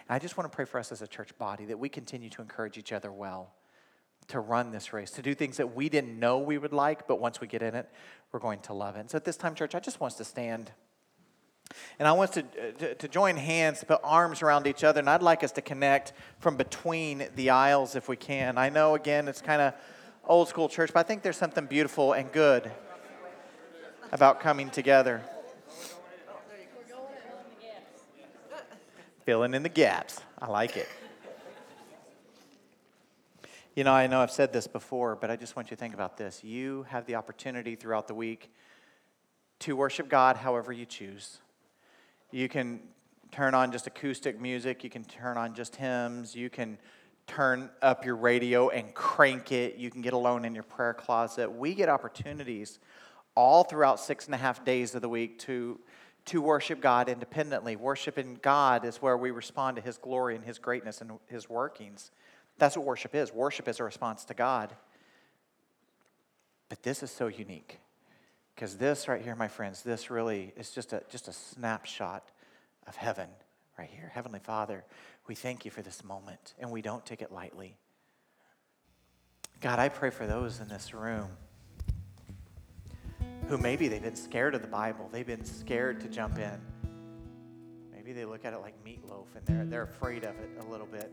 And 0.08 0.16
I 0.16 0.18
just 0.18 0.36
want 0.36 0.50
to 0.50 0.54
pray 0.54 0.64
for 0.64 0.78
us 0.78 0.90
as 0.92 1.02
a 1.02 1.06
church 1.06 1.36
body 1.38 1.66
that 1.66 1.78
we 1.78 1.88
continue 1.88 2.30
to 2.30 2.42
encourage 2.42 2.78
each 2.78 2.92
other 2.92 3.12
well 3.12 3.52
to 4.28 4.40
run 4.40 4.70
this 4.70 4.92
race, 4.92 5.10
to 5.12 5.22
do 5.22 5.34
things 5.34 5.56
that 5.56 5.74
we 5.74 5.88
didn't 5.88 6.18
know 6.18 6.38
we 6.38 6.58
would 6.58 6.72
like, 6.72 7.06
but 7.08 7.18
once 7.18 7.40
we 7.40 7.46
get 7.46 7.62
in 7.62 7.74
it, 7.74 7.88
we're 8.30 8.40
going 8.40 8.60
to 8.60 8.74
love 8.74 8.96
it. 8.96 9.00
And 9.00 9.10
so 9.10 9.16
at 9.16 9.24
this 9.24 9.36
time, 9.36 9.54
church, 9.54 9.74
I 9.74 9.80
just 9.80 10.00
want 10.00 10.12
us 10.12 10.18
to 10.18 10.24
stand. 10.24 10.70
And 11.98 12.06
I 12.06 12.12
want 12.12 12.30
us 12.30 12.34
to, 12.34 12.72
to, 12.72 12.94
to, 12.94 13.08
join 13.08 13.36
hands, 13.36 13.80
to 13.80 13.86
put 13.86 14.00
arms 14.02 14.42
around 14.42 14.66
each 14.66 14.84
other, 14.84 15.00
and 15.00 15.08
I'd 15.08 15.22
like 15.22 15.44
us 15.44 15.52
to 15.52 15.62
connect 15.62 16.12
from 16.40 16.56
between 16.56 17.26
the 17.36 17.50
aisles 17.50 17.94
if 17.94 18.08
we 18.08 18.16
can. 18.16 18.58
I 18.58 18.68
know, 18.68 18.94
again, 18.94 19.28
it's 19.28 19.42
kind 19.42 19.60
of 19.60 19.74
old 20.24 20.48
school 20.48 20.68
church, 20.68 20.90
but 20.92 21.00
I 21.00 21.02
think 21.04 21.22
there's 21.22 21.36
something 21.36 21.66
beautiful 21.66 22.12
and 22.12 22.30
good 22.32 22.70
about 24.12 24.40
coming 24.40 24.70
together. 24.70 25.22
Filling 29.28 29.52
in 29.52 29.62
the 29.62 29.68
gaps. 29.68 30.22
I 30.38 30.46
like 30.46 30.78
it. 30.78 30.88
You 33.74 33.84
know, 33.84 33.92
I 33.92 34.06
know 34.06 34.22
I've 34.22 34.30
said 34.30 34.54
this 34.54 34.66
before, 34.66 35.16
but 35.16 35.30
I 35.30 35.36
just 35.36 35.54
want 35.54 35.70
you 35.70 35.76
to 35.76 35.78
think 35.78 35.92
about 35.92 36.16
this. 36.16 36.42
You 36.42 36.86
have 36.88 37.04
the 37.04 37.16
opportunity 37.16 37.74
throughout 37.74 38.08
the 38.08 38.14
week 38.14 38.50
to 39.58 39.76
worship 39.76 40.08
God 40.08 40.36
however 40.36 40.72
you 40.72 40.86
choose. 40.86 41.40
You 42.30 42.48
can 42.48 42.80
turn 43.30 43.52
on 43.52 43.70
just 43.70 43.86
acoustic 43.86 44.40
music, 44.40 44.82
you 44.82 44.88
can 44.88 45.04
turn 45.04 45.36
on 45.36 45.54
just 45.54 45.76
hymns, 45.76 46.34
you 46.34 46.48
can 46.48 46.78
turn 47.26 47.68
up 47.82 48.06
your 48.06 48.16
radio 48.16 48.70
and 48.70 48.94
crank 48.94 49.52
it, 49.52 49.76
you 49.76 49.90
can 49.90 50.00
get 50.00 50.14
alone 50.14 50.46
in 50.46 50.54
your 50.54 50.64
prayer 50.64 50.94
closet. 50.94 51.52
We 51.52 51.74
get 51.74 51.90
opportunities 51.90 52.78
all 53.34 53.62
throughout 53.62 54.00
six 54.00 54.24
and 54.24 54.34
a 54.34 54.38
half 54.38 54.64
days 54.64 54.94
of 54.94 55.02
the 55.02 55.08
week 55.10 55.38
to 55.40 55.78
to 56.28 56.40
worship 56.40 56.80
God 56.80 57.08
independently. 57.08 57.76
Worshiping 57.76 58.38
God 58.40 58.84
is 58.84 58.98
where 58.98 59.16
we 59.16 59.30
respond 59.30 59.76
to 59.76 59.82
His 59.82 59.98
glory 59.98 60.36
and 60.36 60.44
His 60.44 60.58
greatness 60.58 61.00
and 61.00 61.12
His 61.26 61.48
workings. 61.48 62.10
That's 62.58 62.76
what 62.76 62.86
worship 62.86 63.14
is. 63.14 63.32
Worship 63.32 63.68
is 63.68 63.80
a 63.80 63.84
response 63.84 64.24
to 64.26 64.34
God. 64.34 64.74
But 66.68 66.82
this 66.82 67.02
is 67.02 67.10
so 67.10 67.28
unique 67.28 67.78
because 68.54 68.76
this 68.76 69.08
right 69.08 69.22
here, 69.22 69.34
my 69.34 69.48
friends, 69.48 69.82
this 69.82 70.10
really 70.10 70.52
is 70.56 70.70
just 70.70 70.92
a, 70.92 71.02
just 71.08 71.28
a 71.28 71.32
snapshot 71.32 72.30
of 72.86 72.96
heaven 72.96 73.28
right 73.78 73.88
here. 73.90 74.10
Heavenly 74.12 74.40
Father, 74.40 74.84
we 75.28 75.34
thank 75.34 75.64
you 75.64 75.70
for 75.70 75.82
this 75.82 76.04
moment 76.04 76.54
and 76.58 76.70
we 76.70 76.82
don't 76.82 77.06
take 77.06 77.22
it 77.22 77.32
lightly. 77.32 77.76
God, 79.60 79.78
I 79.78 79.88
pray 79.88 80.10
for 80.10 80.26
those 80.26 80.60
in 80.60 80.68
this 80.68 80.92
room 80.92 81.28
who 83.48 83.56
maybe 83.56 83.88
they've 83.88 84.02
been 84.02 84.14
scared 84.14 84.54
of 84.54 84.62
the 84.62 84.68
Bible. 84.68 85.08
They've 85.10 85.26
been 85.26 85.44
scared 85.44 86.00
to 86.02 86.08
jump 86.08 86.38
in. 86.38 86.60
Maybe 87.94 88.12
they 88.12 88.26
look 88.26 88.44
at 88.44 88.52
it 88.52 88.58
like 88.58 88.74
meatloaf 88.84 89.26
and 89.34 89.46
they're, 89.46 89.64
they're 89.64 89.82
afraid 89.82 90.24
of 90.24 90.36
it 90.38 90.50
a 90.60 90.70
little 90.70 90.86
bit. 90.86 91.10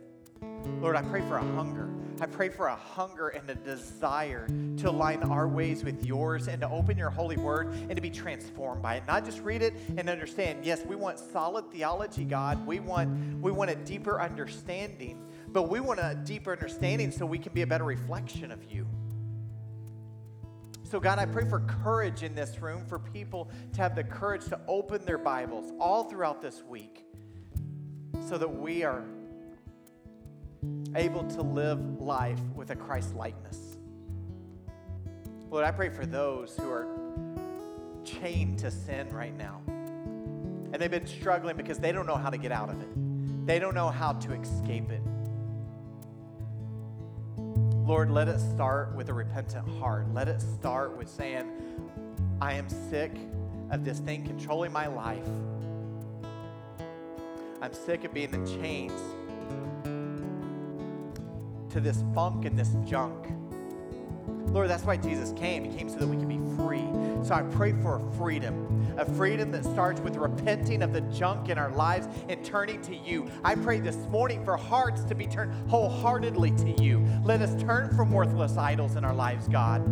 Lord, 0.81 0.97
I 0.97 1.01
pray 1.01 1.21
for 1.21 1.37
a 1.37 1.43
hunger. 1.43 1.89
I 2.19 2.25
pray 2.25 2.49
for 2.49 2.67
a 2.67 2.75
hunger 2.75 3.29
and 3.29 3.49
a 3.49 3.55
desire 3.55 4.47
to 4.77 4.89
align 4.89 5.23
our 5.23 5.47
ways 5.47 5.83
with 5.83 6.05
yours 6.05 6.49
and 6.49 6.59
to 6.61 6.69
open 6.69 6.97
your 6.97 7.09
holy 7.09 7.37
word 7.37 7.73
and 7.73 7.95
to 7.95 8.01
be 8.01 8.09
transformed 8.09 8.81
by 8.81 8.95
it. 8.95 9.03
Not 9.07 9.23
just 9.23 9.41
read 9.41 9.61
it 9.61 9.73
and 9.97 10.09
understand. 10.09 10.65
Yes, 10.65 10.85
we 10.85 10.97
want 10.97 11.19
solid 11.19 11.71
theology, 11.71 12.25
God. 12.25 12.65
We 12.67 12.81
want, 12.81 13.41
we 13.41 13.51
want 13.51 13.71
a 13.71 13.75
deeper 13.75 14.21
understanding, 14.21 15.25
but 15.47 15.63
we 15.63 15.79
want 15.79 16.01
a 16.01 16.19
deeper 16.25 16.51
understanding 16.51 17.11
so 17.11 17.25
we 17.25 17.39
can 17.39 17.53
be 17.53 17.61
a 17.61 17.67
better 17.67 17.85
reflection 17.85 18.51
of 18.51 18.59
you. 18.71 18.85
So, 20.95 21.01
God, 21.01 21.19
I 21.19 21.25
pray 21.25 21.43
for 21.43 21.59
courage 21.59 22.23
in 22.23 22.35
this 22.35 22.61
room 22.61 22.85
for 22.85 22.99
people 22.99 23.51
to 23.73 23.81
have 23.81 23.97
the 23.97 24.03
courage 24.05 24.45
to 24.45 24.57
open 24.65 25.03
their 25.03 25.17
Bibles 25.17 25.73
all 25.77 26.05
throughout 26.05 26.41
this 26.41 26.63
week 26.63 27.03
so 28.29 28.37
that 28.37 28.47
we 28.47 28.83
are 28.83 29.03
able 30.95 31.25
to 31.25 31.41
live 31.41 31.99
life 31.99 32.39
with 32.55 32.69
a 32.69 32.77
Christ 32.77 33.13
likeness. 33.13 33.75
Lord, 35.51 35.65
I 35.65 35.71
pray 35.71 35.89
for 35.89 36.05
those 36.05 36.55
who 36.55 36.69
are 36.69 36.87
chained 38.05 38.59
to 38.59 38.71
sin 38.71 39.09
right 39.09 39.35
now. 39.35 39.63
And 39.67 40.75
they've 40.75 40.89
been 40.89 41.07
struggling 41.07 41.57
because 41.57 41.77
they 41.77 41.91
don't 41.91 42.07
know 42.07 42.15
how 42.15 42.29
to 42.29 42.37
get 42.37 42.53
out 42.53 42.69
of 42.69 42.79
it, 42.79 43.45
they 43.45 43.59
don't 43.59 43.75
know 43.75 43.89
how 43.89 44.13
to 44.13 44.31
escape 44.31 44.89
it. 44.91 45.01
Lord, 47.85 48.09
let 48.09 48.27
it 48.27 48.39
start 48.39 48.95
with 48.95 49.09
a 49.09 49.13
repentant 49.13 49.67
heart. 49.77 50.11
Let 50.11 50.27
it 50.27 50.41
start 50.41 50.97
with 50.97 51.07
saying, 51.07 51.51
I 52.41 52.53
am 52.53 52.67
sick 52.67 53.11
of 53.69 53.85
this 53.85 53.99
thing 53.99 54.25
controlling 54.25 54.71
my 54.71 54.87
life. 54.87 55.27
I'm 57.61 57.73
sick 57.73 58.03
of 58.03 58.11
being 58.11 58.33
in 58.33 58.43
chains 58.45 58.99
to 61.71 61.79
this 61.79 62.03
funk 62.15 62.45
and 62.45 62.57
this 62.57 62.75
junk. 62.87 63.27
Lord, 64.47 64.69
that's 64.69 64.83
why 64.83 64.97
Jesus 64.97 65.33
came. 65.33 65.63
He 65.63 65.77
came 65.77 65.89
so 65.89 65.97
that 65.97 66.07
we 66.07 66.17
can 66.17 66.27
be 66.27 66.39
free. 66.55 66.85
So 67.25 67.33
I 67.33 67.41
pray 67.41 67.73
for 67.81 67.97
a 67.97 68.17
freedom, 68.17 68.95
a 68.97 69.05
freedom 69.05 69.51
that 69.51 69.63
starts 69.63 69.99
with 69.99 70.15
repenting 70.15 70.81
of 70.81 70.93
the 70.93 71.01
junk 71.01 71.49
in 71.49 71.57
our 71.57 71.71
lives 71.71 72.07
and 72.29 72.43
turning 72.45 72.81
to 72.83 72.95
you. 72.95 73.29
I 73.43 73.55
pray 73.55 73.79
this 73.79 73.97
morning 74.09 74.45
for 74.45 74.55
hearts 74.55 75.03
to 75.05 75.15
be 75.15 75.27
turned 75.27 75.53
wholeheartedly 75.69 76.51
to 76.51 76.83
you. 76.83 77.05
Let 77.23 77.41
us 77.41 77.59
turn 77.61 77.95
from 77.95 78.11
worthless 78.11 78.57
idols 78.57 78.95
in 78.95 79.03
our 79.03 79.13
lives, 79.13 79.47
God. 79.47 79.83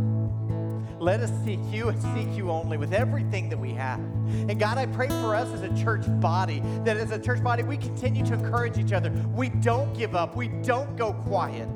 Let 0.99 1.19
us 1.19 1.31
seek 1.43 1.59
you 1.69 1.89
and 1.89 2.01
seek 2.15 2.37
you 2.37 2.49
only 2.49 2.77
with 2.77 2.93
everything 2.93 3.49
that 3.49 3.59
we 3.59 3.73
have. 3.73 3.99
And 3.99 4.57
God, 4.57 4.77
I 4.77 4.85
pray 4.85 5.09
for 5.09 5.35
us 5.35 5.49
as 5.49 5.61
a 5.61 5.83
church 5.83 6.05
body 6.21 6.61
that 6.85 6.95
as 6.95 7.11
a 7.11 7.19
church 7.19 7.43
body, 7.43 7.63
we 7.63 7.75
continue 7.75 8.23
to 8.25 8.35
encourage 8.35 8.77
each 8.77 8.93
other. 8.93 9.11
We 9.35 9.49
don't 9.49 9.93
give 9.93 10.15
up, 10.15 10.37
we 10.37 10.47
don't 10.47 10.95
go 10.95 11.11
quiet. 11.11 11.67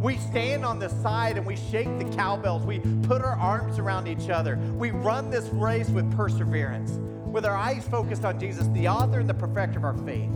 We 0.00 0.18
stand 0.18 0.64
on 0.64 0.78
the 0.78 0.88
side 0.88 1.36
and 1.36 1.46
we 1.46 1.56
shake 1.56 1.98
the 1.98 2.04
cowbells. 2.16 2.64
We 2.64 2.80
put 3.02 3.22
our 3.22 3.36
arms 3.36 3.78
around 3.78 4.06
each 4.06 4.28
other. 4.28 4.56
We 4.74 4.90
run 4.90 5.30
this 5.30 5.46
race 5.48 5.88
with 5.88 6.14
perseverance, 6.14 6.92
with 7.26 7.46
our 7.46 7.56
eyes 7.56 7.88
focused 7.88 8.24
on 8.24 8.38
Jesus, 8.38 8.68
the 8.68 8.88
author 8.88 9.20
and 9.20 9.28
the 9.28 9.34
perfecter 9.34 9.78
of 9.78 9.84
our 9.84 9.96
faith. 10.04 10.30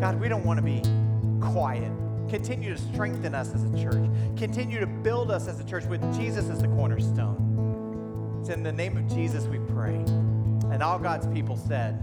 God, 0.00 0.20
we 0.20 0.28
don't 0.28 0.44
want 0.44 0.58
to 0.58 0.62
be 0.62 0.82
quiet. 1.40 1.90
Continue 2.28 2.74
to 2.74 2.80
strengthen 2.80 3.34
us 3.34 3.54
as 3.54 3.62
a 3.64 3.82
church. 3.82 4.10
Continue 4.36 4.80
to 4.80 4.86
build 4.86 5.30
us 5.30 5.46
as 5.46 5.60
a 5.60 5.64
church 5.64 5.84
with 5.84 6.02
Jesus 6.18 6.48
as 6.50 6.60
the 6.60 6.68
cornerstone. 6.68 8.40
It's 8.40 8.48
in 8.50 8.62
the 8.62 8.72
name 8.72 8.96
of 8.96 9.06
Jesus 9.08 9.44
we 9.44 9.58
pray. 9.72 9.94
And 10.72 10.82
all 10.82 10.98
God's 10.98 11.26
people 11.28 11.56
said, 11.56 12.02